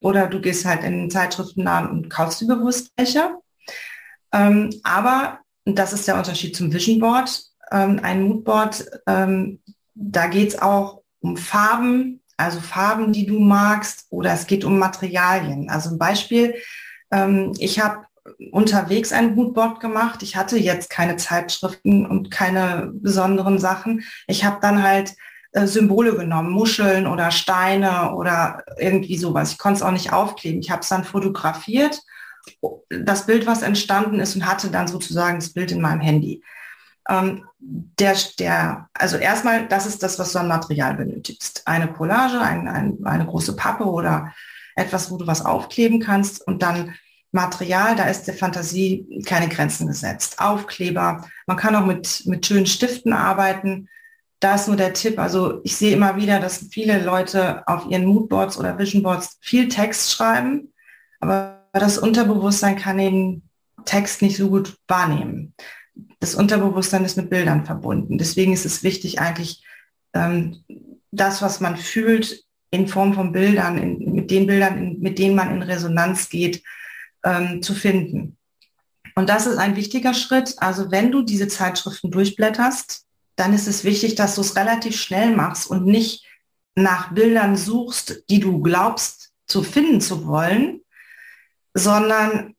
Oder 0.00 0.26
du 0.26 0.40
gehst 0.40 0.64
halt 0.64 0.84
in 0.84 0.92
den 0.92 1.10
Zeitschriftenladen 1.10 1.90
und 1.90 2.10
kaufst 2.10 2.40
dir 2.40 2.46
bewusst 2.46 2.92
welche. 2.96 3.36
Ähm, 4.32 4.70
aber, 4.82 5.40
das 5.64 5.92
ist 5.92 6.06
der 6.06 6.16
Unterschied 6.16 6.54
zum 6.54 6.72
Vision 6.72 6.98
Board, 7.00 7.42
ähm, 7.70 8.00
ein 8.02 8.22
Moodboard, 8.22 8.84
ähm, 9.06 9.62
da 9.94 10.26
geht 10.26 10.48
es 10.48 10.58
auch 10.60 11.02
um 11.20 11.36
Farben, 11.36 12.20
also 12.36 12.60
Farben, 12.60 13.12
die 13.12 13.26
du 13.26 13.38
magst, 13.38 14.06
oder 14.10 14.32
es 14.32 14.46
geht 14.46 14.64
um 14.64 14.78
Materialien. 14.78 15.68
Also 15.68 15.90
ein 15.90 15.98
Beispiel, 15.98 16.54
ähm, 17.10 17.52
ich 17.58 17.80
habe 17.80 18.06
unterwegs 18.52 19.12
ein 19.12 19.34
Moodboard 19.34 19.80
gemacht. 19.80 20.22
Ich 20.22 20.36
hatte 20.36 20.58
jetzt 20.58 20.90
keine 20.90 21.16
Zeitschriften 21.16 22.06
und 22.06 22.30
keine 22.30 22.90
besonderen 22.92 23.58
Sachen. 23.58 24.02
Ich 24.26 24.44
habe 24.44 24.58
dann 24.60 24.82
halt 24.82 25.14
äh, 25.52 25.66
Symbole 25.66 26.16
genommen, 26.16 26.50
Muscheln 26.50 27.06
oder 27.06 27.30
Steine 27.30 28.14
oder 28.14 28.64
irgendwie 28.78 29.16
sowas. 29.16 29.52
Ich 29.52 29.58
konnte 29.58 29.78
es 29.78 29.82
auch 29.82 29.92
nicht 29.92 30.12
aufkleben. 30.12 30.60
Ich 30.60 30.70
habe 30.70 30.80
es 30.80 30.88
dann 30.88 31.04
fotografiert, 31.04 32.00
das 32.90 33.26
Bild, 33.26 33.46
was 33.46 33.62
entstanden 33.62 34.20
ist 34.20 34.34
und 34.36 34.46
hatte 34.46 34.68
dann 34.68 34.88
sozusagen 34.88 35.38
das 35.38 35.52
Bild 35.52 35.72
in 35.72 35.80
meinem 35.80 36.00
Handy. 36.00 36.42
Ähm, 37.08 37.44
der, 37.58 38.16
der, 38.38 38.88
also 38.94 39.16
erstmal, 39.16 39.68
das 39.68 39.86
ist 39.86 40.02
das, 40.02 40.18
was 40.18 40.32
du 40.32 40.38
an 40.38 40.48
Material 40.48 40.94
benötigst. 40.94 41.62
Eine 41.66 41.92
Collage, 41.92 42.40
ein, 42.40 42.68
ein, 42.68 42.98
eine 43.04 43.26
große 43.26 43.56
Pappe 43.56 43.84
oder 43.84 44.32
etwas, 44.76 45.10
wo 45.10 45.16
du 45.16 45.26
was 45.26 45.44
aufkleben 45.44 46.00
kannst 46.00 46.46
und 46.46 46.62
dann 46.62 46.94
Material, 47.34 47.96
da 47.96 48.04
ist 48.04 48.24
der 48.24 48.34
Fantasie 48.34 49.22
keine 49.26 49.48
Grenzen 49.48 49.88
gesetzt. 49.88 50.38
Aufkleber, 50.38 51.26
man 51.46 51.56
kann 51.56 51.74
auch 51.74 51.84
mit, 51.84 52.22
mit 52.26 52.46
schönen 52.46 52.66
Stiften 52.66 53.12
arbeiten. 53.12 53.88
Da 54.38 54.54
ist 54.54 54.68
nur 54.68 54.76
der 54.76 54.92
Tipp, 54.92 55.18
also 55.18 55.60
ich 55.64 55.76
sehe 55.76 55.94
immer 55.94 56.16
wieder, 56.16 56.38
dass 56.38 56.68
viele 56.70 57.02
Leute 57.02 57.66
auf 57.66 57.86
ihren 57.86 58.04
Moodboards 58.04 58.56
oder 58.56 58.78
Visionboards 58.78 59.38
viel 59.40 59.68
Text 59.68 60.12
schreiben, 60.12 60.72
aber 61.18 61.64
das 61.72 61.98
Unterbewusstsein 61.98 62.76
kann 62.76 62.98
den 62.98 63.42
Text 63.84 64.22
nicht 64.22 64.36
so 64.36 64.48
gut 64.48 64.76
wahrnehmen. 64.86 65.54
Das 66.20 66.34
Unterbewusstsein 66.34 67.04
ist 67.04 67.16
mit 67.16 67.30
Bildern 67.30 67.64
verbunden. 67.64 68.18
Deswegen 68.18 68.52
ist 68.52 68.66
es 68.66 68.82
wichtig, 68.82 69.20
eigentlich 69.20 69.62
ähm, 70.12 70.64
das, 71.10 71.42
was 71.42 71.60
man 71.60 71.76
fühlt, 71.76 72.44
in 72.70 72.88
Form 72.88 73.14
von 73.14 73.32
Bildern, 73.32 73.78
in, 73.78 74.12
mit 74.12 74.30
den 74.30 74.46
Bildern, 74.46 74.78
in, 74.78 75.00
mit 75.00 75.18
denen 75.18 75.36
man 75.36 75.54
in 75.54 75.62
Resonanz 75.62 76.28
geht, 76.28 76.62
ähm, 77.24 77.62
zu 77.62 77.74
finden. 77.74 78.36
Und 79.14 79.28
das 79.28 79.46
ist 79.46 79.58
ein 79.58 79.76
wichtiger 79.76 80.12
Schritt. 80.12 80.56
Also 80.58 80.90
wenn 80.90 81.12
du 81.12 81.22
diese 81.22 81.46
Zeitschriften 81.46 82.10
durchblätterst, 82.10 83.06
dann 83.36 83.52
ist 83.52 83.68
es 83.68 83.84
wichtig, 83.84 84.16
dass 84.16 84.34
du 84.34 84.40
es 84.40 84.56
relativ 84.56 84.96
schnell 85.00 85.34
machst 85.34 85.68
und 85.68 85.86
nicht 85.86 86.26
nach 86.74 87.12
Bildern 87.12 87.56
suchst, 87.56 88.24
die 88.28 88.40
du 88.40 88.60
glaubst 88.60 89.32
zu 89.46 89.62
finden 89.62 90.00
zu 90.00 90.26
wollen, 90.26 90.80
sondern 91.74 92.53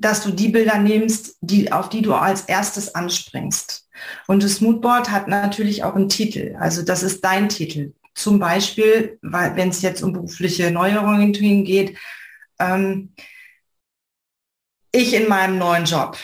dass 0.00 0.22
du 0.22 0.30
die 0.30 0.48
Bilder 0.48 0.78
nimmst, 0.78 1.36
die, 1.40 1.72
auf 1.72 1.88
die 1.88 2.02
du 2.02 2.14
als 2.14 2.42
erstes 2.42 2.94
anspringst. 2.94 3.88
Und 4.26 4.42
das 4.42 4.60
Moodboard 4.60 5.10
hat 5.10 5.28
natürlich 5.28 5.84
auch 5.84 5.94
einen 5.94 6.08
Titel. 6.08 6.56
Also 6.58 6.82
das 6.82 7.02
ist 7.02 7.24
dein 7.24 7.48
Titel. 7.48 7.92
Zum 8.14 8.38
Beispiel, 8.38 9.18
wenn 9.22 9.68
es 9.68 9.82
jetzt 9.82 10.02
um 10.02 10.12
berufliche 10.12 10.70
Neuerungen 10.70 11.32
geht, 11.32 11.96
ähm, 12.58 13.14
ich 14.92 15.14
in 15.14 15.28
meinem 15.28 15.58
neuen 15.58 15.84
Job 15.84 16.16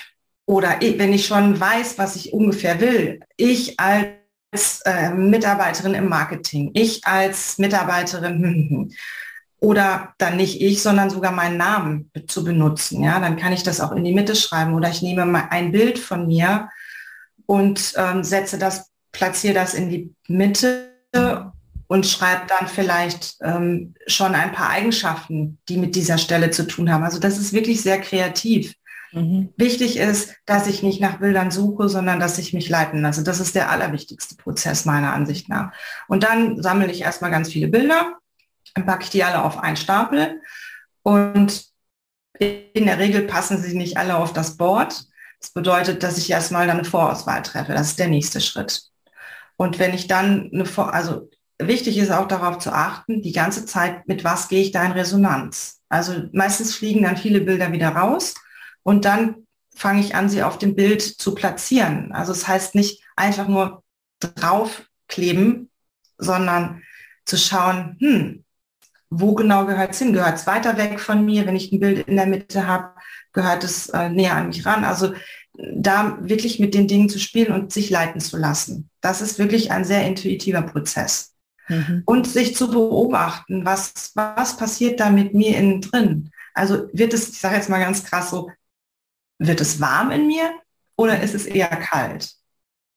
oder 0.47 0.83
ich, 0.83 0.99
wenn 0.99 1.13
ich 1.13 1.27
schon 1.27 1.59
weiß, 1.59 1.99
was 1.99 2.17
ich 2.17 2.33
ungefähr 2.33 2.81
will, 2.81 3.21
ich 3.37 3.79
als 3.79 4.81
äh, 4.85 5.11
Mitarbeiterin 5.11 5.95
im 5.95 6.09
Marketing, 6.09 6.71
ich 6.75 7.07
als 7.07 7.59
Mitarbeiterin 7.59 8.93
oder 9.61 10.15
dann 10.19 10.37
nicht 10.37 10.61
ich, 10.61 10.83
sondern 10.83 11.11
sogar 11.11 11.33
meinen 11.33 11.57
Namen 11.57 12.11
zu 12.27 12.45
benutzen. 12.45 13.03
Ja, 13.03 13.21
dann 13.21 13.37
kann 13.37 13.53
ich 13.53 13.63
das 13.63 13.81
auch 13.81 13.93
in 13.93 14.05
die 14.05 14.15
Mitte 14.15 14.37
schreiben 14.37 14.75
oder 14.75 14.91
ich 14.91 15.03
nehme 15.03 15.25
mal 15.25 15.49
ein 15.51 15.73
Bild 15.73 15.99
von 15.99 16.27
mir 16.27 16.69
und 17.47 17.95
ähm, 17.97 18.23
setze 18.23 18.59
das, 18.59 18.91
platziere 19.13 19.55
das 19.55 19.75
in 19.75 19.89
die 19.89 20.15
Mitte 20.29 20.93
und 21.89 22.07
schreibt 22.07 22.51
dann 22.51 22.67
vielleicht 22.67 23.37
ähm, 23.43 23.95
schon 24.07 24.35
ein 24.35 24.53
paar 24.53 24.71
Eigenschaften, 24.71 25.59
die 25.69 25.77
mit 25.77 25.95
dieser 25.95 26.19
Stelle 26.19 26.51
zu 26.51 26.67
tun 26.67 26.93
haben. 26.93 27.05
Also 27.05 27.19
das 27.19 27.39
ist 27.39 27.53
wirklich 27.53 27.81
sehr 27.83 28.01
kreativ. 28.01 28.75
Mhm. 29.13 29.51
Wichtig 29.57 29.97
ist, 29.97 30.35
dass 30.47 30.67
ich 30.67 30.83
nicht 30.83 31.01
nach 31.01 31.19
Bildern 31.19 31.51
suche, 31.51 31.89
sondern 31.89 32.21
dass 32.21 32.39
ich 32.39 32.53
mich 32.53 32.69
leiten 32.69 33.03
lasse. 33.03 33.23
Das 33.23 33.41
ist 33.41 33.55
der 33.55 33.71
allerwichtigste 33.71 34.35
Prozess 34.37 34.85
meiner 34.85 35.13
Ansicht 35.13 35.49
nach. 35.49 35.73
Und 36.09 36.25
dann 36.25 36.61
sammle 36.61 36.91
ich 36.91 37.03
erstmal 37.03 37.31
ganz 37.31 37.51
viele 37.51 37.69
Bilder, 37.69 38.19
dann 38.77 38.87
packe 38.87 39.05
ich 39.05 39.11
die 39.11 39.25
alle 39.25 39.43
auf 39.43 39.59
einen 39.59 39.77
Stapel 39.77 40.41
und 41.03 41.65
in 42.39 42.85
der 42.85 42.99
Regel 42.99 43.23
passen 43.23 43.61
sie 43.61 43.75
nicht 43.75 43.97
alle 43.97 44.17
auf 44.17 44.35
das 44.35 44.59
Board. 44.59 45.07
Das 45.41 45.51
bedeutet, 45.51 46.03
dass 46.03 46.19
ich 46.19 46.31
erstmal 46.31 46.67
dann 46.67 46.79
eine 46.79 46.89
Vorauswahl 46.89 47.43
treffe. 47.43 47.73
Das 47.73 47.89
ist 47.89 47.99
der 47.99 48.09
nächste 48.09 48.41
Schritt. 48.41 48.91
Und 49.57 49.79
wenn 49.79 49.95
ich 49.95 50.07
dann 50.07 50.51
eine 50.53 50.67
Vor 50.67 50.93
also 50.93 51.31
wichtig 51.59 51.97
ist 51.97 52.13
auch 52.13 52.29
darauf 52.29 52.59
zu 52.59 52.71
achten, 52.71 53.23
die 53.23 53.33
ganze 53.33 53.65
Zeit, 53.65 54.07
mit 54.07 54.25
was 54.25 54.49
gehe 54.49 54.61
ich 54.61 54.73
da 54.73 54.85
in 54.85 54.93
Resonanz. 54.93 55.81
Also 55.89 56.25
meistens 56.33 56.75
fliegen 56.75 57.03
dann 57.03 57.17
viele 57.17 57.41
Bilder 57.41 57.73
wieder 57.73 57.89
raus 57.89 58.35
und 58.83 59.07
dann 59.07 59.47
fange 59.75 60.01
ich 60.01 60.15
an, 60.15 60.29
sie 60.29 60.43
auf 60.43 60.59
dem 60.59 60.75
Bild 60.75 61.01
zu 61.03 61.35
platzieren. 61.35 62.13
Also 62.13 62.33
es 62.33 62.41
das 62.41 62.49
heißt 62.49 62.75
nicht 62.75 63.03
einfach 63.15 63.49
nur 63.49 63.83
draufkleben, 64.21 65.71
sondern 66.19 66.83
zu 67.25 67.39
schauen, 67.39 67.97
hm, 68.01 68.45
wo 69.11 69.35
genau 69.35 69.67
gehört 69.67 69.93
es 69.93 69.99
hin? 69.99 70.13
Gehört 70.13 70.37
es 70.37 70.47
weiter 70.47 70.77
weg 70.77 71.01
von 71.01 71.25
mir? 71.25 71.47
Wenn 71.47 71.57
ich 71.57 71.73
ein 71.73 71.81
Bild 71.81 72.07
in 72.09 72.17
der 72.17 72.27
Mitte 72.27 72.67
habe, 72.67 72.91
gehört 73.33 73.65
es 73.65 73.89
äh, 73.91 74.09
näher 74.09 74.35
an 74.35 74.49
mich 74.49 74.67
ran? 74.67 74.85
Also 74.85 75.13
da 75.59 76.19
wirklich 76.21 76.59
mit 76.59 76.75
den 76.75 76.89
Dingen 76.89 77.09
zu 77.09 77.19
spielen 77.19 77.53
und 77.53 77.73
sich 77.73 77.91
leiten 77.91 78.21
zu 78.21 78.37
lassen. 78.37 78.91
Das 79.01 79.21
ist 79.21 79.39
wirklich 79.39 79.71
ein 79.71 79.85
sehr 79.85 80.07
intuitiver 80.07 80.63
Prozess. 80.63 81.35
Mhm. 81.69 82.03
Und 82.05 82.27
sich 82.27 82.55
zu 82.55 82.71
beobachten, 82.71 83.65
was, 83.65 84.13
was 84.15 84.57
passiert 84.57 85.01
da 85.01 85.11
mit 85.11 85.35
mir 85.35 85.57
innen 85.57 85.81
drin? 85.81 86.31
Also 86.55 86.89
wird 86.93 87.13
es, 87.13 87.31
ich 87.31 87.41
sage 87.41 87.57
jetzt 87.57 87.69
mal 87.69 87.81
ganz 87.81 88.05
krass 88.05 88.31
so, 88.31 88.51
wird 89.39 89.61
es 89.61 89.81
warm 89.81 90.11
in 90.11 90.27
mir 90.27 90.53
oder 90.97 91.23
ist 91.23 91.35
es 91.35 91.47
eher 91.47 91.69
kalt? 91.69 92.33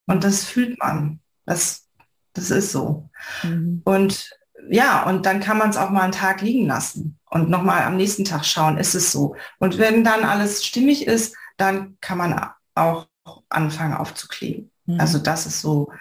Und 0.06 0.24
das 0.24 0.45
fühlt 0.45 0.80
man. 0.80 1.19
Das, 1.45 1.88
das 2.34 2.52
ist 2.52 2.72
so. 2.72 3.10
Mhm. 3.43 3.82
Und 3.86 4.30
ja, 4.69 5.03
und 5.03 5.25
dann 5.25 5.39
kann 5.39 5.58
man 5.58 5.69
es 5.69 5.77
auch 5.77 5.89
mal 5.89 6.03
einen 6.03 6.12
Tag 6.12 6.41
liegen 6.41 6.67
lassen 6.67 7.17
und 7.29 7.49
nochmal 7.49 7.84
am 7.84 7.97
nächsten 7.97 8.25
Tag 8.25 8.45
schauen, 8.45 8.77
ist 8.77 8.95
es 8.95 9.12
so. 9.12 9.36
Und 9.58 9.77
wenn 9.77 10.03
dann 10.03 10.23
alles 10.23 10.65
stimmig 10.65 11.08
ist, 11.08 11.36
dann 11.58 11.97
kann 12.01 12.17
man 12.17 12.39
auch 12.75 13.08
anfangen 13.49 13.93
aufzukleben. 13.93 14.71
Mhm. 14.86 14.99
Also 14.99 15.19
das 15.19 15.45
ist 15.45 15.62
so 15.62 15.91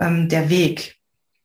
ähm, 0.00 0.28
der 0.28 0.48
Weg. 0.48 0.96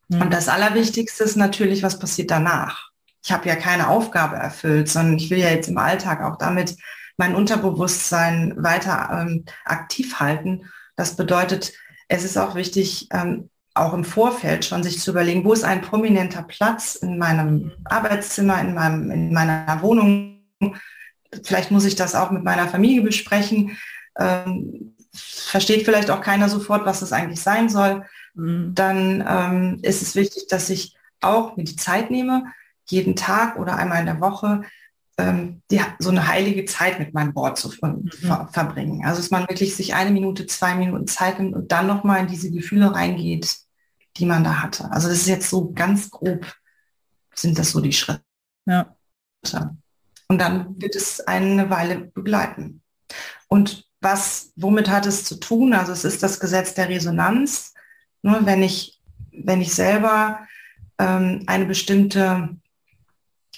Mhm. 0.08 0.22
Und 0.22 0.34
das 0.34 0.48
Allerwichtigste 0.48 1.24
ist 1.24 1.38
natürlich, 1.38 1.84
was 1.84 2.00
passiert 2.00 2.32
danach. 2.32 2.90
Ich 3.24 3.32
habe 3.32 3.48
ja 3.48 3.56
keine 3.56 3.88
Aufgabe 3.88 4.36
erfüllt, 4.38 4.90
sondern 4.90 5.18
ich 5.18 5.30
will 5.30 5.38
ja 5.38 5.50
jetzt 5.50 5.70
im 5.70 5.78
Alltag 5.78 6.24
auch 6.24 6.38
damit 6.38 6.76
mein 7.18 7.36
Unterbewusstsein 7.36 8.56
weiter 8.58 9.10
ähm, 9.22 9.46
aktiv 9.66 10.20
halten. 10.20 10.70
Das 10.96 11.16
bedeutet, 11.16 11.74
es 12.08 12.24
ist 12.24 12.38
auch 12.38 12.56
wichtig, 12.56 13.08
ähm, 13.12 13.50
auch 13.74 13.94
im 13.94 14.04
Vorfeld 14.04 14.66
schon 14.66 14.84
sich 14.84 15.00
zu 15.00 15.12
überlegen, 15.12 15.46
wo 15.46 15.54
ist 15.54 15.64
ein 15.64 15.82
prominenter 15.82 16.44
Platz 16.44 16.96
in 16.96 17.18
meinem 17.18 17.72
Arbeitszimmer, 17.86 18.60
in, 18.62 18.74
meinem, 18.74 19.12
in 19.12 19.34
meiner 19.34 19.82
Wohnung. 19.82 20.44
Vielleicht 21.44 21.72
muss 21.72 21.86
ich 21.86 21.96
das 21.96 22.16
auch 22.16 22.32
mit 22.32 22.44
meiner 22.44 22.68
Familie 22.68 23.02
besprechen. 23.02 23.78
Ähm, 24.20 24.96
versteht 25.14 25.86
vielleicht 25.86 26.10
auch 26.10 26.22
keiner 26.22 26.50
sofort, 26.50 26.86
was 26.86 27.00
das 27.00 27.14
eigentlich 27.14 27.42
sein 27.42 27.70
soll. 27.70 28.06
Mhm. 28.34 28.76
Dann 28.76 29.26
ähm, 29.28 29.80
ist 29.82 30.02
es 30.02 30.16
wichtig, 30.16 30.48
dass 30.48 30.70
ich 30.70 30.96
auch 31.22 31.56
mir 31.56 31.64
die 31.64 31.76
Zeit 31.76 32.12
nehme, 32.12 32.46
jeden 32.88 33.16
Tag 33.16 33.58
oder 33.58 33.76
einmal 33.78 34.00
in 34.00 34.06
der 34.06 34.20
Woche 34.20 34.64
ähm, 35.22 35.62
die, 35.70 35.80
so 36.00 36.10
eine 36.10 36.28
heilige 36.28 36.66
Zeit 36.66 37.00
mit 37.00 37.14
meinem 37.14 37.34
Board 37.34 37.58
zu 37.58 37.70
mhm. 37.82 38.10
ver 38.12 38.50
verbringen. 38.52 39.06
Also 39.06 39.22
dass 39.22 39.32
man 39.32 39.48
wirklich 39.48 39.76
sich 39.76 39.94
eine 39.94 40.12
Minute, 40.12 40.48
zwei 40.48 40.76
Minuten 40.76 41.08
Zeit 41.08 41.40
nimmt 41.40 41.56
und 41.56 41.72
dann 41.72 41.88
nochmal 41.88 42.22
in 42.22 42.28
diese 42.28 42.52
Gefühle 42.52 42.94
reingeht, 42.94 43.56
die 44.18 44.26
man 44.26 44.44
da 44.44 44.62
hatte. 44.62 44.92
Also 44.92 45.08
das 45.08 45.20
ist 45.20 45.28
jetzt 45.28 45.50
so 45.50 45.72
ganz 45.72 46.10
grob, 46.10 46.46
sind 47.36 47.58
das 47.58 47.72
so 47.72 47.80
die 47.80 47.94
Schritte. 47.94 48.24
Ja. 48.66 48.96
Und 50.28 50.40
dann 50.40 50.82
wird 50.82 50.96
es 50.96 51.20
eine 51.22 51.70
Weile 51.70 52.00
begleiten. 52.00 52.82
Und 53.48 53.86
was, 54.02 54.52
womit 54.56 54.90
hat 54.90 55.06
es 55.06 55.26
zu 55.26 55.40
tun? 55.40 55.74
Also 55.74 55.92
es 55.92 56.04
ist 56.04 56.24
das 56.24 56.40
Gesetz 56.40 56.74
der 56.74 56.90
Resonanz. 56.90 57.74
Nur 58.22 58.46
wenn 58.46 58.64
ich, 58.64 59.00
wenn 59.32 59.62
ich 59.62 59.74
selber 59.74 60.40
ähm, 60.98 61.44
eine 61.48 61.66
bestimmte 61.66 62.58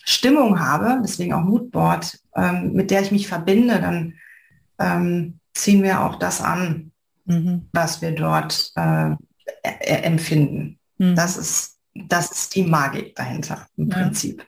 Stimmung 0.04 0.60
habe, 0.60 1.00
deswegen 1.04 1.34
auch 1.34 1.44
Moodboard, 1.44 2.20
ähm, 2.36 2.74
mit 2.74 2.92
der 2.92 3.02
ich 3.02 3.12
mich 3.12 3.28
verbinde, 3.28 3.80
dann 3.80 4.14
ähm, 4.80 5.40
ziehen 5.54 5.84
wir 5.84 6.02
auch 6.02 6.18
das 6.18 6.42
an, 6.42 6.92
mhm. 7.26 7.68
was 7.72 8.02
wir 8.02 8.12
dort 8.12 8.72
äh, 8.76 9.16
empfinden. 9.64 10.80
Mhm. 10.98 11.16
Das, 11.16 11.38
ist, 11.38 11.78
das 11.94 12.32
ist 12.32 12.56
die 12.56 12.64
Magik 12.64 13.16
dahinter 13.16 13.68
im 13.78 13.90
ja. 13.90 13.98
Prinzip. 13.98 14.46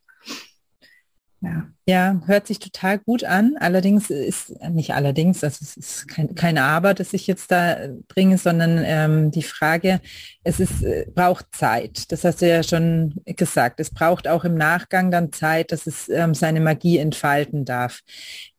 Ja. 1.41 1.67
ja. 1.85 2.21
hört 2.25 2.47
sich 2.47 2.59
total 2.59 2.99
gut 2.99 3.23
an. 3.23 3.55
Allerdings 3.59 4.09
ist 4.09 4.53
nicht 4.71 4.93
allerdings, 4.93 5.41
das 5.41 5.61
ist, 5.61 5.77
ist 5.77 6.07
kein, 6.07 6.33
keine 6.33 6.63
Aber, 6.63 6.93
das 6.93 7.13
ich 7.13 7.27
jetzt 7.27 7.51
da 7.51 7.89
bringe, 8.07 8.37
sondern 8.37 8.81
ähm, 8.83 9.31
die 9.31 9.43
Frage, 9.43 10.01
es 10.43 10.59
ist, 10.59 10.83
äh, 10.83 11.05
braucht 11.13 11.47
Zeit. 11.51 12.11
Das 12.11 12.23
hast 12.23 12.41
du 12.41 12.49
ja 12.49 12.63
schon 12.63 13.21
gesagt. 13.25 13.79
Es 13.79 13.91
braucht 13.91 14.27
auch 14.27 14.43
im 14.43 14.55
Nachgang 14.55 15.11
dann 15.11 15.31
Zeit, 15.31 15.71
dass 15.71 15.87
es 15.87 16.09
ähm, 16.09 16.33
seine 16.33 16.61
Magie 16.61 16.97
entfalten 16.97 17.65
darf. 17.65 18.01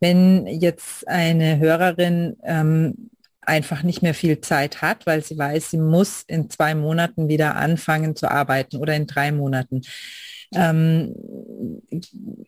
Wenn 0.01 0.47
jetzt 0.47 1.09
eine 1.09 1.59
Hörerin 1.59 2.37
ähm, 2.45 3.11
einfach 3.47 3.83
nicht 3.83 4.03
mehr 4.03 4.15
viel 4.15 4.41
Zeit 4.41 4.83
hat, 4.83 5.07
weil 5.07 5.23
sie 5.23 5.39
weiß, 5.39 5.71
sie 5.71 5.79
muss 5.79 6.25
in 6.27 6.51
zwei 6.51 6.75
Monaten 6.75 7.29
wieder 7.29 7.57
anfangen 7.57 8.17
zu 8.17 8.31
arbeiten 8.31 8.77
oder 8.77 8.95
in 8.95 9.07
drei 9.07 9.33
Monaten. 9.33 9.83
Ähm, 10.57 11.15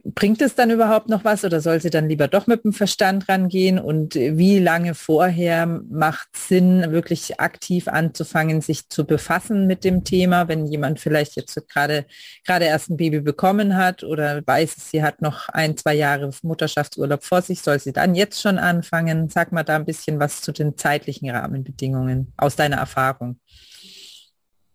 bringt 0.04 0.40
es 0.42 0.54
dann 0.54 0.70
überhaupt 0.70 1.08
noch 1.08 1.24
was 1.24 1.44
oder 1.44 1.60
soll 1.60 1.80
sie 1.80 1.90
dann 1.90 2.08
lieber 2.08 2.26
doch 2.26 2.46
mit 2.46 2.64
dem 2.64 2.72
Verstand 2.72 3.28
rangehen? 3.28 3.78
Und 3.78 4.14
wie 4.14 4.58
lange 4.58 4.94
vorher 4.94 5.66
macht 5.66 6.28
Sinn, 6.34 6.90
wirklich 6.90 7.38
aktiv 7.38 7.88
anzufangen, 7.88 8.60
sich 8.60 8.88
zu 8.88 9.04
befassen 9.04 9.66
mit 9.66 9.84
dem 9.84 10.04
Thema, 10.04 10.48
wenn 10.48 10.66
jemand 10.66 11.00
vielleicht 11.00 11.36
jetzt 11.36 11.56
gerade 11.68 12.06
gerade 12.44 12.64
erst 12.64 12.90
ein 12.90 12.96
Baby 12.96 13.20
bekommen 13.20 13.76
hat 13.76 14.02
oder 14.02 14.42
weiß, 14.46 14.90
sie 14.90 15.02
hat 15.02 15.22
noch 15.22 15.48
ein, 15.50 15.76
zwei 15.76 15.94
Jahre 15.94 16.30
Mutterschaftsurlaub 16.42 17.24
vor 17.24 17.42
sich, 17.42 17.60
soll 17.60 17.78
sie 17.78 17.92
dann 17.92 18.14
jetzt 18.14 18.40
schon 18.40 18.58
anfangen? 18.58 19.28
Sag 19.28 19.52
mal 19.52 19.64
da 19.64 19.76
ein 19.76 19.84
bisschen 19.84 20.18
was 20.18 20.40
zu 20.40 20.52
den 20.52 20.76
zeitlichen 20.76 21.30
Rahmenbedingungen 21.30 22.32
aus 22.36 22.56
deiner 22.56 22.76
Erfahrung. 22.76 23.38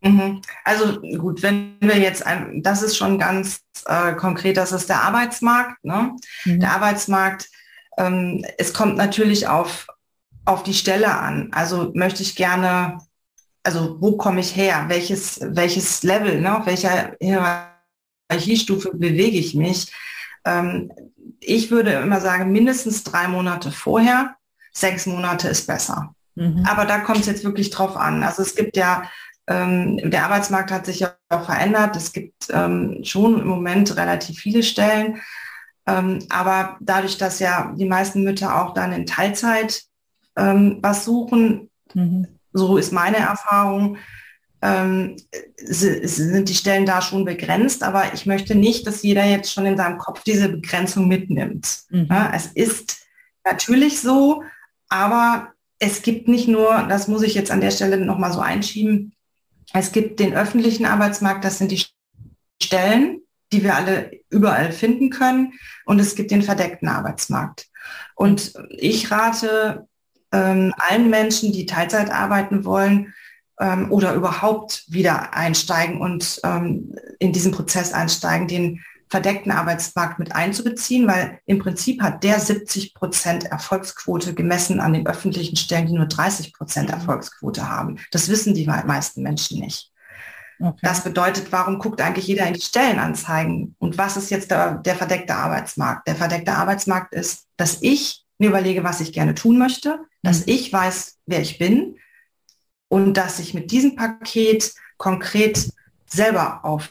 Mhm. 0.03 0.41
Also 0.65 1.01
gut, 1.17 1.41
wenn 1.41 1.77
wir 1.79 1.97
jetzt, 1.97 2.25
ein, 2.25 2.61
das 2.61 2.83
ist 2.83 2.97
schon 2.97 3.17
ganz 3.17 3.61
äh, 3.85 4.13
konkret, 4.13 4.57
das 4.57 4.71
ist 4.71 4.89
der 4.89 5.01
Arbeitsmarkt. 5.01 5.83
Ne? 5.83 6.15
Mhm. 6.45 6.59
Der 6.59 6.71
Arbeitsmarkt, 6.71 7.49
ähm, 7.97 8.45
es 8.57 8.73
kommt 8.73 8.97
natürlich 8.97 9.47
auf, 9.47 9.87
auf 10.45 10.63
die 10.63 10.73
Stelle 10.73 11.17
an. 11.17 11.49
Also 11.53 11.91
möchte 11.93 12.21
ich 12.21 12.35
gerne, 12.35 12.99
also 13.63 13.97
wo 14.01 14.17
komme 14.17 14.41
ich 14.41 14.55
her? 14.55 14.85
Welches, 14.89 15.39
welches 15.41 16.03
Level, 16.03 16.41
ne? 16.41 16.57
auf 16.59 16.65
welcher 16.65 17.15
Hierarchiestufe 17.21 18.91
bewege 18.93 19.37
ich 19.37 19.55
mich? 19.55 19.91
Ähm, 20.43 20.91
ich 21.39 21.71
würde 21.71 21.91
immer 21.93 22.19
sagen, 22.19 22.51
mindestens 22.51 23.03
drei 23.03 23.29
Monate 23.29 23.71
vorher, 23.71 24.35
sechs 24.73 25.05
Monate 25.05 25.47
ist 25.47 25.65
besser. 25.65 26.13
Mhm. 26.35 26.65
Aber 26.67 26.85
da 26.85 26.99
kommt 26.99 27.21
es 27.21 27.27
jetzt 27.27 27.43
wirklich 27.45 27.69
drauf 27.69 27.95
an. 27.95 28.23
Also 28.23 28.41
es 28.41 28.55
gibt 28.55 28.75
ja 28.75 29.03
ähm, 29.47 29.97
der 30.09 30.25
Arbeitsmarkt 30.25 30.71
hat 30.71 30.85
sich 30.85 31.01
ja 31.01 31.15
auch 31.29 31.45
verändert. 31.45 31.95
Es 31.95 32.13
gibt 32.13 32.47
ähm, 32.49 32.99
schon 33.03 33.39
im 33.39 33.47
Moment 33.47 33.95
relativ 33.97 34.39
viele 34.39 34.63
Stellen. 34.63 35.21
Ähm, 35.85 36.19
aber 36.29 36.77
dadurch, 36.79 37.17
dass 37.17 37.39
ja 37.39 37.73
die 37.77 37.85
meisten 37.85 38.23
Mütter 38.23 38.61
auch 38.61 38.73
dann 38.73 38.93
in 38.93 39.05
Teilzeit 39.05 39.83
ähm, 40.37 40.79
was 40.81 41.03
suchen, 41.03 41.69
mhm. 41.93 42.27
so 42.53 42.77
ist 42.77 42.93
meine 42.93 43.17
Erfahrung, 43.17 43.97
ähm, 44.61 45.17
sind 45.57 46.47
die 46.47 46.55
Stellen 46.55 46.85
da 46.85 47.01
schon 47.01 47.25
begrenzt. 47.25 47.83
Aber 47.83 48.13
ich 48.13 48.25
möchte 48.25 48.55
nicht, 48.55 48.87
dass 48.87 49.03
jeder 49.03 49.25
jetzt 49.25 49.51
schon 49.51 49.65
in 49.65 49.75
seinem 49.75 49.97
Kopf 49.97 50.23
diese 50.23 50.47
Begrenzung 50.47 51.09
mitnimmt. 51.09 51.79
Mhm. 51.89 52.07
Ja, 52.09 52.31
es 52.33 52.47
ist 52.47 53.05
natürlich 53.43 53.99
so, 53.99 54.43
aber 54.87 55.49
es 55.79 56.01
gibt 56.01 56.29
nicht 56.29 56.47
nur, 56.47 56.85
das 56.87 57.09
muss 57.09 57.23
ich 57.23 57.33
jetzt 57.33 57.51
an 57.51 57.59
der 57.59 57.71
Stelle 57.71 57.97
nochmal 57.97 58.31
so 58.31 58.39
einschieben, 58.39 59.13
es 59.73 59.91
gibt 59.91 60.19
den 60.19 60.35
öffentlichen 60.35 60.85
Arbeitsmarkt, 60.85 61.43
das 61.43 61.57
sind 61.57 61.71
die 61.71 61.83
Stellen, 62.61 63.21
die 63.51 63.63
wir 63.63 63.75
alle 63.75 64.11
überall 64.29 64.71
finden 64.71 65.09
können. 65.09 65.53
Und 65.85 65.99
es 65.99 66.15
gibt 66.15 66.31
den 66.31 66.43
verdeckten 66.43 66.87
Arbeitsmarkt. 66.87 67.67
Und 68.15 68.53
ich 68.69 69.11
rate 69.11 69.87
ähm, 70.31 70.73
allen 70.77 71.09
Menschen, 71.09 71.51
die 71.51 71.65
Teilzeit 71.65 72.11
arbeiten 72.11 72.65
wollen 72.65 73.13
ähm, 73.59 73.91
oder 73.91 74.13
überhaupt 74.13 74.85
wieder 74.87 75.33
einsteigen 75.33 76.01
und 76.01 76.39
ähm, 76.43 76.95
in 77.19 77.33
diesen 77.33 77.51
Prozess 77.51 77.93
einsteigen, 77.93 78.47
den 78.47 78.83
verdeckten 79.09 79.51
Arbeitsmarkt 79.51 80.19
mit 80.19 80.35
einzubeziehen, 80.35 81.07
weil 81.07 81.39
im 81.45 81.59
Prinzip 81.59 82.01
hat 82.01 82.23
der 82.23 82.39
70 82.39 82.93
Prozent 82.93 83.45
Erfolgsquote 83.45 84.33
gemessen 84.33 84.79
an 84.79 84.93
den 84.93 85.07
öffentlichen 85.07 85.55
Stellen, 85.55 85.87
die 85.87 85.93
nur 85.93 86.07
30 86.07 86.53
Prozent 86.53 86.89
mhm. 86.89 86.95
Erfolgsquote 86.95 87.69
haben. 87.69 87.99
Das 88.11 88.29
wissen 88.29 88.53
die 88.53 88.65
meisten 88.65 89.21
Menschen 89.21 89.59
nicht. 89.59 89.91
Okay. 90.59 90.79
Das 90.81 91.03
bedeutet, 91.03 91.51
warum 91.51 91.79
guckt 91.79 92.01
eigentlich 92.01 92.27
jeder 92.27 92.47
in 92.47 92.53
die 92.53 92.61
Stellenanzeigen? 92.61 93.75
Und 93.79 93.97
was 93.97 94.17
ist 94.17 94.29
jetzt 94.29 94.51
der, 94.51 94.75
der 94.75 94.95
verdeckte 94.95 95.35
Arbeitsmarkt? 95.35 96.07
Der 96.07 96.15
verdeckte 96.15 96.53
Arbeitsmarkt 96.53 97.13
ist, 97.13 97.47
dass 97.57 97.81
ich 97.81 98.23
mir 98.37 98.49
überlege, 98.49 98.83
was 98.83 99.01
ich 99.01 99.13
gerne 99.13 99.35
tun 99.35 99.57
möchte, 99.57 99.99
dass 100.21 100.39
mhm. 100.39 100.53
ich 100.53 100.71
weiß, 100.71 101.17
wer 101.25 101.41
ich 101.41 101.57
bin 101.57 101.97
und 102.87 103.15
dass 103.15 103.39
ich 103.39 103.53
mit 103.53 103.71
diesem 103.71 103.95
Paket 103.95 104.73
konkret 104.97 105.69
selber 106.05 106.63
auf 106.63 106.89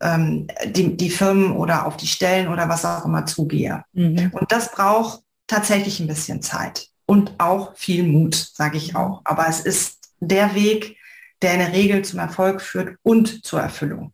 ähm, 0.00 0.46
die, 0.66 0.96
die 0.96 1.10
Firmen 1.10 1.52
oder 1.52 1.86
auf 1.86 1.96
die 1.96 2.06
Stellen 2.06 2.48
oder 2.48 2.68
was 2.68 2.84
auch 2.84 3.04
immer 3.04 3.26
zugehe. 3.26 3.84
Mhm. 3.92 4.30
Und 4.32 4.52
das 4.52 4.72
braucht 4.72 5.20
tatsächlich 5.46 6.00
ein 6.00 6.06
bisschen 6.06 6.42
Zeit 6.42 6.88
und 7.06 7.32
auch 7.38 7.76
viel 7.76 8.04
Mut, 8.04 8.34
sage 8.34 8.76
ich 8.76 8.96
auch. 8.96 9.22
Aber 9.24 9.48
es 9.48 9.60
ist 9.60 10.10
der 10.20 10.54
Weg, 10.54 10.96
der 11.42 11.54
in 11.54 11.58
der 11.60 11.72
Regel 11.72 12.04
zum 12.04 12.18
Erfolg 12.18 12.60
führt 12.60 12.96
und 13.02 13.44
zur 13.44 13.60
Erfüllung. 13.60 14.12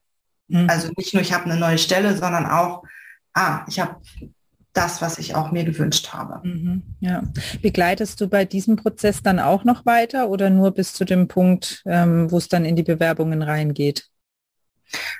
Mhm. 0.48 0.68
Also 0.68 0.90
nicht 0.96 1.14
nur, 1.14 1.22
ich 1.22 1.32
habe 1.32 1.44
eine 1.44 1.58
neue 1.58 1.78
Stelle, 1.78 2.16
sondern 2.16 2.46
auch, 2.46 2.82
ah, 3.34 3.64
ich 3.68 3.80
habe 3.80 3.96
das, 4.72 5.02
was 5.02 5.18
ich 5.18 5.34
auch 5.34 5.52
mir 5.52 5.64
gewünscht 5.64 6.12
habe. 6.12 6.46
Mhm, 6.46 6.82
ja. 7.00 7.22
Begleitest 7.60 8.20
du 8.20 8.28
bei 8.28 8.44
diesem 8.44 8.76
Prozess 8.76 9.22
dann 9.22 9.38
auch 9.38 9.64
noch 9.64 9.84
weiter 9.84 10.30
oder 10.30 10.48
nur 10.48 10.70
bis 10.70 10.94
zu 10.94 11.04
dem 11.04 11.28
Punkt, 11.28 11.82
ähm, 11.84 12.30
wo 12.30 12.38
es 12.38 12.48
dann 12.48 12.64
in 12.64 12.76
die 12.76 12.82
Bewerbungen 12.82 13.42
reingeht? 13.42 14.08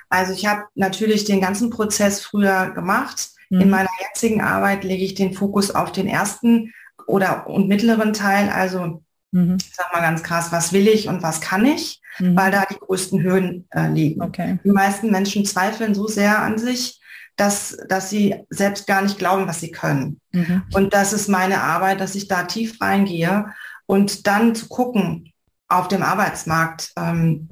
Also 0.09 0.33
ich 0.33 0.45
habe 0.45 0.63
natürlich 0.75 1.25
den 1.25 1.41
ganzen 1.41 1.69
Prozess 1.69 2.21
früher 2.21 2.71
gemacht. 2.71 3.29
Mhm. 3.49 3.61
In 3.61 3.69
meiner 3.69 3.89
jetzigen 4.01 4.41
Arbeit 4.41 4.83
lege 4.83 5.03
ich 5.03 5.15
den 5.15 5.33
Fokus 5.33 5.71
auf 5.71 5.91
den 5.91 6.07
ersten 6.07 6.73
oder 7.07 7.47
und 7.47 7.67
mittleren 7.67 8.13
Teil. 8.13 8.49
Also 8.49 9.03
mhm. 9.31 9.57
ich 9.59 9.75
sag 9.75 9.91
mal 9.93 10.01
ganz 10.01 10.23
krass, 10.23 10.51
was 10.51 10.73
will 10.73 10.87
ich 10.87 11.07
und 11.07 11.23
was 11.23 11.41
kann 11.41 11.65
ich, 11.65 12.01
mhm. 12.19 12.35
weil 12.35 12.51
da 12.51 12.65
die 12.69 12.79
größten 12.79 13.21
Höhen 13.21 13.67
äh, 13.71 13.87
liegen. 13.87 14.21
Okay. 14.21 14.59
Die 14.63 14.71
meisten 14.71 15.11
Menschen 15.11 15.45
zweifeln 15.45 15.95
so 15.95 16.07
sehr 16.07 16.39
an 16.39 16.57
sich, 16.57 17.01
dass, 17.35 17.77
dass 17.89 18.09
sie 18.09 18.35
selbst 18.49 18.85
gar 18.87 19.01
nicht 19.01 19.17
glauben, 19.17 19.47
was 19.47 19.59
sie 19.59 19.71
können. 19.71 20.19
Mhm. 20.31 20.63
Und 20.73 20.93
das 20.93 21.13
ist 21.13 21.27
meine 21.27 21.61
Arbeit, 21.61 21.99
dass 21.99 22.15
ich 22.15 22.27
da 22.27 22.43
tief 22.43 22.79
reingehe 22.79 23.47
und 23.85 24.27
dann 24.27 24.55
zu 24.55 24.67
gucken 24.67 25.33
auf 25.67 25.87
dem 25.87 26.03
Arbeitsmarkt, 26.03 26.93
ähm, 26.97 27.49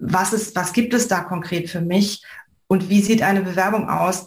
was, 0.00 0.32
ist, 0.32 0.56
was 0.56 0.72
gibt 0.72 0.94
es 0.94 1.08
da 1.08 1.20
konkret 1.20 1.70
für 1.70 1.80
mich 1.80 2.24
und 2.66 2.88
wie 2.88 3.02
sieht 3.02 3.22
eine 3.22 3.42
Bewerbung 3.42 3.88
aus, 3.88 4.26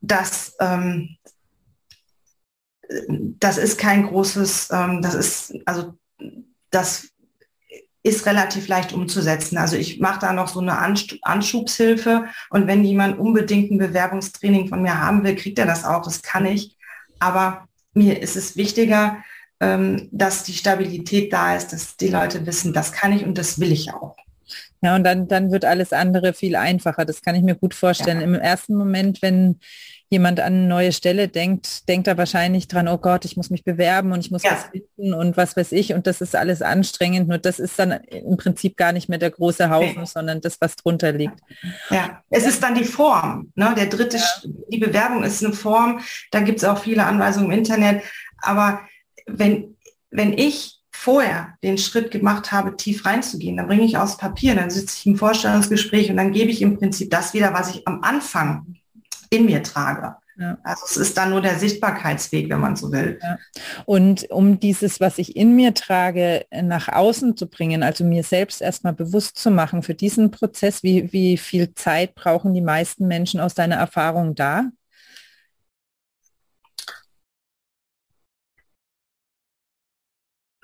dass 0.00 0.54
ähm, 0.60 1.16
das 3.08 3.58
ist 3.58 3.78
kein 3.78 4.06
großes, 4.06 4.68
ähm, 4.72 5.00
das 5.02 5.14
ist, 5.14 5.54
also 5.64 5.94
das 6.70 7.08
ist 8.02 8.26
relativ 8.26 8.66
leicht 8.68 8.92
umzusetzen. 8.92 9.56
Also 9.58 9.76
ich 9.76 10.00
mache 10.00 10.20
da 10.20 10.32
noch 10.32 10.48
so 10.48 10.60
eine 10.60 10.78
Anschubshilfe 10.78 12.26
und 12.50 12.66
wenn 12.66 12.84
jemand 12.84 13.18
unbedingt 13.18 13.70
ein 13.70 13.78
Bewerbungstraining 13.78 14.68
von 14.68 14.82
mir 14.82 15.00
haben 15.00 15.22
will, 15.22 15.36
kriegt 15.36 15.58
er 15.58 15.66
das 15.66 15.84
auch, 15.84 16.02
das 16.02 16.22
kann 16.22 16.44
ich. 16.44 16.76
Aber 17.20 17.68
mir 17.94 18.20
ist 18.20 18.36
es 18.36 18.56
wichtiger, 18.56 19.18
ähm, 19.60 20.08
dass 20.10 20.42
die 20.42 20.54
Stabilität 20.54 21.32
da 21.32 21.54
ist, 21.54 21.72
dass 21.72 21.96
die 21.96 22.08
Leute 22.08 22.44
wissen, 22.46 22.72
das 22.72 22.90
kann 22.90 23.12
ich 23.12 23.24
und 23.24 23.38
das 23.38 23.60
will 23.60 23.70
ich 23.70 23.92
auch. 23.92 24.16
Ja, 24.80 24.96
und 24.96 25.04
dann, 25.04 25.28
dann 25.28 25.52
wird 25.52 25.64
alles 25.64 25.92
andere 25.92 26.32
viel 26.32 26.56
einfacher. 26.56 27.04
Das 27.04 27.22
kann 27.22 27.34
ich 27.34 27.42
mir 27.42 27.54
gut 27.54 27.74
vorstellen. 27.74 28.18
Ja. 28.18 28.24
Im 28.24 28.34
ersten 28.34 28.74
Moment, 28.74 29.22
wenn 29.22 29.60
jemand 30.12 30.40
an 30.40 30.52
eine 30.52 30.66
neue 30.66 30.92
Stelle 30.92 31.26
denkt, 31.26 31.88
denkt 31.88 32.06
er 32.06 32.18
wahrscheinlich 32.18 32.68
dran, 32.68 32.86
oh 32.86 32.98
Gott, 32.98 33.24
ich 33.24 33.38
muss 33.38 33.48
mich 33.48 33.64
bewerben 33.64 34.12
und 34.12 34.20
ich 34.20 34.30
muss 34.30 34.42
ja. 34.42 34.50
was 34.50 34.64
finden 34.64 35.14
und 35.14 35.38
was 35.38 35.56
weiß 35.56 35.72
ich 35.72 35.94
und 35.94 36.06
das 36.06 36.20
ist 36.20 36.36
alles 36.36 36.60
anstrengend. 36.60 37.28
Nur 37.28 37.38
das 37.38 37.58
ist 37.58 37.78
dann 37.78 37.92
im 37.92 38.36
Prinzip 38.36 38.76
gar 38.76 38.92
nicht 38.92 39.08
mehr 39.08 39.18
der 39.18 39.30
große 39.30 39.70
Haufen, 39.70 39.96
okay. 39.96 40.06
sondern 40.12 40.42
das, 40.42 40.60
was 40.60 40.76
drunter 40.76 41.12
liegt. 41.12 41.40
Ja, 41.88 42.22
es 42.28 42.44
ist 42.44 42.62
dann 42.62 42.74
die 42.74 42.84
Form. 42.84 43.52
Ne? 43.54 43.72
Der 43.74 43.86
dritte, 43.86 44.18
ja. 44.18 44.50
die 44.68 44.78
Bewerbung 44.78 45.24
ist 45.24 45.42
eine 45.42 45.54
Form. 45.54 46.00
Da 46.30 46.40
gibt 46.40 46.58
es 46.58 46.64
auch 46.64 46.82
viele 46.82 47.06
Anweisungen 47.06 47.50
im 47.50 47.58
Internet. 47.58 48.02
Aber 48.36 48.80
wenn, 49.26 49.76
wenn 50.10 50.36
ich 50.36 50.81
vorher 51.02 51.54
den 51.64 51.78
Schritt 51.78 52.12
gemacht 52.12 52.52
habe, 52.52 52.76
tief 52.76 53.04
reinzugehen, 53.04 53.56
dann 53.56 53.66
bringe 53.66 53.82
ich 53.82 53.98
aus 53.98 54.16
Papier, 54.16 54.54
dann 54.54 54.70
sitze 54.70 54.96
ich 55.00 55.06
im 55.06 55.16
Vorstellungsgespräch 55.16 56.08
und 56.10 56.16
dann 56.16 56.30
gebe 56.30 56.52
ich 56.52 56.62
im 56.62 56.78
Prinzip 56.78 57.10
das 57.10 57.34
wieder, 57.34 57.52
was 57.52 57.74
ich 57.74 57.88
am 57.88 58.04
Anfang 58.04 58.76
in 59.28 59.46
mir 59.46 59.64
trage. 59.64 60.14
Ja. 60.38 60.58
Also 60.62 60.84
es 60.86 60.96
ist 60.96 61.16
dann 61.16 61.30
nur 61.30 61.40
der 61.40 61.58
Sichtbarkeitsweg, 61.58 62.48
wenn 62.50 62.60
man 62.60 62.76
so 62.76 62.92
will. 62.92 63.18
Ja. 63.20 63.36
Und 63.84 64.30
um 64.30 64.60
dieses, 64.60 65.00
was 65.00 65.18
ich 65.18 65.34
in 65.34 65.56
mir 65.56 65.74
trage, 65.74 66.46
nach 66.52 66.88
außen 66.88 67.36
zu 67.36 67.48
bringen, 67.48 67.82
also 67.82 68.04
mir 68.04 68.22
selbst 68.22 68.62
erstmal 68.62 68.92
bewusst 68.92 69.36
zu 69.38 69.50
machen 69.50 69.82
für 69.82 69.94
diesen 69.94 70.30
Prozess, 70.30 70.84
wie, 70.84 71.12
wie 71.12 71.36
viel 71.36 71.74
Zeit 71.74 72.14
brauchen 72.14 72.54
die 72.54 72.60
meisten 72.60 73.08
Menschen 73.08 73.40
aus 73.40 73.54
deiner 73.54 73.76
Erfahrung 73.76 74.36
da? 74.36 74.70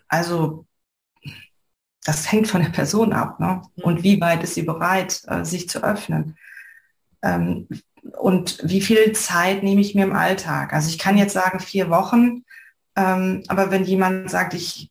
Also 0.08 0.66
das 2.04 2.30
hängt 2.32 2.48
von 2.48 2.62
der 2.62 2.70
Person 2.70 3.12
ab. 3.12 3.38
Ne? 3.38 3.62
Mhm. 3.76 3.84
Und 3.84 4.02
wie 4.02 4.20
weit 4.20 4.42
ist 4.42 4.54
sie 4.54 4.62
bereit, 4.62 5.22
äh, 5.26 5.44
sich 5.44 5.68
zu 5.68 5.84
öffnen? 5.84 6.36
Ähm, 7.22 7.68
und 8.18 8.58
wie 8.62 8.80
viel 8.80 9.12
Zeit 9.12 9.62
nehme 9.62 9.80
ich 9.80 9.94
mir 9.94 10.04
im 10.04 10.16
Alltag? 10.16 10.72
Also 10.72 10.88
ich 10.88 10.98
kann 10.98 11.18
jetzt 11.18 11.34
sagen 11.34 11.60
vier 11.60 11.90
Wochen, 11.90 12.44
ähm, 12.96 13.42
aber 13.48 13.70
wenn 13.70 13.84
jemand 13.84 14.30
sagt, 14.30 14.54
ich, 14.54 14.90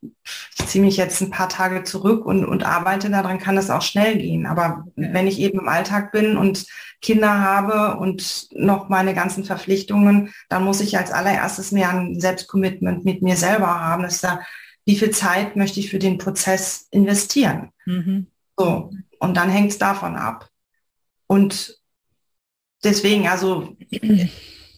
ich 0.58 0.66
ziehe 0.68 0.84
mich 0.84 0.98
jetzt 0.98 1.20
ein 1.22 1.30
paar 1.30 1.50
Tage 1.50 1.84
zurück 1.84 2.26
und, 2.26 2.46
und 2.46 2.64
arbeite 2.64 3.10
daran, 3.10 3.40
kann 3.40 3.56
das 3.56 3.70
auch 3.70 3.82
schnell 3.82 4.18
gehen. 4.18 4.46
Aber 4.46 4.86
wenn 4.96 5.28
ich 5.28 5.40
eben 5.40 5.60
im 5.60 5.68
Alltag 5.68 6.12
bin 6.12 6.38
und 6.38 6.66
Kinder 7.02 7.42
habe 7.42 7.98
und 8.00 8.48
noch 8.52 8.90
meine 8.90 9.14
ganzen 9.14 9.44
Verpflichtungen, 9.44 10.34
dann 10.50 10.64
muss 10.64 10.82
ich 10.82 10.98
als 10.98 11.12
allererstes 11.12 11.72
mehr 11.72 11.90
ein 11.90 12.20
Selbstcommitment 12.20 13.04
mit 13.06 13.22
mir 13.22 13.36
selber 13.36 13.80
haben. 13.82 14.04
Das 14.04 14.16
ist 14.16 14.24
da, 14.24 14.40
wie 14.88 14.96
viel 14.96 15.12
Zeit 15.12 15.58
möchte 15.58 15.82
ich 15.82 15.90
für 15.90 16.00
den 16.00 16.18
Prozess 16.18 16.88
investieren? 16.92 17.72
Mhm. 17.86 18.28
So, 18.58 18.90
und 19.20 19.36
dann 19.36 19.50
hängt 19.50 19.72
es 19.72 19.78
davon 19.78 20.16
ab. 20.16 20.50
Und 21.28 21.78
deswegen, 22.86 23.28
also 23.28 23.76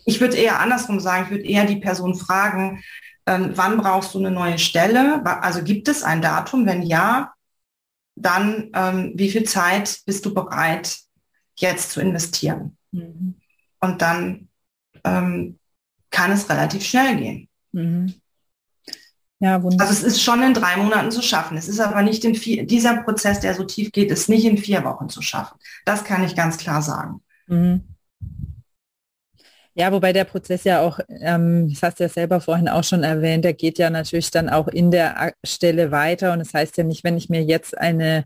ich 0.05 0.19
würde 0.19 0.35
eher 0.35 0.59
andersrum 0.59 0.99
sagen, 0.99 1.25
ich 1.25 1.29
würde 1.29 1.45
eher 1.45 1.65
die 1.65 1.75
Person 1.75 2.15
fragen, 2.15 2.81
ähm, 3.27 3.51
wann 3.53 3.77
brauchst 3.77 4.15
du 4.15 4.17
eine 4.17 4.31
neue 4.31 4.57
Stelle? 4.57 5.23
Also 5.23 5.63
gibt 5.63 5.87
es 5.87 6.01
ein 6.01 6.23
Datum? 6.23 6.65
Wenn 6.65 6.81
ja, 6.81 7.33
dann 8.15 8.71
ähm, 8.73 9.11
wie 9.13 9.29
viel 9.29 9.43
Zeit 9.43 10.01
bist 10.07 10.25
du 10.25 10.33
bereit, 10.33 10.97
jetzt 11.55 11.91
zu 11.91 12.01
investieren? 12.01 12.75
Mhm. 12.91 13.35
Und 13.79 14.01
dann 14.01 14.49
ähm, 15.03 15.59
kann 16.09 16.31
es 16.31 16.49
relativ 16.49 16.83
schnell 16.83 17.15
gehen. 17.15 17.49
Mhm. 17.73 18.15
Ja, 19.39 19.63
wunderbar. 19.63 19.87
Also 19.87 20.05
es 20.05 20.13
ist 20.13 20.21
schon 20.21 20.43
in 20.43 20.53
drei 20.53 20.75
Monaten 20.77 21.11
zu 21.11 21.21
schaffen. 21.21 21.57
Es 21.57 21.69
ist 21.69 21.79
aber 21.79 22.01
nicht 22.01 22.25
in 22.25 22.35
vier, 22.35 22.65
dieser 22.65 22.97
Prozess, 23.03 23.39
der 23.39 23.53
so 23.53 23.63
tief 23.63 23.91
geht, 23.91 24.11
ist 24.11 24.27
nicht 24.27 24.45
in 24.45 24.57
vier 24.57 24.83
Wochen 24.83 25.07
zu 25.07 25.21
schaffen. 25.21 25.57
Das 25.85 26.03
kann 26.03 26.23
ich 26.23 26.35
ganz 26.35 26.57
klar 26.57 26.81
sagen. 26.81 27.21
Mhm. 27.47 27.83
Ja, 29.75 29.93
wobei 29.93 30.11
der 30.11 30.25
Prozess 30.25 30.65
ja 30.65 30.81
auch, 30.81 30.99
ähm, 31.21 31.69
das 31.69 31.81
hast 31.83 31.99
du 31.99 32.03
ja 32.03 32.09
selber 32.09 32.41
vorhin 32.41 32.67
auch 32.67 32.83
schon 32.83 33.03
erwähnt, 33.03 33.45
der 33.45 33.53
geht 33.53 33.77
ja 33.77 33.89
natürlich 33.89 34.29
dann 34.29 34.49
auch 34.49 34.67
in 34.67 34.91
der 34.91 35.33
Stelle 35.45 35.91
weiter. 35.91 36.33
Und 36.33 36.39
das 36.39 36.53
heißt 36.53 36.77
ja 36.77 36.83
nicht, 36.83 37.05
wenn 37.05 37.15
ich 37.15 37.29
mir 37.29 37.41
jetzt 37.41 37.77
eine 37.77 38.25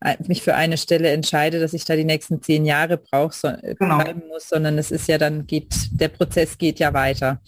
äh, 0.00 0.16
mich 0.26 0.42
für 0.42 0.54
eine 0.54 0.78
Stelle 0.78 1.10
entscheide, 1.10 1.60
dass 1.60 1.72
ich 1.72 1.84
da 1.84 1.96
die 1.96 2.04
nächsten 2.04 2.42
zehn 2.42 2.64
Jahre 2.64 2.96
brauche, 2.98 3.34
so, 3.34 3.48
äh, 3.48 3.74
genau. 3.78 4.02
muss, 4.28 4.48
sondern 4.48 4.78
es 4.78 4.90
ist 4.90 5.08
ja 5.08 5.18
dann 5.18 5.46
geht, 5.46 5.74
der 5.90 6.08
Prozess 6.08 6.56
geht 6.58 6.78
ja 6.78 6.92
weiter. 6.92 7.40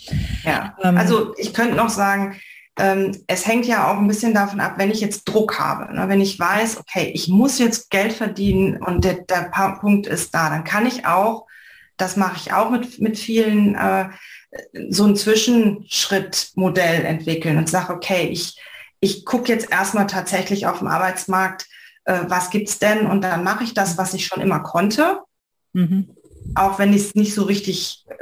Ja, 0.45 0.77
ähm, 0.83 0.97
also 0.97 1.35
ich 1.37 1.53
könnte 1.53 1.75
noch 1.75 1.91
sagen, 1.91 2.37
ähm, 2.79 3.17
es 3.27 3.47
hängt 3.47 3.67
ja 3.67 3.91
auch 3.91 3.99
ein 3.99 4.09
bisschen 4.09 4.35
davon 4.35 4.61
ab, 4.61 4.75
wenn 4.77 4.91
ich 4.91 5.01
jetzt 5.01 5.25
Druck 5.25 5.59
habe, 5.59 5.93
ne? 5.95 6.09
wenn 6.09 6.21
ich 6.21 6.39
weiß, 6.39 6.79
okay, 6.79 7.11
ich 7.13 7.29
muss 7.29 7.59
jetzt 7.59 7.91
Geld 7.91 8.13
verdienen 8.13 8.83
und 8.83 9.05
der, 9.05 9.15
der 9.15 9.51
Punkt 9.81 10.07
ist 10.07 10.35
da, 10.35 10.49
dann 10.49 10.65
kann 10.65 10.87
ich 10.87 11.05
auch, 11.05 11.47
das 11.97 12.17
mache 12.17 12.37
ich 12.37 12.53
auch 12.53 12.71
mit, 12.71 13.01
mit 13.01 13.19
vielen, 13.19 13.75
äh, 13.75 14.09
so 14.89 15.05
ein 15.05 15.17
Zwischenschrittmodell 15.17 17.05
entwickeln 17.05 17.59
und 17.59 17.69
sage, 17.69 17.93
okay, 17.93 18.29
ich, 18.29 18.59
ich 19.01 19.25
gucke 19.25 19.53
jetzt 19.53 19.71
erstmal 19.71 20.07
tatsächlich 20.07 20.67
auf 20.67 20.79
dem 20.79 20.87
Arbeitsmarkt, 20.89 21.67
äh, 22.05 22.21
was 22.29 22.49
es 22.55 22.79
denn 22.79 23.07
und 23.07 23.23
dann 23.23 23.45
mache 23.45 23.65
ich 23.65 23.75
das, 23.75 23.99
was 23.99 24.15
ich 24.15 24.27
schon 24.27 24.41
immer 24.41 24.61
konnte. 24.61 25.21
Mhm. 25.73 26.11
Auch 26.55 26.79
wenn 26.79 26.93
ich 26.93 27.03
es 27.03 27.15
nicht 27.15 27.35
so 27.35 27.43
richtig, 27.43 28.07
äh, 28.09 28.15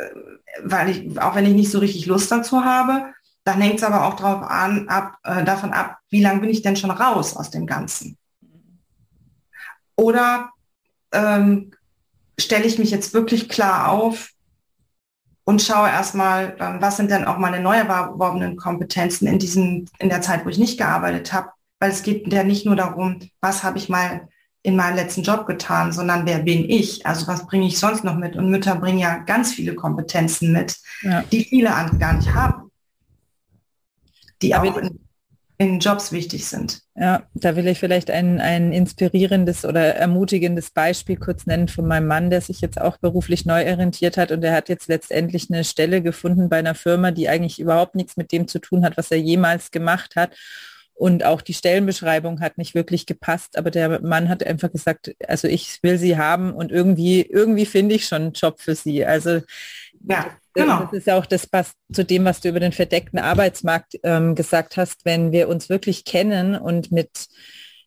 weil 0.64 0.88
ich, 0.88 1.20
auch 1.20 1.34
wenn 1.34 1.46
ich 1.46 1.54
nicht 1.54 1.70
so 1.70 1.78
richtig 1.78 2.06
Lust 2.06 2.32
dazu 2.32 2.64
habe. 2.64 3.12
Dann 3.46 3.60
hängt 3.60 3.76
es 3.76 3.84
aber 3.84 4.04
auch 4.06 4.14
drauf 4.14 4.42
an, 4.42 4.88
ab, 4.88 5.18
äh, 5.22 5.44
davon 5.44 5.72
ab, 5.72 5.98
wie 6.10 6.20
lange 6.20 6.40
bin 6.40 6.50
ich 6.50 6.62
denn 6.62 6.74
schon 6.74 6.90
raus 6.90 7.36
aus 7.36 7.48
dem 7.48 7.64
Ganzen. 7.64 8.18
Oder 9.94 10.50
ähm, 11.12 11.70
stelle 12.36 12.64
ich 12.64 12.80
mich 12.80 12.90
jetzt 12.90 13.14
wirklich 13.14 13.48
klar 13.48 13.92
auf 13.92 14.30
und 15.44 15.62
schaue 15.62 15.88
erstmal, 15.88 16.56
was 16.80 16.96
sind 16.96 17.08
denn 17.08 17.24
auch 17.24 17.38
meine 17.38 17.60
neu 17.60 17.76
erworbenen 17.76 18.56
Kompetenzen 18.56 19.28
in, 19.28 19.38
diesem, 19.38 19.86
in 20.00 20.08
der 20.08 20.22
Zeit, 20.22 20.44
wo 20.44 20.48
ich 20.48 20.58
nicht 20.58 20.76
gearbeitet 20.76 21.32
habe. 21.32 21.50
Weil 21.78 21.92
es 21.92 22.02
geht 22.02 22.32
ja 22.32 22.42
nicht 22.42 22.66
nur 22.66 22.74
darum, 22.74 23.20
was 23.40 23.62
habe 23.62 23.78
ich 23.78 23.88
mal 23.88 24.28
in 24.64 24.74
meinem 24.74 24.96
letzten 24.96 25.22
Job 25.22 25.46
getan, 25.46 25.92
sondern 25.92 26.26
wer 26.26 26.40
bin 26.40 26.68
ich? 26.68 27.06
Also 27.06 27.28
was 27.28 27.46
bringe 27.46 27.68
ich 27.68 27.78
sonst 27.78 28.02
noch 28.02 28.16
mit? 28.16 28.34
Und 28.34 28.50
Mütter 28.50 28.74
bringen 28.74 28.98
ja 28.98 29.18
ganz 29.18 29.52
viele 29.52 29.76
Kompetenzen 29.76 30.50
mit, 30.50 30.78
ja. 31.02 31.22
die 31.30 31.44
viele 31.44 31.72
andere 31.72 31.98
gar 31.98 32.14
nicht 32.14 32.34
haben 32.34 32.65
die 34.46 34.52
da 34.52 34.62
auch 34.62 34.76
in, 34.76 35.00
in, 35.58 35.80
Jobs 35.80 36.12
wichtig 36.12 36.46
sind. 36.46 36.82
Ja, 36.94 37.24
da 37.34 37.56
will 37.56 37.66
ich 37.66 37.78
vielleicht 37.78 38.10
ein, 38.10 38.40
ein 38.40 38.72
inspirierendes 38.72 39.64
oder 39.64 39.94
ermutigendes 39.94 40.70
Beispiel 40.70 41.16
kurz 41.16 41.46
nennen 41.46 41.68
von 41.68 41.86
meinem 41.86 42.06
Mann, 42.06 42.30
der 42.30 42.40
sich 42.40 42.60
jetzt 42.60 42.80
auch 42.80 42.96
beruflich 42.98 43.46
neu 43.46 43.70
orientiert 43.70 44.16
hat 44.16 44.32
und 44.32 44.40
der 44.40 44.52
hat 44.52 44.68
jetzt 44.68 44.88
letztendlich 44.88 45.50
eine 45.50 45.64
Stelle 45.64 46.02
gefunden 46.02 46.48
bei 46.48 46.58
einer 46.58 46.74
Firma, 46.74 47.10
die 47.10 47.28
eigentlich 47.28 47.58
überhaupt 47.60 47.94
nichts 47.94 48.16
mit 48.16 48.32
dem 48.32 48.48
zu 48.48 48.58
tun 48.58 48.84
hat, 48.84 48.96
was 48.96 49.10
er 49.10 49.18
jemals 49.18 49.70
gemacht 49.70 50.16
hat. 50.16 50.32
Und 50.98 51.24
auch 51.24 51.42
die 51.42 51.52
Stellenbeschreibung 51.52 52.40
hat 52.40 52.56
nicht 52.56 52.74
wirklich 52.74 53.04
gepasst, 53.04 53.58
aber 53.58 53.70
der 53.70 54.00
Mann 54.00 54.30
hat 54.30 54.42
einfach 54.42 54.72
gesagt, 54.72 55.14
also 55.28 55.46
ich 55.46 55.78
will 55.82 55.98
sie 55.98 56.16
haben 56.16 56.54
und 56.54 56.72
irgendwie, 56.72 57.20
irgendwie 57.20 57.66
finde 57.66 57.94
ich 57.94 58.06
schon 58.06 58.22
einen 58.22 58.32
Job 58.32 58.60
für 58.60 58.74
sie. 58.74 59.04
Also 59.04 59.42
ja. 60.06 60.26
Genau. 60.54 60.84
Das 60.84 60.92
ist 60.94 61.06
ja 61.06 61.18
auch 61.18 61.26
das 61.26 61.46
passt 61.46 61.74
zu 61.92 62.02
dem, 62.02 62.24
was 62.24 62.40
du 62.40 62.48
über 62.48 62.60
den 62.60 62.72
verdeckten 62.72 63.18
Arbeitsmarkt 63.18 63.98
ähm, 64.02 64.34
gesagt 64.34 64.78
hast. 64.78 65.04
Wenn 65.04 65.30
wir 65.30 65.48
uns 65.48 65.68
wirklich 65.68 66.04
kennen 66.04 66.56
und 66.56 66.90
mit 66.90 67.10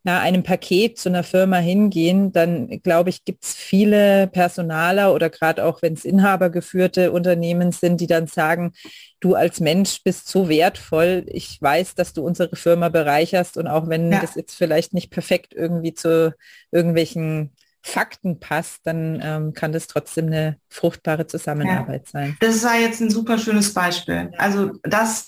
ja, 0.06 0.20
einem 0.20 0.44
Paket 0.44 0.98
zu 0.98 1.10
einer 1.10 1.24
Firma 1.24 1.58
hingehen, 1.58 2.32
dann 2.32 2.68
glaube 2.82 3.10
ich, 3.10 3.26
gibt 3.26 3.44
es 3.44 3.54
viele 3.54 4.28
Personaler 4.28 5.14
oder 5.14 5.30
gerade 5.30 5.66
auch 5.66 5.82
wenn 5.82 5.94
es 5.94 6.06
inhabergeführte 6.06 7.12
Unternehmen 7.12 7.72
sind, 7.72 8.00
die 8.00 8.08
dann 8.08 8.28
sagen, 8.28 8.72
du 9.20 9.36
als 9.36 9.60
Mensch 9.60 10.02
bist 10.04 10.30
so 10.30 10.48
wertvoll, 10.48 11.26
ich 11.28 11.62
weiß, 11.62 11.96
dass 11.96 12.14
du 12.14 12.24
unsere 12.24 12.56
Firma 12.56 12.90
bereicherst 12.90 13.58
und 13.58 13.68
auch 13.68 13.90
wenn 13.90 14.12
ja. 14.12 14.22
das 14.22 14.36
jetzt 14.36 14.56
vielleicht 14.56 14.94
nicht 14.94 15.10
perfekt 15.12 15.54
irgendwie 15.54 15.94
zu 15.94 16.34
irgendwelchen 16.72 17.52
Fakten 17.82 18.40
passt, 18.40 18.86
dann 18.86 19.20
ähm, 19.24 19.54
kann 19.54 19.72
das 19.72 19.88
trotzdem 19.88 20.28
eine 20.28 20.58
fruchtbare 20.70 21.28
Zusammenarbeit 21.28 22.08
ja. 22.08 22.12
sein. 22.12 22.38
Das 22.40 22.64
war 22.64 22.78
jetzt 22.78 23.02
ein 23.02 23.10
super 23.10 23.38
schönes 23.38 23.74
Beispiel. 23.74 24.32
Also 24.38 24.72
das, 24.84 25.28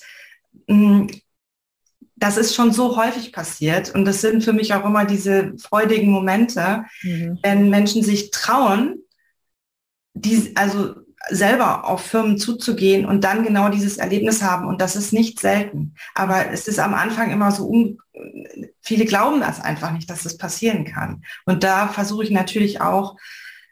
mh, 0.66 0.76
mm, 0.76 1.10
das 2.16 2.36
ist 2.36 2.54
schon 2.54 2.72
so 2.72 2.96
häufig 2.96 3.32
passiert 3.32 3.92
und 3.94 4.04
das 4.04 4.20
sind 4.20 4.44
für 4.44 4.52
mich 4.52 4.72
auch 4.74 4.84
immer 4.84 5.04
diese 5.04 5.54
freudigen 5.58 6.10
Momente, 6.10 6.84
mhm. 7.02 7.40
wenn 7.42 7.68
Menschen 7.68 8.04
sich 8.04 8.30
trauen, 8.30 9.02
die, 10.14 10.52
also 10.54 10.94
selber 11.30 11.88
auf 11.88 12.04
Firmen 12.04 12.38
zuzugehen 12.38 13.06
und 13.06 13.22
dann 13.24 13.44
genau 13.44 13.68
dieses 13.68 13.98
Erlebnis 13.98 14.42
haben. 14.42 14.66
Und 14.66 14.80
das 14.80 14.96
ist 14.96 15.12
nicht 15.12 15.40
selten. 15.40 15.94
Aber 16.14 16.50
es 16.50 16.68
ist 16.68 16.78
am 16.78 16.94
Anfang 16.94 17.30
immer 17.30 17.50
so, 17.50 17.66
un 17.68 17.98
viele 18.80 19.04
glauben 19.04 19.40
das 19.40 19.60
einfach 19.60 19.92
nicht, 19.92 20.10
dass 20.10 20.22
das 20.22 20.36
passieren 20.36 20.84
kann. 20.84 21.24
Und 21.44 21.64
da 21.64 21.88
versuche 21.88 22.24
ich 22.24 22.30
natürlich 22.30 22.80
auch, 22.80 23.16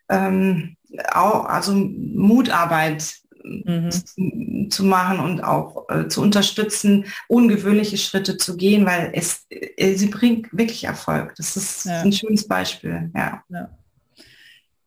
ähm, 0.09 0.77
auch 1.13 1.45
also 1.45 1.73
Mutarbeit 1.75 3.21
mhm. 3.45 4.71
zu 4.71 4.85
machen 4.85 5.21
und 5.21 5.43
auch 5.43 5.89
äh, 5.89 6.09
zu 6.09 6.23
unterstützen, 6.23 7.07
ungewöhnliche 7.29 7.99
Schritte 7.99 8.37
zu 8.37 8.57
gehen, 8.57 8.87
weil 8.87 9.11
es, 9.15 9.47
äh, 9.51 9.95
sie 9.95 10.09
bringt 10.09 10.49
wirklich 10.57 10.85
Erfolg. 10.85 11.35
Das 11.37 11.57
ist 11.57 11.85
ja. 11.85 12.01
ein 12.01 12.13
schönes 12.13 12.47
Beispiel. 12.47 13.11
Ja. 13.15 13.43
ja. 13.49 13.71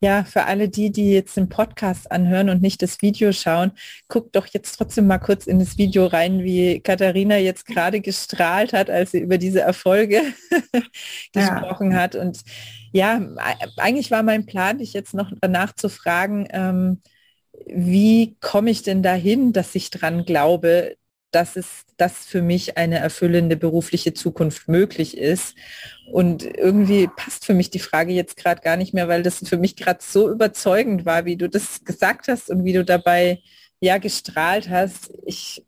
Ja, 0.03 0.25
für 0.25 0.43
alle 0.43 0.67
die, 0.67 0.91
die 0.91 1.13
jetzt 1.13 1.37
den 1.37 1.47
Podcast 1.47 2.11
anhören 2.11 2.49
und 2.49 2.61
nicht 2.61 2.81
das 2.81 3.01
Video 3.01 3.31
schauen, 3.31 3.71
guckt 4.09 4.35
doch 4.35 4.47
jetzt 4.47 4.73
trotzdem 4.73 5.07
mal 5.07 5.17
kurz 5.17 5.47
in 5.47 5.59
das 5.59 5.77
Video 5.77 6.07
rein, 6.07 6.43
wie 6.43 6.81
Katharina 6.81 7.37
jetzt 7.37 7.65
gerade 7.65 8.01
gestrahlt 8.01 8.73
hat, 8.73 8.89
als 8.89 9.11
sie 9.11 9.19
über 9.19 9.37
diese 9.37 9.61
Erfolge 9.61 10.21
gesprochen 11.33 11.93
ja. 11.93 11.99
hat. 11.99 12.17
Und 12.17 12.41
ja, 12.91 13.21
eigentlich 13.77 14.11
war 14.11 14.23
mein 14.23 14.45
Plan, 14.45 14.79
dich 14.79 14.91
jetzt 14.91 15.13
noch 15.13 15.31
danach 15.39 15.73
zu 15.73 15.87
fragen, 15.87 16.47
ähm, 16.49 17.01
wie 17.65 18.35
komme 18.41 18.71
ich 18.71 18.83
denn 18.83 19.03
dahin, 19.03 19.53
dass 19.53 19.73
ich 19.73 19.89
dran 19.89 20.25
glaube, 20.25 20.97
dass 21.35 21.55
es 21.55 21.85
dass 21.97 22.25
für 22.25 22.41
mich 22.41 22.77
eine 22.77 22.99
erfüllende 22.99 23.55
berufliche 23.55 24.13
Zukunft 24.13 24.67
möglich 24.67 25.17
ist. 25.17 25.55
Und 26.11 26.43
irgendwie 26.43 27.07
passt 27.07 27.45
für 27.45 27.53
mich 27.53 27.69
die 27.69 27.79
Frage 27.79 28.13
jetzt 28.13 28.35
gerade 28.35 28.61
gar 28.61 28.77
nicht 28.77 28.93
mehr, 28.93 29.07
weil 29.07 29.23
das 29.23 29.47
für 29.47 29.57
mich 29.57 29.75
gerade 29.75 29.99
so 30.01 30.29
überzeugend 30.29 31.05
war, 31.05 31.25
wie 31.25 31.37
du 31.37 31.47
das 31.47 31.83
gesagt 31.85 32.27
hast 32.27 32.49
und 32.49 32.65
wie 32.65 32.73
du 32.73 32.83
dabei 32.83 33.41
ja 33.79 33.99
gestrahlt 33.99 34.69
hast. 34.69 35.13
Ich, 35.25 35.63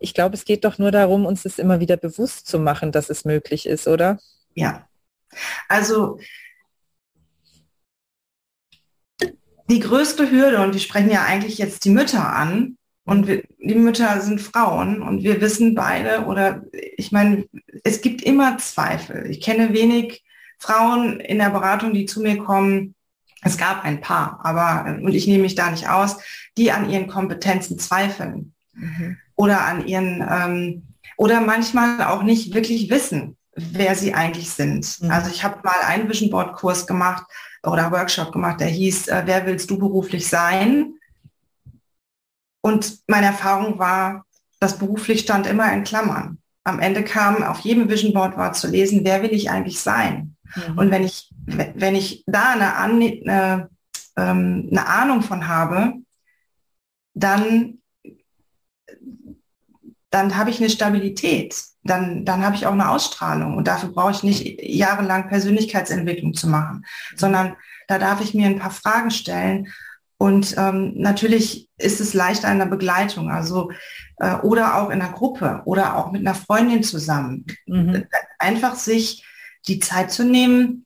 ich 0.00 0.14
glaube, 0.14 0.34
es 0.34 0.44
geht 0.44 0.64
doch 0.64 0.78
nur 0.78 0.90
darum, 0.90 1.26
uns 1.26 1.42
das 1.42 1.58
immer 1.58 1.80
wieder 1.80 1.96
bewusst 1.96 2.46
zu 2.46 2.58
machen, 2.58 2.90
dass 2.90 3.10
es 3.10 3.24
möglich 3.24 3.66
ist, 3.66 3.86
oder? 3.86 4.18
Ja. 4.54 4.88
Also 5.68 6.18
die 9.70 9.80
größte 9.80 10.30
Hürde, 10.30 10.62
und 10.62 10.72
wir 10.72 10.80
sprechen 10.80 11.10
ja 11.10 11.24
eigentlich 11.24 11.58
jetzt 11.58 11.84
die 11.84 11.90
Mütter 11.90 12.34
an, 12.34 12.77
und 13.08 13.26
wir, 13.26 13.42
die 13.58 13.74
Mütter 13.74 14.20
sind 14.20 14.38
Frauen 14.38 15.00
und 15.00 15.22
wir 15.22 15.40
wissen 15.40 15.74
beide, 15.74 16.26
oder 16.26 16.62
ich 16.96 17.10
meine, 17.10 17.46
es 17.82 18.02
gibt 18.02 18.22
immer 18.22 18.58
Zweifel. 18.58 19.30
Ich 19.30 19.40
kenne 19.40 19.72
wenig 19.72 20.24
Frauen 20.58 21.18
in 21.18 21.38
der 21.38 21.48
Beratung, 21.48 21.94
die 21.94 22.04
zu 22.04 22.20
mir 22.20 22.36
kommen. 22.36 22.94
Es 23.42 23.56
gab 23.56 23.82
ein 23.82 24.02
paar, 24.02 24.40
aber, 24.42 24.98
und 25.00 25.14
ich 25.14 25.26
nehme 25.26 25.44
mich 25.44 25.54
da 25.54 25.70
nicht 25.70 25.88
aus, 25.88 26.18
die 26.58 26.70
an 26.70 26.90
ihren 26.90 27.06
Kompetenzen 27.06 27.78
zweifeln. 27.78 28.52
Mhm. 28.74 29.16
Oder 29.36 29.64
an 29.64 29.86
ihren, 29.86 30.22
ähm, 30.28 30.82
oder 31.16 31.40
manchmal 31.40 32.04
auch 32.04 32.22
nicht 32.22 32.52
wirklich 32.52 32.90
wissen, 32.90 33.38
wer 33.54 33.94
sie 33.94 34.12
eigentlich 34.12 34.50
sind. 34.50 35.00
Mhm. 35.00 35.10
Also 35.10 35.30
ich 35.30 35.44
habe 35.44 35.60
mal 35.64 35.80
einen 35.86 36.10
Vision 36.10 36.28
Board 36.28 36.56
Kurs 36.56 36.86
gemacht, 36.86 37.24
oder 37.62 37.90
Workshop 37.90 38.32
gemacht, 38.32 38.60
der 38.60 38.68
hieß, 38.68 39.08
äh, 39.08 39.22
wer 39.24 39.46
willst 39.46 39.70
du 39.70 39.78
beruflich 39.78 40.28
sein? 40.28 40.97
Und 42.60 42.98
meine 43.06 43.26
Erfahrung 43.26 43.78
war, 43.78 44.24
das 44.60 44.78
beruflich 44.78 45.20
stand 45.20 45.46
immer 45.46 45.72
in 45.72 45.84
Klammern. 45.84 46.38
Am 46.64 46.80
Ende 46.80 47.04
kam 47.04 47.42
auf 47.42 47.60
jedem 47.60 47.88
Vision 47.88 48.12
Board 48.12 48.36
war 48.36 48.52
zu 48.52 48.68
lesen, 48.68 49.00
wer 49.04 49.22
will 49.22 49.32
ich 49.32 49.50
eigentlich 49.50 49.80
sein? 49.80 50.36
Mhm. 50.54 50.78
Und 50.78 50.90
wenn 50.90 51.04
ich, 51.04 51.30
wenn 51.46 51.94
ich 51.94 52.24
da 52.26 52.52
eine, 52.52 52.76
eine, 52.76 53.70
ähm, 54.16 54.68
eine 54.70 54.86
Ahnung 54.86 55.22
von 55.22 55.48
habe, 55.48 55.94
dann, 57.14 57.78
dann 60.10 60.36
habe 60.36 60.50
ich 60.50 60.58
eine 60.60 60.70
Stabilität. 60.70 61.56
Dann, 61.84 62.24
dann 62.24 62.44
habe 62.44 62.56
ich 62.56 62.66
auch 62.66 62.72
eine 62.72 62.90
Ausstrahlung. 62.90 63.56
Und 63.56 63.66
dafür 63.66 63.90
brauche 63.90 64.10
ich 64.10 64.22
nicht 64.22 64.60
jahrelang 64.62 65.28
Persönlichkeitsentwicklung 65.28 66.34
zu 66.34 66.48
machen, 66.48 66.84
sondern 67.16 67.56
da 67.86 67.98
darf 67.98 68.20
ich 68.20 68.34
mir 68.34 68.46
ein 68.46 68.58
paar 68.58 68.70
Fragen 68.70 69.10
stellen. 69.10 69.68
Und 70.18 70.56
ähm, 70.58 70.94
natürlich 70.96 71.68
ist 71.78 72.00
es 72.00 72.12
leichter 72.12 72.50
in 72.50 72.58
der 72.58 72.66
Begleitung, 72.66 73.30
also 73.30 73.70
äh, 74.16 74.34
oder 74.36 74.76
auch 74.76 74.90
in 74.90 75.00
einer 75.00 75.12
Gruppe 75.12 75.62
oder 75.64 75.96
auch 75.96 76.10
mit 76.10 76.22
einer 76.22 76.34
Freundin 76.34 76.82
zusammen. 76.82 77.46
Mhm. 77.66 78.04
Einfach 78.38 78.74
sich 78.74 79.24
die 79.68 79.78
Zeit 79.78 80.10
zu 80.10 80.24
nehmen 80.24 80.84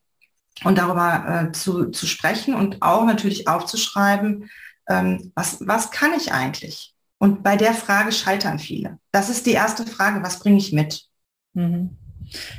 und 0.63 0.77
darüber 0.77 1.47
äh, 1.47 1.51
zu, 1.51 1.89
zu 1.89 2.05
sprechen 2.05 2.53
und 2.53 2.83
auch 2.83 3.05
natürlich 3.05 3.47
aufzuschreiben, 3.47 4.49
ähm, 4.87 5.31
was, 5.35 5.57
was 5.61 5.89
kann 5.89 6.11
ich 6.15 6.31
eigentlich? 6.31 6.93
Und 7.17 7.41
bei 7.41 7.55
der 7.55 7.73
Frage 7.73 8.11
scheitern 8.11 8.59
viele. 8.59 8.99
Das 9.11 9.29
ist 9.29 9.45
die 9.45 9.53
erste 9.53 9.87
Frage, 9.87 10.21
was 10.23 10.39
bringe 10.39 10.57
ich 10.57 10.73
mit? 10.73 11.05
Mhm. 11.53 11.97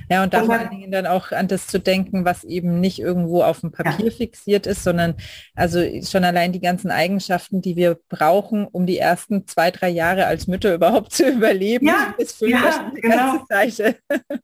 Ja, 0.09 0.23
und 0.23 0.35
da 0.35 0.45
vor 0.45 0.55
allen 0.55 0.71
Dingen 0.71 0.93
dann 0.93 1.07
auch 1.07 1.33
an 1.33 1.49
das 1.49 1.67
zu 1.67 1.79
denken, 1.79 2.25
was 2.25 2.45
eben 2.45 2.81
nicht 2.81 2.99
irgendwo 2.99 3.43
auf 3.43 3.61
dem 3.61 3.73
Papier 3.73 4.07
ja. 4.07 4.11
fixiert 4.11 4.67
ist, 4.67 4.85
sondern 4.85 5.15
also 5.55 5.81
schon 6.03 6.25
allein 6.25 6.53
die 6.53 6.61
ganzen 6.61 6.91
Eigenschaften, 6.91 7.63
die 7.63 7.77
wir 7.77 7.99
brauchen, 8.09 8.67
um 8.67 8.87
die 8.87 8.99
ersten 8.99 9.47
zwei, 9.47 9.71
drei 9.71 9.89
Jahre 9.89 10.27
als 10.27 10.47
Mütter 10.47 10.75
überhaupt 10.75 11.13
zu 11.13 11.29
überleben, 11.29 11.87
ja, 11.87 12.15
ist 12.19 12.39
für 12.39 12.49
ja, 12.49 12.93
genau. 12.95 13.45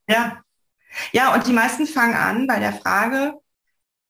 Ja. 0.08 0.42
ja, 1.12 1.34
und 1.34 1.46
die 1.46 1.52
meisten 1.52 1.86
fangen 1.86 2.14
an 2.14 2.46
bei 2.46 2.58
der 2.58 2.72
Frage, 2.72 3.34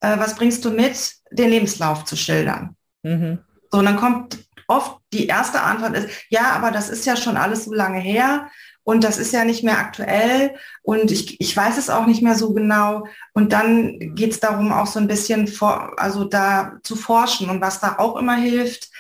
äh, 0.01 0.19
was 0.19 0.35
bringst 0.35 0.65
du 0.65 0.71
mit, 0.71 1.13
den 1.31 1.51
Lebenslauf 1.51 2.05
zu 2.05 2.17
schildern. 2.17 2.77
Mhm. 3.03 3.39
So, 3.71 3.79
und 3.79 3.85
dann 3.85 3.97
kommt 3.97 4.39
oft 4.71 5.01
die 5.13 5.27
erste 5.27 5.61
Antwort 5.63 5.97
ist, 5.97 6.09
ja, 6.29 6.53
aber 6.53 6.71
das 6.71 6.89
ist 6.89 7.05
ja 7.05 7.17
schon 7.17 7.37
alles 7.37 7.65
so 7.65 7.75
lange 7.75 7.99
her 7.99 8.49
und 8.85 9.05
das 9.05 9.19
ist 9.19 9.33
ja 9.33 9.45
nicht 9.45 9.63
mehr 9.63 9.79
aktuell 9.79 10.55
und 10.83 11.11
ich, 11.11 11.41
ich 11.41 11.57
weiß 11.57 11.77
es 11.79 11.91
auch 11.91 12.07
nicht 12.07 12.23
mehr 12.23 12.35
so 12.35 12.53
genau. 12.53 13.07
Und 13.35 13.53
dann 13.53 14.15
geht 14.15 14.33
es 14.33 14.41
darum, 14.41 14.73
auch 14.73 14.87
so 14.87 14.99
ein 14.99 15.07
bisschen 15.07 15.47
vor, 15.47 15.93
also 15.99 16.25
da 16.25 16.79
zu 16.83 16.97
forschen. 16.97 17.51
Und 17.51 17.61
was 17.61 17.81
da 17.81 17.97
auch 17.99 18.17
immer 18.17 18.37
hilft, 18.37 18.91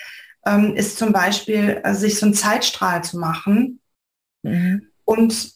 ähm, 0.47 0.77
ist 0.77 0.99
zum 0.99 1.13
Beispiel, 1.13 1.81
äh, 1.83 1.95
sich 1.95 2.19
so 2.19 2.27
einen 2.27 2.35
Zeitstrahl 2.35 3.03
zu 3.03 3.19
machen. 3.19 3.81
Mhm. 4.43 4.87
Und 5.05 5.55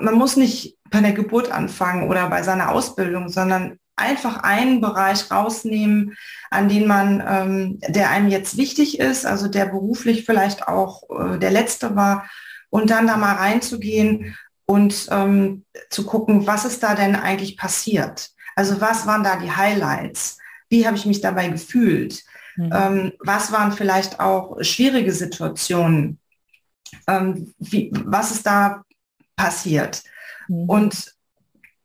man 0.00 0.14
muss 0.14 0.36
nicht 0.36 0.76
bei 0.90 1.00
der 1.00 1.12
Geburt 1.12 1.50
anfangen 1.50 2.08
oder 2.08 2.28
bei 2.28 2.42
seiner 2.42 2.72
Ausbildung, 2.72 3.28
sondern 3.28 3.78
einfach 3.96 4.42
einen 4.42 4.80
Bereich 4.80 5.30
rausnehmen, 5.30 6.16
an 6.50 6.68
den 6.68 6.86
man, 6.86 7.22
ähm, 7.26 7.78
der 7.88 8.10
einem 8.10 8.28
jetzt 8.28 8.56
wichtig 8.56 8.98
ist, 8.98 9.24
also 9.24 9.46
der 9.46 9.66
beruflich 9.66 10.24
vielleicht 10.24 10.66
auch 10.66 11.02
äh, 11.10 11.38
der 11.38 11.50
letzte 11.50 11.94
war 11.94 12.28
und 12.70 12.90
dann 12.90 13.06
da 13.06 13.16
mal 13.16 13.34
reinzugehen 13.34 14.36
und 14.66 15.08
ähm, 15.10 15.64
zu 15.90 16.06
gucken, 16.06 16.46
was 16.46 16.64
ist 16.64 16.82
da 16.82 16.94
denn 16.94 17.16
eigentlich 17.16 17.56
passiert? 17.56 18.30
Also 18.54 18.80
was 18.80 19.06
waren 19.06 19.24
da 19.24 19.36
die 19.36 19.50
Highlights? 19.50 20.38
Wie 20.68 20.86
habe 20.86 20.96
ich 20.96 21.06
mich 21.06 21.20
dabei 21.20 21.48
gefühlt? 21.48 22.22
Mhm. 22.56 22.70
Ähm, 22.72 23.12
was 23.20 23.52
waren 23.52 23.72
vielleicht 23.72 24.20
auch 24.20 24.56
schwierige 24.62 25.12
Situationen? 25.12 26.20
Ähm, 27.06 27.52
wie, 27.58 27.90
was 27.92 28.30
ist 28.30 28.46
da 28.46 28.84
passiert? 29.36 30.02
Mhm. 30.48 30.68
Und 30.68 31.14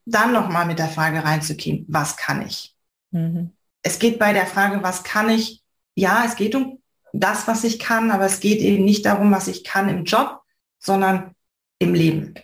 dann 0.05 0.33
nochmal 0.33 0.65
mit 0.65 0.79
der 0.79 0.89
Frage 0.89 1.23
reinzugehen, 1.23 1.85
was 1.87 2.17
kann 2.17 2.45
ich? 2.45 2.75
Mhm. 3.11 3.51
Es 3.81 3.99
geht 3.99 4.19
bei 4.19 4.33
der 4.33 4.45
Frage, 4.45 4.83
was 4.83 5.03
kann 5.03 5.29
ich? 5.29 5.63
Ja, 5.95 6.23
es 6.25 6.35
geht 6.35 6.55
um 6.55 6.81
das, 7.13 7.47
was 7.47 7.63
ich 7.63 7.79
kann, 7.79 8.11
aber 8.11 8.25
es 8.25 8.39
geht 8.39 8.59
eben 8.59 8.83
nicht 8.83 9.05
darum, 9.05 9.31
was 9.31 9.47
ich 9.47 9.63
kann 9.63 9.89
im 9.89 10.03
Job, 10.03 10.41
sondern 10.85 11.35
im 11.79 11.93
Leben. 11.93 12.35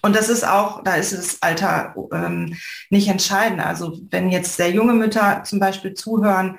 Und 0.00 0.14
das 0.14 0.28
ist 0.28 0.46
auch, 0.46 0.82
da 0.84 0.94
ist 0.94 1.12
das 1.12 1.42
Alter 1.42 1.94
ähm, 2.12 2.56
nicht 2.88 3.08
entscheidend. 3.08 3.60
Also 3.60 3.98
wenn 4.10 4.30
jetzt 4.30 4.56
sehr 4.56 4.70
junge 4.70 4.94
Mütter 4.94 5.42
zum 5.44 5.58
Beispiel 5.58 5.94
zuhören, 5.94 6.58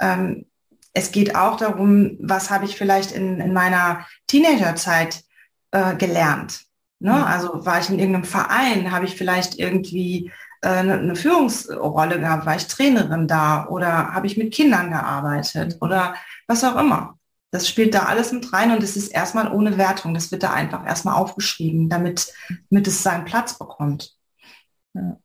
ähm, 0.00 0.46
es 0.92 1.12
geht 1.12 1.36
auch 1.36 1.56
darum, 1.56 2.16
was 2.20 2.50
habe 2.50 2.64
ich 2.64 2.76
vielleicht 2.76 3.12
in, 3.12 3.40
in 3.40 3.52
meiner 3.52 4.06
Teenagerzeit 4.28 5.24
äh, 5.72 5.94
gelernt. 5.96 6.64
Ne? 7.00 7.12
Mhm. 7.12 7.24
Also 7.24 7.66
war 7.66 7.80
ich 7.80 7.90
in 7.90 7.98
irgendeinem 7.98 8.24
Verein, 8.24 8.90
habe 8.92 9.04
ich 9.04 9.16
vielleicht 9.16 9.58
irgendwie 9.58 10.30
äh, 10.62 10.68
eine 10.68 11.16
Führungsrolle 11.16 12.18
gehabt, 12.20 12.46
war 12.46 12.56
ich 12.56 12.66
Trainerin 12.66 13.28
da 13.28 13.66
oder 13.68 14.14
habe 14.14 14.26
ich 14.26 14.38
mit 14.38 14.54
Kindern 14.54 14.90
gearbeitet 14.90 15.76
oder 15.80 16.14
was 16.46 16.64
auch 16.64 16.76
immer. 16.76 17.15
Das 17.56 17.66
spielt 17.66 17.94
da 17.94 18.02
alles 18.02 18.32
mit 18.32 18.52
rein 18.52 18.70
und 18.70 18.82
es 18.82 18.98
ist 18.98 19.08
erstmal 19.08 19.50
ohne 19.50 19.78
Wertung. 19.78 20.12
Das 20.12 20.30
wird 20.30 20.42
da 20.42 20.52
einfach 20.52 20.86
erstmal 20.86 21.14
aufgeschrieben, 21.14 21.88
damit, 21.88 22.34
damit 22.68 22.86
es 22.86 23.02
seinen 23.02 23.24
Platz 23.24 23.58
bekommt. 23.58 24.14
Ja, 24.92 25.18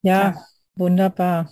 ja, 0.00 0.22
ja. 0.22 0.44
wunderbar. 0.74 1.50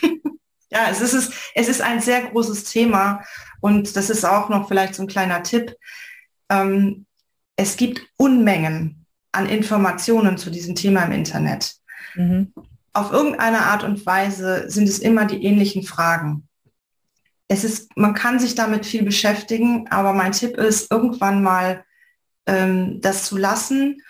ja, 0.70 0.88
es 0.90 1.02
ist, 1.02 1.34
es 1.54 1.68
ist 1.68 1.82
ein 1.82 2.00
sehr 2.00 2.22
großes 2.22 2.64
Thema 2.64 3.22
und 3.60 3.94
das 3.94 4.08
ist 4.08 4.24
auch 4.24 4.48
noch 4.48 4.68
vielleicht 4.68 4.94
so 4.94 5.02
ein 5.02 5.08
kleiner 5.08 5.42
Tipp. 5.42 5.76
Ähm, 6.48 7.04
es 7.56 7.76
gibt 7.76 8.08
Unmengen 8.16 9.04
an 9.32 9.44
Informationen 9.44 10.38
zu 10.38 10.48
diesem 10.48 10.74
Thema 10.74 11.02
im 11.04 11.12
Internet. 11.12 11.74
Mhm. 12.14 12.54
auf 12.94 13.12
irgendeine 13.12 13.66
Art 13.66 13.84
und 13.84 14.06
Weise 14.06 14.70
sind 14.70 14.88
es 14.88 15.00
immer 15.00 15.26
die 15.26 15.44
ähnlichen 15.44 15.82
Fragen. 15.82 16.48
Es 17.48 17.64
ist, 17.64 17.96
man 17.96 18.14
kann 18.14 18.38
sich 18.38 18.54
damit 18.54 18.86
viel 18.86 19.04
beschäftigen, 19.04 19.86
aber 19.88 20.12
mein 20.12 20.32
Tipp 20.32 20.56
ist, 20.56 20.90
irgendwann 20.90 21.42
mal 21.42 21.84
ähm, 22.46 23.00
das 23.00 23.24
zu 23.24 23.36
lassen 23.36 24.02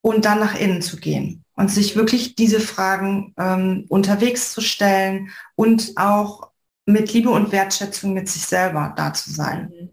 und 0.00 0.24
dann 0.24 0.40
nach 0.40 0.58
innen 0.58 0.82
zu 0.82 0.98
gehen 0.98 1.44
und 1.54 1.70
sich 1.70 1.96
wirklich 1.96 2.34
diese 2.34 2.60
Fragen 2.60 3.34
ähm, 3.36 3.84
unterwegs 3.88 4.52
zu 4.52 4.60
stellen 4.60 5.30
und 5.54 5.92
auch 5.96 6.50
mit 6.86 7.12
Liebe 7.12 7.30
und 7.30 7.52
Wertschätzung 7.52 8.14
mit 8.14 8.28
sich 8.28 8.46
selber 8.46 8.94
da 8.96 9.12
zu 9.12 9.30
sein 9.30 9.72
mhm. 9.74 9.90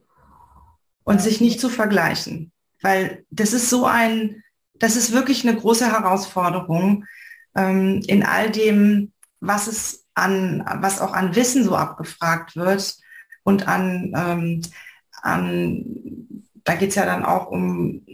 und 1.03 1.21
sich 1.21 1.41
nicht 1.41 1.59
zu 1.59 1.69
vergleichen, 1.69 2.51
weil 2.81 3.25
das 3.29 3.53
ist 3.53 3.69
so 3.69 3.85
ein, 3.85 4.43
das 4.75 4.95
ist 4.95 5.11
wirklich 5.11 5.47
eine 5.47 5.57
große 5.57 5.91
Herausforderung 5.91 7.05
ähm, 7.55 8.01
in 8.07 8.23
all 8.23 8.51
dem, 8.51 9.11
was 9.39 9.67
es 9.67 10.04
an, 10.15 10.63
was 10.81 11.01
auch 11.01 11.13
an 11.13 11.35
Wissen 11.35 11.63
so 11.63 11.75
abgefragt 11.75 12.55
wird 12.55 12.97
und 13.43 13.67
an, 13.67 14.13
ähm, 14.15 14.61
an 15.21 15.85
da 16.63 16.75
geht 16.75 16.89
es 16.89 16.95
ja 16.95 17.05
dann 17.05 17.23
auch 17.23 17.47
um 17.47 18.05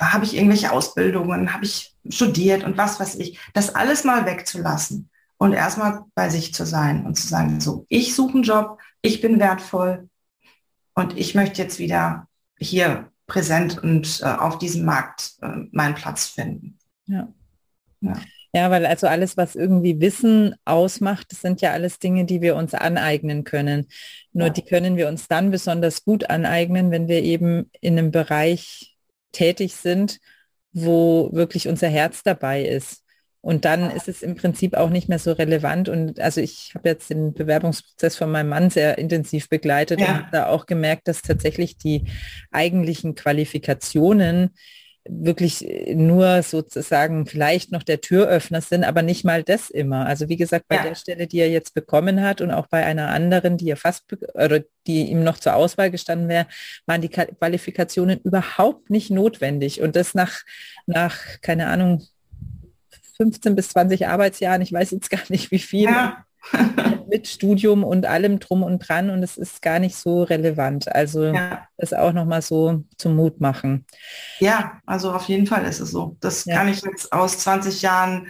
habe 0.00 0.24
ich 0.24 0.36
irgendwelche 0.36 0.70
Ausbildungen, 0.70 1.52
habe 1.52 1.64
ich 1.64 1.96
studiert 2.08 2.64
und 2.64 2.76
was 2.76 3.00
weiß 3.00 3.16
ich, 3.16 3.38
das 3.52 3.74
alles 3.74 4.04
mal 4.04 4.26
wegzulassen 4.26 5.10
und 5.38 5.52
erstmal 5.52 6.04
bei 6.14 6.28
sich 6.28 6.54
zu 6.54 6.66
sein 6.66 7.04
und 7.04 7.16
zu 7.16 7.26
sagen, 7.26 7.60
so, 7.60 7.84
ich 7.88 8.14
suche 8.14 8.34
einen 8.34 8.42
Job, 8.42 8.78
ich 9.02 9.20
bin 9.20 9.40
wertvoll 9.40 10.08
und 10.94 11.16
ich 11.16 11.34
möchte 11.34 11.62
jetzt 11.62 11.78
wieder 11.78 12.28
hier 12.58 13.10
präsent 13.26 13.82
und 13.82 14.20
äh, 14.22 14.26
auf 14.26 14.58
diesem 14.58 14.84
Markt 14.84 15.34
äh, 15.42 15.66
meinen 15.70 15.94
Platz 15.94 16.26
finden. 16.26 16.78
Ja. 17.06 17.28
ja. 18.00 18.14
Ja, 18.54 18.70
weil 18.70 18.86
also 18.86 19.06
alles, 19.06 19.36
was 19.36 19.54
irgendwie 19.54 20.00
Wissen 20.00 20.54
ausmacht, 20.64 21.26
das 21.30 21.42
sind 21.42 21.60
ja 21.60 21.72
alles 21.72 21.98
Dinge, 21.98 22.24
die 22.24 22.40
wir 22.40 22.56
uns 22.56 22.72
aneignen 22.72 23.44
können. 23.44 23.88
Nur 24.32 24.46
ja. 24.46 24.52
die 24.52 24.62
können 24.62 24.96
wir 24.96 25.08
uns 25.08 25.28
dann 25.28 25.50
besonders 25.50 26.04
gut 26.04 26.30
aneignen, 26.30 26.90
wenn 26.90 27.08
wir 27.08 27.22
eben 27.22 27.70
in 27.80 27.98
einem 27.98 28.10
Bereich 28.10 28.96
tätig 29.32 29.74
sind, 29.74 30.18
wo 30.72 31.30
wirklich 31.32 31.68
unser 31.68 31.88
Herz 31.88 32.22
dabei 32.22 32.62
ist. 32.62 33.04
Und 33.40 33.64
dann 33.64 33.90
ist 33.90 34.08
es 34.08 34.22
im 34.22 34.34
Prinzip 34.34 34.74
auch 34.74 34.90
nicht 34.90 35.08
mehr 35.08 35.18
so 35.18 35.32
relevant. 35.32 35.88
Und 35.88 36.18
also 36.18 36.40
ich 36.40 36.72
habe 36.74 36.88
jetzt 36.88 37.10
den 37.10 37.34
Bewerbungsprozess 37.34 38.16
von 38.16 38.30
meinem 38.30 38.48
Mann 38.48 38.70
sehr 38.70 38.98
intensiv 38.98 39.48
begleitet 39.48 40.00
ja. 40.00 40.18
und 40.18 40.26
da 40.32 40.46
auch 40.46 40.66
gemerkt, 40.66 41.06
dass 41.06 41.22
tatsächlich 41.22 41.76
die 41.76 42.04
eigentlichen 42.50 43.14
Qualifikationen 43.14 44.50
wirklich 45.08 45.66
nur 45.94 46.42
sozusagen 46.42 47.26
vielleicht 47.26 47.72
noch 47.72 47.82
der 47.82 48.00
Türöffner 48.00 48.60
sind, 48.60 48.84
aber 48.84 49.02
nicht 49.02 49.24
mal 49.24 49.42
das 49.42 49.70
immer. 49.70 50.06
Also 50.06 50.28
wie 50.28 50.36
gesagt, 50.36 50.66
bei 50.68 50.76
ja. 50.76 50.82
der 50.82 50.94
Stelle, 50.94 51.26
die 51.26 51.38
er 51.38 51.50
jetzt 51.50 51.74
bekommen 51.74 52.22
hat 52.22 52.40
und 52.40 52.50
auch 52.50 52.66
bei 52.66 52.84
einer 52.84 53.08
anderen, 53.08 53.56
die 53.56 53.70
er 53.70 53.76
fast 53.76 54.04
oder 54.34 54.60
die 54.86 55.10
ihm 55.10 55.24
noch 55.24 55.38
zur 55.38 55.54
Auswahl 55.54 55.90
gestanden 55.90 56.28
wäre, 56.28 56.46
waren 56.86 57.00
die 57.00 57.08
Qualifikationen 57.08 58.20
überhaupt 58.20 58.90
nicht 58.90 59.10
notwendig. 59.10 59.80
Und 59.80 59.96
das 59.96 60.14
nach, 60.14 60.42
nach, 60.86 61.18
keine 61.40 61.68
Ahnung, 61.68 62.06
15 63.16 63.56
bis 63.56 63.70
20 63.70 64.06
Arbeitsjahren, 64.06 64.62
ich 64.62 64.72
weiß 64.72 64.92
jetzt 64.92 65.10
gar 65.10 65.22
nicht 65.28 65.50
wie 65.50 65.58
viel. 65.58 65.84
Ja. 65.84 66.24
mit 67.08 67.26
Studium 67.26 67.84
und 67.84 68.06
allem 68.06 68.38
drum 68.38 68.62
und 68.62 68.80
dran 68.80 69.10
und 69.10 69.22
es 69.22 69.36
ist 69.36 69.62
gar 69.62 69.78
nicht 69.78 69.96
so 69.96 70.22
relevant. 70.22 70.94
Also 70.94 71.24
ja. 71.24 71.66
das 71.76 71.92
auch 71.92 72.12
nochmal 72.12 72.42
so 72.42 72.84
zum 72.96 73.16
Mut 73.16 73.40
machen. 73.40 73.86
Ja, 74.38 74.80
also 74.86 75.12
auf 75.12 75.24
jeden 75.28 75.46
Fall 75.46 75.64
ist 75.64 75.80
es 75.80 75.90
so. 75.90 76.16
Das 76.20 76.44
ja. 76.44 76.56
kann 76.56 76.68
ich 76.68 76.82
jetzt 76.82 77.12
aus 77.12 77.38
20 77.38 77.82
Jahren 77.82 78.28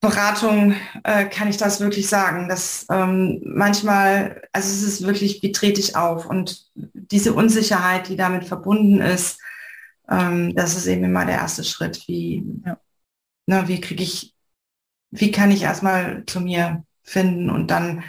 Beratung, 0.00 0.74
äh, 1.04 1.26
kann 1.26 1.48
ich 1.48 1.58
das 1.58 1.80
wirklich 1.80 2.08
sagen, 2.08 2.48
dass 2.48 2.86
ähm, 2.90 3.42
manchmal, 3.44 4.42
also 4.50 4.68
es 4.68 4.82
ist 4.82 5.06
wirklich, 5.06 5.42
wie 5.42 5.52
trete 5.52 5.78
ich 5.78 5.94
auf 5.94 6.24
und 6.24 6.70
diese 6.74 7.34
Unsicherheit, 7.34 8.08
die 8.08 8.16
damit 8.16 8.46
verbunden 8.46 9.02
ist, 9.02 9.38
ähm, 10.08 10.54
das 10.54 10.74
ist 10.74 10.86
eben 10.86 11.04
immer 11.04 11.26
der 11.26 11.36
erste 11.36 11.64
Schritt, 11.64 12.02
wie, 12.08 12.42
ja. 12.64 12.78
ne, 13.44 13.64
wie 13.68 13.80
kriege 13.80 14.02
ich 14.02 14.34
wie 15.10 15.30
kann 15.30 15.50
ich 15.50 15.62
erstmal 15.62 16.24
zu 16.26 16.40
mir 16.40 16.84
finden 17.02 17.50
und 17.50 17.70
dann 17.70 18.04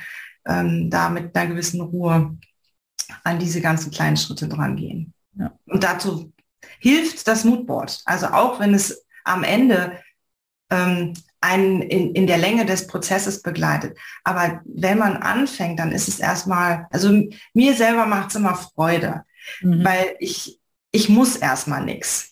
ähm, 0.45 0.89
da 0.89 1.10
mit 1.10 1.36
einer 1.36 1.49
gewissen 1.49 1.82
Ruhe 1.82 2.38
an 3.24 3.39
diese 3.39 3.62
ganzen 3.62 3.91
kleinen 3.91 4.18
Schritte 4.18 4.47
dran 4.47 4.76
gehen. 4.76 5.14
Ja. 5.34 5.52
Und 5.66 5.84
dazu 5.84 6.32
hilft 6.80 7.28
das 7.28 7.43
Moodboard. 7.43 8.02
Also 8.06 8.28
auch 8.28 8.60
wenn 8.60 8.74
es 8.74 9.06
am 9.24 9.43
Ende 9.43 9.99
ähm, 10.70 11.14
einen 11.41 11.82
in, 11.82 12.14
in 12.14 12.28
der 12.28 12.38
Länge 12.38 12.66
des 12.66 12.88
Prozesses 12.88 13.41
begleitet. 13.41 13.97
Aber 14.24 14.62
wenn 14.66 14.99
man 14.99 15.18
anfängt, 15.18 15.80
dann 15.80 15.91
ist 15.91 16.08
es 16.08 16.20
erstmal, 16.20 16.88
also 16.91 17.24
mir 17.54 17.74
selber 17.76 18.06
macht 18.06 18.30
es 18.30 18.36
immer 18.36 18.56
Freude, 18.56 19.24
mhm. 19.62 19.84
weil 19.84 20.16
ich, 20.20 20.60
ich 20.91 21.10
muss 21.10 21.36
erstmal 21.36 21.84
nichts. 21.84 22.32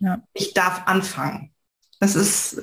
Ja. 0.00 0.20
Ich 0.32 0.54
darf 0.54 0.82
anfangen. 0.86 1.52
Das 2.00 2.16
ist 2.16 2.60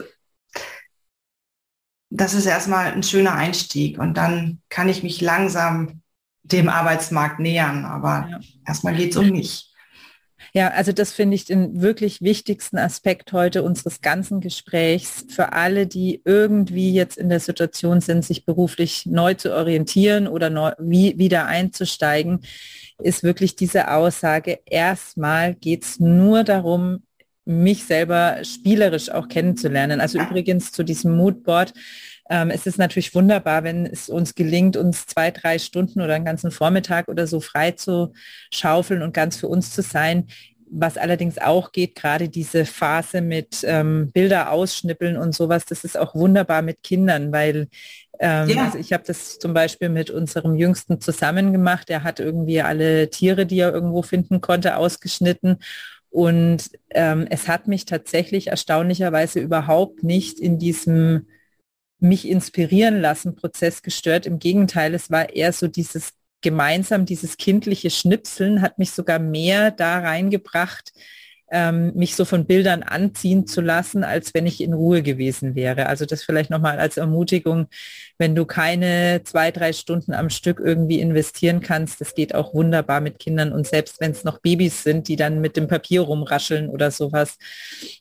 das 2.10 2.34
ist 2.34 2.46
erstmal 2.46 2.92
ein 2.92 3.04
schöner 3.04 3.34
Einstieg 3.34 4.00
und 4.00 4.16
dann 4.18 4.62
kann 4.70 4.90
ich 4.90 5.04
mich 5.04 5.22
langsam 5.22 6.02
dem 6.44 6.70
Arbeitsmarkt 6.70 7.40
nähern, 7.40 7.86
aber 7.86 8.28
ja. 8.30 8.40
erstmal 8.66 8.96
geht 8.96 9.12
es 9.12 9.18
um 9.18 9.30
mich. 9.30 9.70
Ja, 10.54 10.70
also 10.70 10.92
das 10.92 11.12
finde 11.12 11.36
ich 11.36 11.46
den 11.46 11.82
wirklich 11.82 12.22
wichtigsten 12.22 12.78
Aspekt 12.78 13.34
heute 13.34 13.62
unseres 13.62 14.02
ganzen 14.02 14.40
Gesprächs 14.40 15.26
für 15.30 15.54
alle, 15.54 15.86
die 15.86 16.22
irgendwie 16.26 16.92
jetzt 16.92 17.18
in 17.18 17.30
der 17.30 17.40
Situation 17.40 18.02
sind, 18.02 18.26
sich 18.26 18.46
beruflich 18.46 19.06
neu 19.06 19.36
zu 19.36 19.54
orientieren 19.54 20.28
oder 20.28 20.50
neu, 20.50 20.72
wie, 20.80 21.20
wieder 21.20 21.46
einzusteigen, 21.46 22.40
ist 23.02 23.22
wirklich 23.22 23.56
diese 23.56 23.92
Aussage, 23.92 24.60
erstmal 24.66 25.54
geht 25.54 25.84
es 25.84 26.00
nur 26.00 26.44
darum, 26.44 27.04
mich 27.50 27.84
selber 27.86 28.38
spielerisch 28.44 29.10
auch 29.10 29.28
kennenzulernen. 29.28 30.00
Also 30.00 30.20
übrigens 30.20 30.72
zu 30.72 30.84
diesem 30.84 31.18
Moodboard. 31.18 31.74
Ähm, 32.30 32.52
es 32.52 32.68
ist 32.68 32.78
natürlich 32.78 33.16
wunderbar, 33.16 33.64
wenn 33.64 33.88
es 33.88 34.08
uns 34.08 34.36
gelingt, 34.36 34.78
uns 34.78 35.08
zwei, 35.08 35.32
drei 35.32 35.58
Stunden 35.58 36.00
oder 36.00 36.14
einen 36.14 36.26
ganzen 36.26 36.52
Vormittag 36.52 37.08
oder 37.08 37.26
so 37.26 37.40
frei 37.40 37.72
zu 37.72 38.14
schaufeln 38.52 39.02
und 39.02 39.16
ganz 39.16 39.38
für 39.38 39.48
uns 39.48 39.72
zu 39.72 39.82
sein. 39.82 40.28
Was 40.72 40.98
allerdings 40.98 41.40
auch 41.40 41.72
geht, 41.72 41.96
gerade 41.96 42.30
diese 42.30 42.66
Phase 42.66 43.22
mit 43.22 43.64
ähm, 43.64 44.12
Bilder 44.14 44.52
ausschnippeln 44.52 45.18
und 45.18 45.34
sowas, 45.34 45.66
das 45.66 45.84
ist 45.84 45.98
auch 45.98 46.14
wunderbar 46.14 46.62
mit 46.62 46.84
Kindern, 46.84 47.32
weil 47.32 47.68
ähm, 48.20 48.50
ja. 48.50 48.66
also 48.66 48.78
ich 48.78 48.94
habe 48.94 49.04
das 49.08 49.40
zum 49.40 49.56
Beispiel 49.56 49.90
mit 49.90 50.12
unserem 50.12 50.54
Jüngsten 50.54 51.02
zusammen 51.02 51.52
gemacht. 51.52 51.90
Er 51.90 52.04
hat 52.04 52.20
irgendwie 52.20 52.62
alle 52.62 53.10
Tiere, 53.10 53.48
die 53.48 53.60
er 53.60 53.74
irgendwo 53.74 54.04
finden 54.04 54.40
konnte, 54.40 54.78
ausgeschnitten 54.78 55.58
und 56.10 56.72
ähm, 56.90 57.28
es 57.30 57.48
hat 57.48 57.68
mich 57.68 57.86
tatsächlich 57.86 58.48
erstaunlicherweise 58.48 59.40
überhaupt 59.40 60.04
nicht 60.04 60.40
in 60.40 60.58
diesem 60.58 61.28
mich 62.00 62.28
inspirieren 62.28 63.02
lassen 63.02 63.36
Prozess 63.36 63.84
gestört. 63.84 64.26
Im 64.26 64.40
Gegenteil, 64.40 64.94
es 64.94 65.12
war 65.12 65.34
eher 65.34 65.54
so 65.54 65.68
dieses 65.68 66.14
gemeinsam, 66.42 67.06
dieses 67.06 67.38
kindliche 67.38 67.90
Schnipseln 67.90 68.62
hat 68.62 68.80
mich 68.80 68.92
sogar 68.92 69.20
mehr 69.20 69.72
da 69.72 70.00
reingebracht, 70.00 70.94
ähm, 71.52 71.94
mich 71.96 72.16
so 72.16 72.26
von 72.26 72.46
Bildern 72.46 72.84
anziehen 72.84 73.48
zu 73.48 73.60
lassen, 73.62 74.04
als 74.04 74.34
wenn 74.34 74.46
ich 74.46 74.62
in 74.62 74.74
Ruhe 74.74 75.04
gewesen 75.04 75.56
wäre. 75.56 75.88
Also 75.88 76.06
das 76.06 76.24
vielleicht 76.24 76.50
nochmal 76.50 76.80
als 76.80 76.98
Ermutigung, 76.98 77.68
wenn 78.20 78.36
du 78.36 78.46
keine 78.46 79.22
zwei, 79.24 79.50
drei 79.50 79.72
Stunden 79.72 80.14
am 80.14 80.30
Stück 80.30 80.60
irgendwie 80.60 81.00
investieren 81.00 81.62
kannst, 81.62 82.02
das 82.02 82.14
geht 82.14 82.36
auch 82.36 82.54
wunderbar 82.54 83.00
mit 83.00 83.18
Kindern 83.18 83.54
und 83.54 83.66
selbst 83.66 84.02
wenn 84.02 84.12
es 84.12 84.26
noch 84.26 84.40
Babys 84.40 84.84
sind, 84.84 85.08
die 85.08 85.16
dann 85.16 85.40
mit 85.40 85.56
dem 85.56 85.70
Papier 85.70 86.02
rumrascheln 86.02 86.70
oder 86.70 86.92
sowas. 86.92 87.38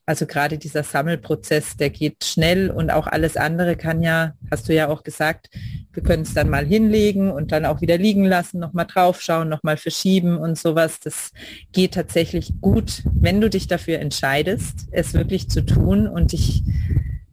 Also 0.07 0.27
gerade 0.27 0.59
dieser 0.59 0.83
Sammelprozess, 0.83 1.77
der 1.77 1.91
geht 1.91 2.25
schnell 2.25 2.69
und 2.71 2.91
auch 2.91 3.07
alles 3.07 3.37
andere 3.37 3.77
kann 3.77 4.03
ja, 4.03 4.33
hast 4.51 4.69
du 4.69 4.75
ja 4.75 4.89
auch 4.89 5.05
gesagt, 5.05 5.51
wir 5.93 6.03
können 6.03 6.25
es 6.25 6.35
dann 6.35 6.51
mal 6.51 6.67
hinlegen 6.67 7.31
und 7.31 7.53
dann 7.53 7.65
auch 7.65 7.81
wieder 7.81 7.97
liegen 7.97 8.25
lassen, 8.25 8.59
nochmal 8.59 8.87
draufschauen, 8.87 9.49
nochmal 9.49 9.77
verschieben 9.77 10.37
und 10.37 10.59
sowas. 10.59 10.99
Das 10.99 11.31
geht 11.73 11.95
tatsächlich 11.95 12.55
gut, 12.61 13.05
wenn 13.05 13.41
du 13.41 13.49
dich 13.49 13.69
dafür 13.69 14.01
entscheidest, 14.01 14.89
es 14.91 15.15
wirklich 15.15 15.49
zu 15.49 15.65
tun 15.65 16.09
und 16.09 16.33
dich 16.33 16.65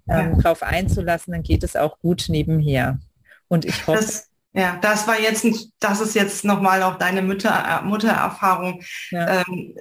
ähm, 0.08 0.36
ja. 0.36 0.42
darauf 0.42 0.64
einzulassen, 0.64 1.34
dann 1.34 1.44
geht 1.44 1.64
es 1.64 1.76
auch 1.76 2.00
gut 2.00 2.26
nebenher. 2.28 3.00
Und 3.48 3.66
ich 3.66 3.88
hoffe. 3.88 4.00
Das, 4.00 4.30
ja, 4.54 4.78
das 4.82 5.08
war 5.08 5.20
jetzt, 5.20 5.46
das 5.80 6.02
ist 6.02 6.16
jetzt 6.16 6.46
nochmal 6.46 6.84
auch 6.84 6.98
deine 6.98 7.22
Mutter, 7.22 7.82
äh, 7.84 7.86
Muttererfahrung. 7.86 8.82
Ja. 9.12 9.42
Ähm, 9.42 9.76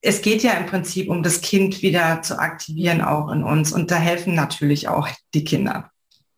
es 0.00 0.20
geht 0.20 0.42
ja 0.42 0.52
im 0.52 0.66
Prinzip 0.66 1.08
um 1.08 1.22
das 1.22 1.40
Kind 1.40 1.80
wieder 1.82 2.20
zu 2.22 2.38
aktivieren 2.38 3.00
auch 3.00 3.30
in 3.30 3.42
uns 3.42 3.72
und 3.72 3.90
da 3.90 3.96
helfen 3.96 4.34
natürlich 4.34 4.88
auch 4.88 5.08
die 5.32 5.44
Kinder 5.44 5.90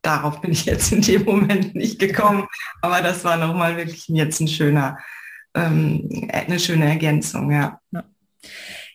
darauf 0.06 0.40
bin 0.40 0.52
ich 0.52 0.64
jetzt 0.64 0.92
in 0.92 1.02
dem 1.02 1.24
Moment 1.24 1.74
nicht 1.74 1.98
gekommen. 1.98 2.46
Aber 2.80 3.02
das 3.02 3.24
war 3.24 3.36
nochmal 3.36 3.76
wirklich 3.76 4.06
jetzt 4.08 4.40
ein 4.40 4.48
schöner, 4.48 4.98
ähm, 5.54 6.28
eine 6.32 6.58
schöne 6.58 6.88
Ergänzung, 6.88 7.50
ja. 7.50 7.80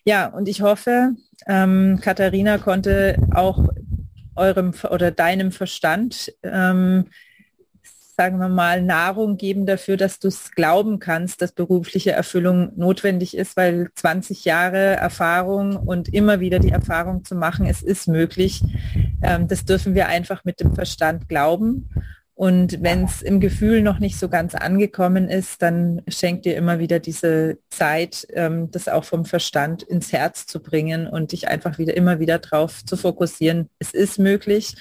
Ja, 0.03 0.27
und 0.27 0.47
ich 0.47 0.61
hoffe, 0.61 1.11
ähm, 1.47 1.99
Katharina 2.01 2.57
konnte 2.57 3.17
auch 3.35 3.67
eurem 4.35 4.73
oder 4.89 5.11
deinem 5.11 5.51
Verstand, 5.51 6.33
ähm, 6.43 7.07
sagen 8.17 8.37
wir 8.37 8.49
mal, 8.49 8.81
Nahrung 8.81 9.37
geben 9.37 9.65
dafür, 9.65 9.97
dass 9.97 10.19
du 10.19 10.27
es 10.27 10.51
glauben 10.51 10.99
kannst, 10.99 11.41
dass 11.41 11.53
berufliche 11.53 12.11
Erfüllung 12.11 12.71
notwendig 12.75 13.35
ist, 13.35 13.57
weil 13.57 13.89
20 13.95 14.45
Jahre 14.45 14.77
Erfahrung 14.77 15.75
und 15.75 16.13
immer 16.13 16.39
wieder 16.39 16.59
die 16.59 16.69
Erfahrung 16.69 17.23
zu 17.23 17.35
machen, 17.35 17.65
es 17.65 17.81
ist 17.81 18.07
möglich. 18.07 18.61
Ähm, 19.23 19.47
das 19.47 19.65
dürfen 19.65 19.95
wir 19.95 20.07
einfach 20.07 20.45
mit 20.45 20.59
dem 20.59 20.75
Verstand 20.75 21.29
glauben. 21.29 21.89
Und 22.41 22.81
wenn 22.81 23.03
es 23.03 23.21
im 23.21 23.39
Gefühl 23.39 23.83
noch 23.83 23.99
nicht 23.99 24.17
so 24.17 24.27
ganz 24.27 24.55
angekommen 24.55 25.29
ist, 25.29 25.61
dann 25.61 26.01
schenkt 26.07 26.45
dir 26.45 26.55
immer 26.55 26.79
wieder 26.79 26.97
diese 26.97 27.59
Zeit, 27.69 28.25
ähm, 28.33 28.71
das 28.71 28.87
auch 28.87 29.03
vom 29.03 29.25
Verstand 29.25 29.83
ins 29.83 30.11
Herz 30.11 30.47
zu 30.47 30.59
bringen 30.59 31.05
und 31.05 31.33
dich 31.33 31.49
einfach 31.49 31.77
wieder 31.77 31.95
immer 31.95 32.19
wieder 32.19 32.39
darauf 32.39 32.83
zu 32.83 32.97
fokussieren. 32.97 33.69
Es 33.77 33.93
ist 33.93 34.17
möglich. 34.17 34.73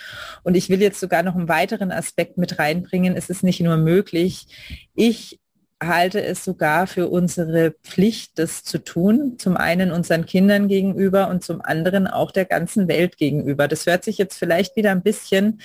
Und 0.42 0.56
ich 0.56 0.70
will 0.70 0.80
jetzt 0.80 1.00
sogar 1.00 1.22
noch 1.22 1.34
einen 1.34 1.50
weiteren 1.50 1.92
Aspekt 1.92 2.38
mit 2.38 2.58
reinbringen. 2.58 3.14
Es 3.14 3.28
ist 3.28 3.42
nicht 3.42 3.61
nur 3.61 3.76
möglich. 3.76 4.46
Ich 4.94 5.38
halte 5.82 6.24
es 6.24 6.42
sogar 6.42 6.86
für 6.86 7.08
unsere 7.08 7.72
Pflicht, 7.82 8.38
das 8.38 8.64
zu 8.64 8.78
tun. 8.82 9.34
Zum 9.36 9.58
einen 9.58 9.92
unseren 9.92 10.24
Kindern 10.24 10.66
gegenüber 10.66 11.28
und 11.28 11.44
zum 11.44 11.61
anderen 11.61 12.06
auch 12.06 12.30
der 12.30 12.46
ganzen 12.46 12.88
Welt 12.88 13.18
gegenüber. 13.18 13.68
Das 13.68 13.84
hört 13.84 14.02
sich 14.02 14.16
jetzt 14.16 14.38
vielleicht 14.38 14.76
wieder 14.76 14.92
ein 14.92 15.02
bisschen 15.02 15.61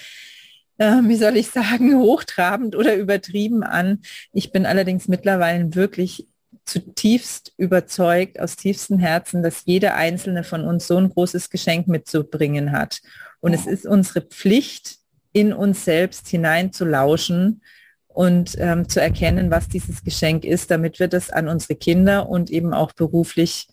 äh, 0.78 1.02
wie 1.04 1.16
soll 1.16 1.38
ich 1.38 1.50
sagen, 1.50 1.96
hochtrabend 2.00 2.76
oder 2.76 2.96
übertrieben 2.96 3.64
an. 3.64 4.02
Ich 4.34 4.52
bin 4.52 4.66
allerdings 4.66 5.08
mittlerweile 5.08 5.76
wirklich 5.76 6.28
zutiefst 6.66 7.54
überzeugt, 7.58 8.40
aus 8.40 8.56
tiefstem 8.56 8.98
Herzen, 8.98 9.44
dass 9.44 9.64
jeder 9.66 9.96
einzelne 9.96 10.44
von 10.44 10.66
uns 10.66 10.88
so 10.88 10.98
ein 10.98 11.10
großes 11.10 11.50
Geschenk 11.50 11.88
mitzubringen 11.88 12.72
hat. 12.72 13.02
Und 13.40 13.54
es 13.54 13.68
ist 13.68 13.86
unsere 13.86 14.22
Pflicht, 14.22 14.98
in 15.32 15.54
uns 15.54 15.86
selbst 15.86 16.28
hinein 16.30 16.72
zu 16.72 16.86
lauschen 16.86 17.62
und 18.08 18.56
ähm, 18.58 18.88
zu 18.88 19.02
erkennen, 19.02 19.52
was 19.52 19.68
dieses 19.68 20.04
Geschenk 20.04 20.46
ist, 20.46 20.72
damit 20.72 21.00
wir 21.00 21.10
das 21.10 21.30
an 21.30 21.50
unsere 21.50 21.76
Kinder 21.76 22.30
und 22.30 22.50
eben 22.50 22.74
auch 22.74 22.94
beruflich 22.94 23.68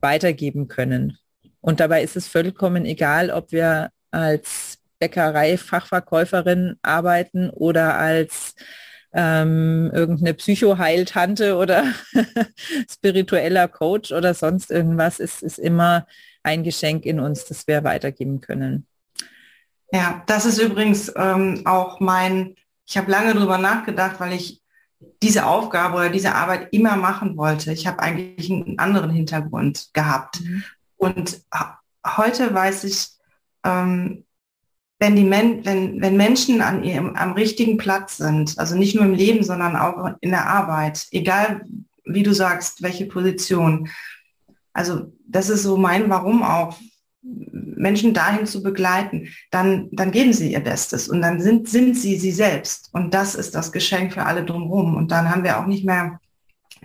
weitergeben 0.00 0.68
können. 0.68 1.18
Und 1.60 1.80
dabei 1.80 2.02
ist 2.02 2.16
es 2.16 2.28
vollkommen 2.28 2.86
egal, 2.86 3.30
ob 3.30 3.52
wir 3.52 3.90
als 4.12 4.69
Bäckerei-Fachverkäuferin 5.00 6.76
arbeiten 6.82 7.50
oder 7.50 7.98
als 7.98 8.54
ähm, 9.12 9.90
irgendeine 9.92 10.34
Psychoheiltante 10.34 11.56
oder 11.56 11.84
spiritueller 12.88 13.66
Coach 13.66 14.12
oder 14.12 14.34
sonst 14.34 14.70
irgendwas. 14.70 15.18
Es 15.18 15.42
ist 15.42 15.58
immer 15.58 16.06
ein 16.42 16.62
Geschenk 16.62 17.04
in 17.04 17.18
uns, 17.18 17.44
das 17.46 17.66
wir 17.66 17.82
weitergeben 17.82 18.40
können. 18.40 18.86
Ja, 19.92 20.22
das 20.26 20.46
ist 20.46 20.58
übrigens 20.58 21.12
ähm, 21.16 21.62
auch 21.64 21.98
mein, 21.98 22.54
ich 22.86 22.96
habe 22.96 23.10
lange 23.10 23.34
darüber 23.34 23.58
nachgedacht, 23.58 24.20
weil 24.20 24.34
ich 24.34 24.62
diese 25.22 25.46
Aufgabe 25.46 25.96
oder 25.96 26.10
diese 26.10 26.34
Arbeit 26.34 26.68
immer 26.72 26.96
machen 26.96 27.36
wollte. 27.36 27.72
Ich 27.72 27.86
habe 27.86 28.00
eigentlich 28.00 28.50
einen 28.50 28.78
anderen 28.78 29.10
Hintergrund 29.10 29.88
gehabt. 29.92 30.40
Mhm. 30.40 30.64
Und 30.96 31.40
heute 32.06 32.54
weiß 32.54 32.84
ich, 32.84 33.08
ähm, 33.64 34.24
wenn, 35.00 35.16
die 35.16 35.24
Men 35.24 35.64
wenn, 35.64 36.00
wenn 36.00 36.16
Menschen 36.16 36.60
an 36.60 36.84
ihrem, 36.84 37.16
am 37.16 37.32
richtigen 37.32 37.78
Platz 37.78 38.18
sind, 38.18 38.58
also 38.58 38.76
nicht 38.76 38.94
nur 38.94 39.04
im 39.04 39.14
Leben, 39.14 39.42
sondern 39.42 39.74
auch 39.74 40.14
in 40.20 40.30
der 40.30 40.46
Arbeit, 40.46 41.06
egal 41.10 41.62
wie 42.04 42.22
du 42.22 42.34
sagst, 42.34 42.82
welche 42.82 43.06
Position. 43.06 43.88
Also 44.72 45.12
das 45.26 45.48
ist 45.48 45.62
so 45.62 45.76
mein 45.76 46.10
Warum 46.10 46.42
auch, 46.42 46.76
Menschen 47.22 48.14
dahin 48.14 48.46
zu 48.46 48.62
begleiten, 48.62 49.28
dann, 49.50 49.88
dann 49.92 50.10
geben 50.10 50.32
sie 50.32 50.52
ihr 50.52 50.60
Bestes 50.60 51.08
und 51.08 51.20
dann 51.22 51.40
sind, 51.40 51.68
sind 51.68 51.96
sie 51.96 52.18
sie 52.18 52.32
selbst. 52.32 52.88
Und 52.92 53.14
das 53.14 53.34
ist 53.34 53.54
das 53.54 53.72
Geschenk 53.72 54.14
für 54.14 54.24
alle 54.24 54.44
drumherum. 54.44 54.96
Und 54.96 55.10
dann 55.10 55.30
haben 55.30 55.44
wir 55.44 55.58
auch 55.58 55.66
nicht 55.66 55.84
mehr 55.84 56.20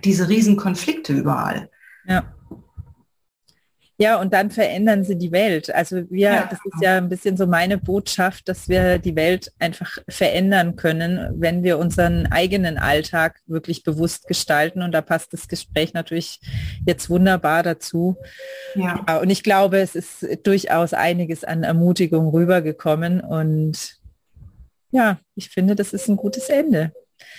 diese 0.04 0.28
riesen 0.28 0.56
Konflikte 0.56 1.12
überall. 1.12 1.70
Ja. 2.06 2.35
Ja, 3.98 4.20
und 4.20 4.34
dann 4.34 4.50
verändern 4.50 5.04
sie 5.04 5.16
die 5.16 5.32
Welt. 5.32 5.74
Also 5.74 6.08
wir, 6.10 6.30
ja. 6.30 6.48
das 6.50 6.58
ist 6.64 6.82
ja 6.82 6.98
ein 6.98 7.08
bisschen 7.08 7.38
so 7.38 7.46
meine 7.46 7.78
Botschaft, 7.78 8.46
dass 8.48 8.68
wir 8.68 8.98
die 8.98 9.16
Welt 9.16 9.52
einfach 9.58 9.98
verändern 10.06 10.76
können, 10.76 11.34
wenn 11.40 11.62
wir 11.62 11.78
unseren 11.78 12.26
eigenen 12.26 12.76
Alltag 12.76 13.40
wirklich 13.46 13.84
bewusst 13.84 14.28
gestalten. 14.28 14.82
Und 14.82 14.92
da 14.92 15.00
passt 15.00 15.32
das 15.32 15.48
Gespräch 15.48 15.94
natürlich 15.94 16.40
jetzt 16.84 17.08
wunderbar 17.08 17.62
dazu. 17.62 18.16
Ja. 18.74 19.02
ja 19.08 19.18
und 19.18 19.30
ich 19.30 19.42
glaube, 19.42 19.78
es 19.78 19.94
ist 19.94 20.26
durchaus 20.44 20.92
einiges 20.92 21.42
an 21.42 21.62
Ermutigung 21.62 22.28
rübergekommen. 22.28 23.22
Und 23.22 23.98
ja, 24.90 25.18
ich 25.36 25.48
finde, 25.48 25.74
das 25.74 25.94
ist 25.94 26.08
ein 26.08 26.16
gutes 26.16 26.50
Ende. 26.50 26.92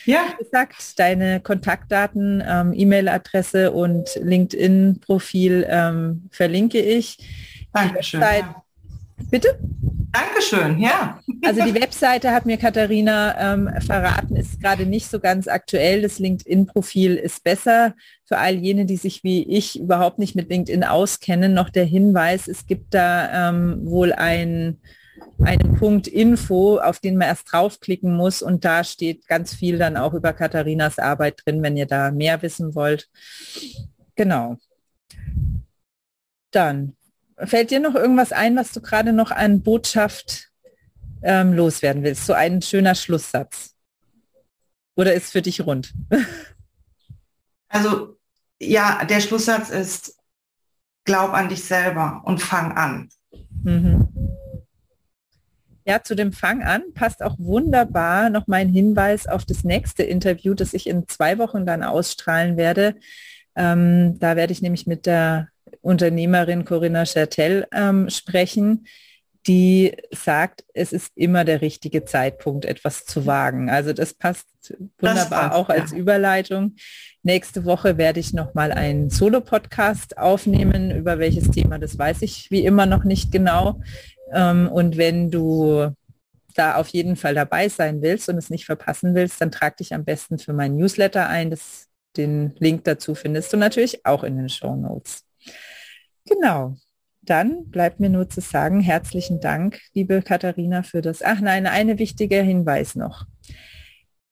Ja. 0.05 0.34
Wie 0.38 0.43
gesagt, 0.43 0.97
deine 0.99 1.39
Kontaktdaten, 1.39 2.43
ähm, 2.45 2.73
E-Mail-Adresse 2.73 3.71
und 3.71 4.09
LinkedIn-Profil 4.21 5.65
ähm, 5.69 6.30
verlinke 6.32 6.80
ich. 6.80 7.17
Dankeschön. 7.73 8.21
Ja. 8.21 8.63
Bitte? 9.30 9.59
Dankeschön, 10.11 10.80
ja. 10.80 11.19
Also 11.43 11.63
die 11.63 11.73
Webseite 11.73 12.32
hat 12.32 12.45
mir 12.45 12.57
Katharina 12.57 13.53
ähm, 13.53 13.69
verraten, 13.82 14.36
ist 14.36 14.61
gerade 14.61 14.86
nicht 14.86 15.07
so 15.07 15.19
ganz 15.19 15.47
aktuell. 15.47 16.01
Das 16.01 16.19
LinkedIn-Profil 16.19 17.15
ist 17.15 17.43
besser. 17.43 17.93
Für 18.25 18.38
all 18.38 18.55
jene, 18.55 18.86
die 18.86 18.95
sich 18.95 19.23
wie 19.23 19.43
ich 19.43 19.80
überhaupt 19.80 20.17
nicht 20.17 20.36
mit 20.36 20.49
LinkedIn 20.49 20.84
auskennen, 20.84 21.53
noch 21.53 21.69
der 21.69 21.86
Hinweis, 21.86 22.47
es 22.47 22.65
gibt 22.65 22.93
da 22.93 23.49
ähm, 23.49 23.80
wohl 23.84 24.13
ein 24.13 24.78
einen 25.43 25.77
Punkt 25.77 26.07
Info, 26.07 26.79
auf 26.79 26.99
den 26.99 27.17
man 27.17 27.27
erst 27.27 27.51
draufklicken 27.51 28.15
muss 28.15 28.41
und 28.41 28.65
da 28.65 28.83
steht 28.83 29.27
ganz 29.27 29.53
viel 29.53 29.77
dann 29.77 29.97
auch 29.97 30.13
über 30.13 30.33
Katharinas 30.33 30.99
Arbeit 30.99 31.41
drin, 31.45 31.61
wenn 31.61 31.77
ihr 31.77 31.85
da 31.85 32.11
mehr 32.11 32.41
wissen 32.41 32.75
wollt. 32.75 33.09
Genau. 34.15 34.57
Dann 36.51 36.95
fällt 37.38 37.71
dir 37.71 37.79
noch 37.79 37.95
irgendwas 37.95 38.31
ein, 38.31 38.55
was 38.55 38.71
du 38.71 38.81
gerade 38.81 39.13
noch 39.13 39.31
an 39.31 39.61
Botschaft 39.61 40.47
ähm, 41.21 41.53
loswerden 41.53 42.03
willst? 42.03 42.25
So 42.25 42.33
ein 42.33 42.61
schöner 42.61 42.95
Schlusssatz. 42.95 43.75
Oder 44.95 45.13
ist 45.13 45.31
für 45.31 45.41
dich 45.41 45.65
rund? 45.65 45.93
Also 47.69 48.17
ja, 48.61 49.03
der 49.03 49.19
Schlusssatz 49.19 49.69
ist, 49.71 50.17
glaub 51.03 51.33
an 51.33 51.49
dich 51.49 51.65
selber 51.65 52.21
und 52.23 52.41
fang 52.41 52.71
an. 52.71 53.09
Mhm. 53.61 54.07
Ja, 55.88 56.03
zu 56.03 56.15
dem 56.15 56.33
Fang 56.33 56.63
an 56.63 56.83
passt 56.93 57.23
auch 57.23 57.38
wunderbar 57.39 58.29
noch 58.29 58.45
mein 58.47 58.67
Hinweis 58.67 59.25
auf 59.25 59.45
das 59.45 59.63
nächste 59.63 60.03
Interview, 60.03 60.53
das 60.53 60.73
ich 60.73 60.85
in 60.85 61.07
zwei 61.07 61.38
Wochen 61.38 61.65
dann 61.65 61.81
ausstrahlen 61.81 62.57
werde. 62.57 62.95
Ähm, 63.55 64.19
da 64.19 64.35
werde 64.35 64.51
ich 64.51 64.61
nämlich 64.61 64.85
mit 64.85 65.05
der 65.05 65.47
Unternehmerin 65.79 66.65
Corinna 66.65 67.05
Schertel 67.05 67.67
ähm, 67.71 68.09
sprechen, 68.09 68.85
die 69.47 69.95
sagt, 70.11 70.65
es 70.73 70.91
ist 70.91 71.13
immer 71.15 71.45
der 71.45 71.61
richtige 71.61 72.03
Zeitpunkt, 72.03 72.65
etwas 72.65 73.05
zu 73.05 73.25
wagen. 73.25 73.69
Also 73.69 73.93
das 73.93 74.13
passt 74.13 74.45
wunderbar 74.99 75.15
das 75.15 75.29
passt, 75.29 75.55
auch 75.55 75.69
als 75.69 75.91
ja. 75.91 75.97
Überleitung. 75.99 76.75
Nächste 77.23 77.63
Woche 77.63 77.97
werde 77.97 78.19
ich 78.19 78.33
noch 78.33 78.53
mal 78.53 78.73
einen 78.73 79.09
Solo-Podcast 79.09 80.17
aufnehmen. 80.17 80.91
Über 80.91 81.17
welches 81.17 81.49
Thema, 81.49 81.79
das 81.79 81.97
weiß 81.97 82.23
ich 82.23 82.51
wie 82.51 82.65
immer 82.65 82.85
noch 82.85 83.05
nicht 83.05 83.31
genau. 83.31 83.79
Ähm, 84.34 84.67
und 84.69 84.97
wenn 84.97 85.32
du 85.32 85.91
da 86.55 86.75
auf 86.75 86.88
jeden 86.89 87.15
Fall 87.15 87.36
dabei 87.36 87.69
sein 87.69 88.01
willst 88.01 88.30
und 88.30 88.38
es 88.38 88.49
nicht 88.49 88.65
verpassen 88.65 89.15
willst, 89.15 89.39
dann 89.39 89.51
trag 89.51 89.78
dich 89.78 89.93
am 89.93 90.05
besten 90.05 90.39
für 90.39 90.53
mein 90.53 90.75
Newsletter 90.75 91.28
ein. 91.28 91.51
Das, 91.51 91.88
den 92.15 92.55
Link 92.57 92.84
dazu 92.84 93.15
findest 93.15 93.53
du 93.53 93.57
natürlich 93.57 94.05
auch 94.05 94.23
in 94.23 94.38
den 94.38 94.49
Show 94.49 94.75
Notes. 94.75 95.23
Genau. 96.25 96.75
Dann 97.21 97.69
bleibt 97.69 97.99
mir 97.99 98.09
nur 98.09 98.30
zu 98.30 98.39
sagen, 98.41 98.80
herzlichen 98.80 99.41
Dank, 99.41 99.82
liebe 99.93 100.21
Katharina, 100.21 100.82
für 100.84 101.01
das. 101.01 101.21
Ach 101.21 101.41
nein, 101.41 101.67
eine 101.67 101.99
wichtige 101.99 102.41
Hinweis 102.41 102.95
noch. 102.95 103.25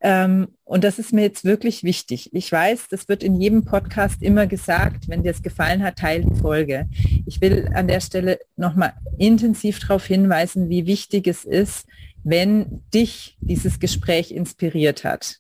Ähm, 0.07 0.49
und 0.65 0.83
das 0.83 0.99
ist 0.99 1.13
mir 1.13 1.23
jetzt 1.23 1.45
wirklich 1.45 1.83
wichtig. 1.83 2.29
Ich 2.31 2.51
weiß, 2.51 2.89
das 2.89 3.09
wird 3.09 3.23
in 3.23 3.41
jedem 3.41 3.65
Podcast 3.65 4.21
immer 4.21 4.45
gesagt, 4.45 5.09
wenn 5.09 5.23
dir 5.23 5.31
es 5.31 5.41
gefallen 5.41 5.81
hat, 5.81 5.95
teile 5.95 6.23
die 6.25 6.39
Folge. 6.39 6.87
Ich 7.25 7.41
will 7.41 7.71
an 7.73 7.87
der 7.87 8.01
Stelle 8.01 8.37
nochmal 8.55 8.93
intensiv 9.17 9.79
darauf 9.79 10.05
hinweisen, 10.05 10.69
wie 10.69 10.85
wichtig 10.85 11.25
es 11.25 11.43
ist, 11.43 11.87
wenn 12.23 12.83
dich 12.93 13.35
dieses 13.41 13.79
Gespräch 13.79 14.29
inspiriert 14.29 15.03
hat, 15.03 15.37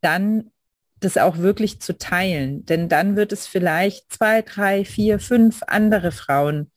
dann 0.00 0.52
das 1.00 1.18
auch 1.18 1.38
wirklich 1.38 1.80
zu 1.80 1.98
teilen. 1.98 2.64
Denn 2.66 2.88
dann 2.88 3.16
wird 3.16 3.32
es 3.32 3.48
vielleicht 3.48 4.12
zwei, 4.12 4.42
drei, 4.42 4.84
vier, 4.84 5.18
fünf 5.18 5.64
andere 5.66 6.12
Frauen 6.12 6.70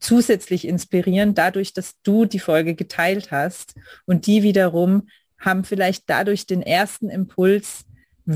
zusätzlich 0.00 0.66
inspirieren, 0.66 1.34
dadurch, 1.34 1.74
dass 1.74 2.00
du 2.02 2.24
die 2.24 2.40
Folge 2.40 2.74
geteilt 2.74 3.30
hast 3.30 3.74
und 4.06 4.26
die 4.26 4.42
wiederum 4.42 5.06
haben 5.40 5.64
vielleicht 5.64 6.04
dadurch 6.06 6.46
den 6.46 6.62
ersten 6.62 7.08
Impuls, 7.08 7.84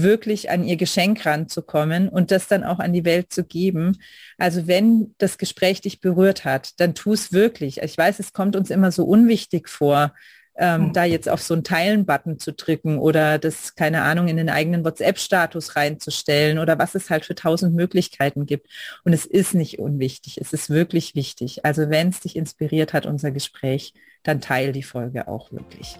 wirklich 0.02 0.50
an 0.50 0.64
ihr 0.64 0.76
Geschenk 0.76 1.24
ranzukommen 1.24 2.08
und 2.08 2.30
das 2.30 2.48
dann 2.48 2.64
auch 2.64 2.78
an 2.78 2.92
die 2.92 3.04
Welt 3.04 3.32
zu 3.32 3.44
geben. 3.44 3.98
Also 4.38 4.66
wenn 4.66 5.14
das 5.18 5.38
Gespräch 5.38 5.80
dich 5.80 6.00
berührt 6.00 6.44
hat, 6.44 6.80
dann 6.80 6.94
tu 6.94 7.12
es 7.12 7.32
wirklich. 7.32 7.80
Ich 7.80 7.96
weiß, 7.96 8.18
es 8.18 8.32
kommt 8.32 8.56
uns 8.56 8.70
immer 8.70 8.90
so 8.90 9.04
unwichtig 9.04 9.68
vor, 9.68 10.12
ähm, 10.56 10.88
mhm. 10.88 10.92
da 10.92 11.04
jetzt 11.04 11.28
auf 11.28 11.42
so 11.42 11.54
einen 11.54 11.64
Teilen-Button 11.64 12.38
zu 12.38 12.52
drücken 12.52 12.98
oder 12.98 13.38
das, 13.38 13.74
keine 13.74 14.02
Ahnung, 14.02 14.28
in 14.28 14.36
den 14.36 14.48
eigenen 14.48 14.84
WhatsApp-Status 14.84 15.74
reinzustellen 15.76 16.58
oder 16.58 16.78
was 16.78 16.94
es 16.94 17.10
halt 17.10 17.24
für 17.24 17.34
tausend 17.34 17.74
Möglichkeiten 17.74 18.46
gibt. 18.46 18.68
Und 19.04 19.12
es 19.12 19.26
ist 19.26 19.54
nicht 19.54 19.78
unwichtig, 19.78 20.38
es 20.40 20.52
ist 20.52 20.70
wirklich 20.70 21.14
wichtig. 21.14 21.64
Also 21.64 21.90
wenn 21.90 22.08
es 22.08 22.20
dich 22.20 22.36
inspiriert 22.36 22.92
hat, 22.92 23.06
unser 23.06 23.32
Gespräch, 23.32 23.94
dann 24.22 24.40
teil 24.40 24.72
die 24.72 24.84
Folge 24.84 25.28
auch 25.28 25.50
wirklich. 25.52 25.98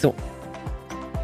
So, 0.00 0.14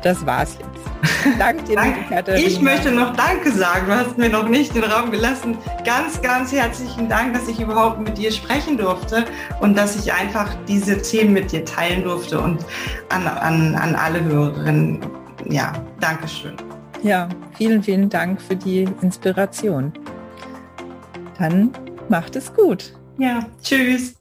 das 0.03 0.25
war's 0.25 0.57
jetzt. 0.59 0.71
Danke 1.39 1.65
dir, 1.65 1.83
liebe 1.83 2.01
Katharina. 2.09 2.47
Ich 2.47 2.61
möchte 2.61 2.91
noch 2.91 3.15
Danke 3.17 3.53
sagen. 3.53 3.87
Du 3.87 3.95
hast 3.95 4.19
mir 4.19 4.29
noch 4.29 4.49
nicht 4.49 4.75
den 4.75 4.85
Raum 4.85 5.11
gelassen. 5.11 5.57
Ganz, 5.85 6.21
ganz 6.21 6.53
herzlichen 6.53 7.09
Dank, 7.09 7.35
dass 7.35 7.49
ich 7.49 7.61
überhaupt 7.61 8.01
mit 8.01 8.19
dir 8.19 8.31
sprechen 8.31 8.77
durfte 8.77 9.25
und 9.61 9.77
dass 9.77 9.97
ich 9.97 10.13
einfach 10.13 10.55
diese 10.69 11.01
Themen 11.01 11.33
mit 11.33 11.53
dir 11.53 11.65
teilen 11.65 12.05
durfte 12.05 12.41
und 12.41 12.65
an, 13.09 13.27
an, 13.27 13.75
an 13.75 13.95
alle 13.95 14.23
Hörerinnen. 14.23 15.01
Ja, 15.49 15.73
Dankeschön. 16.01 16.55
Ja, 17.03 17.29
vielen, 17.57 17.83
vielen 17.83 18.11
Dank 18.11 18.41
für 18.41 18.57
die 18.57 18.87
Inspiration. 19.01 19.93
Dann 21.39 21.71
macht 22.09 22.37
es 22.37 22.53
gut. 22.53 22.93
Ja, 23.17 23.47
tschüss. 23.63 24.20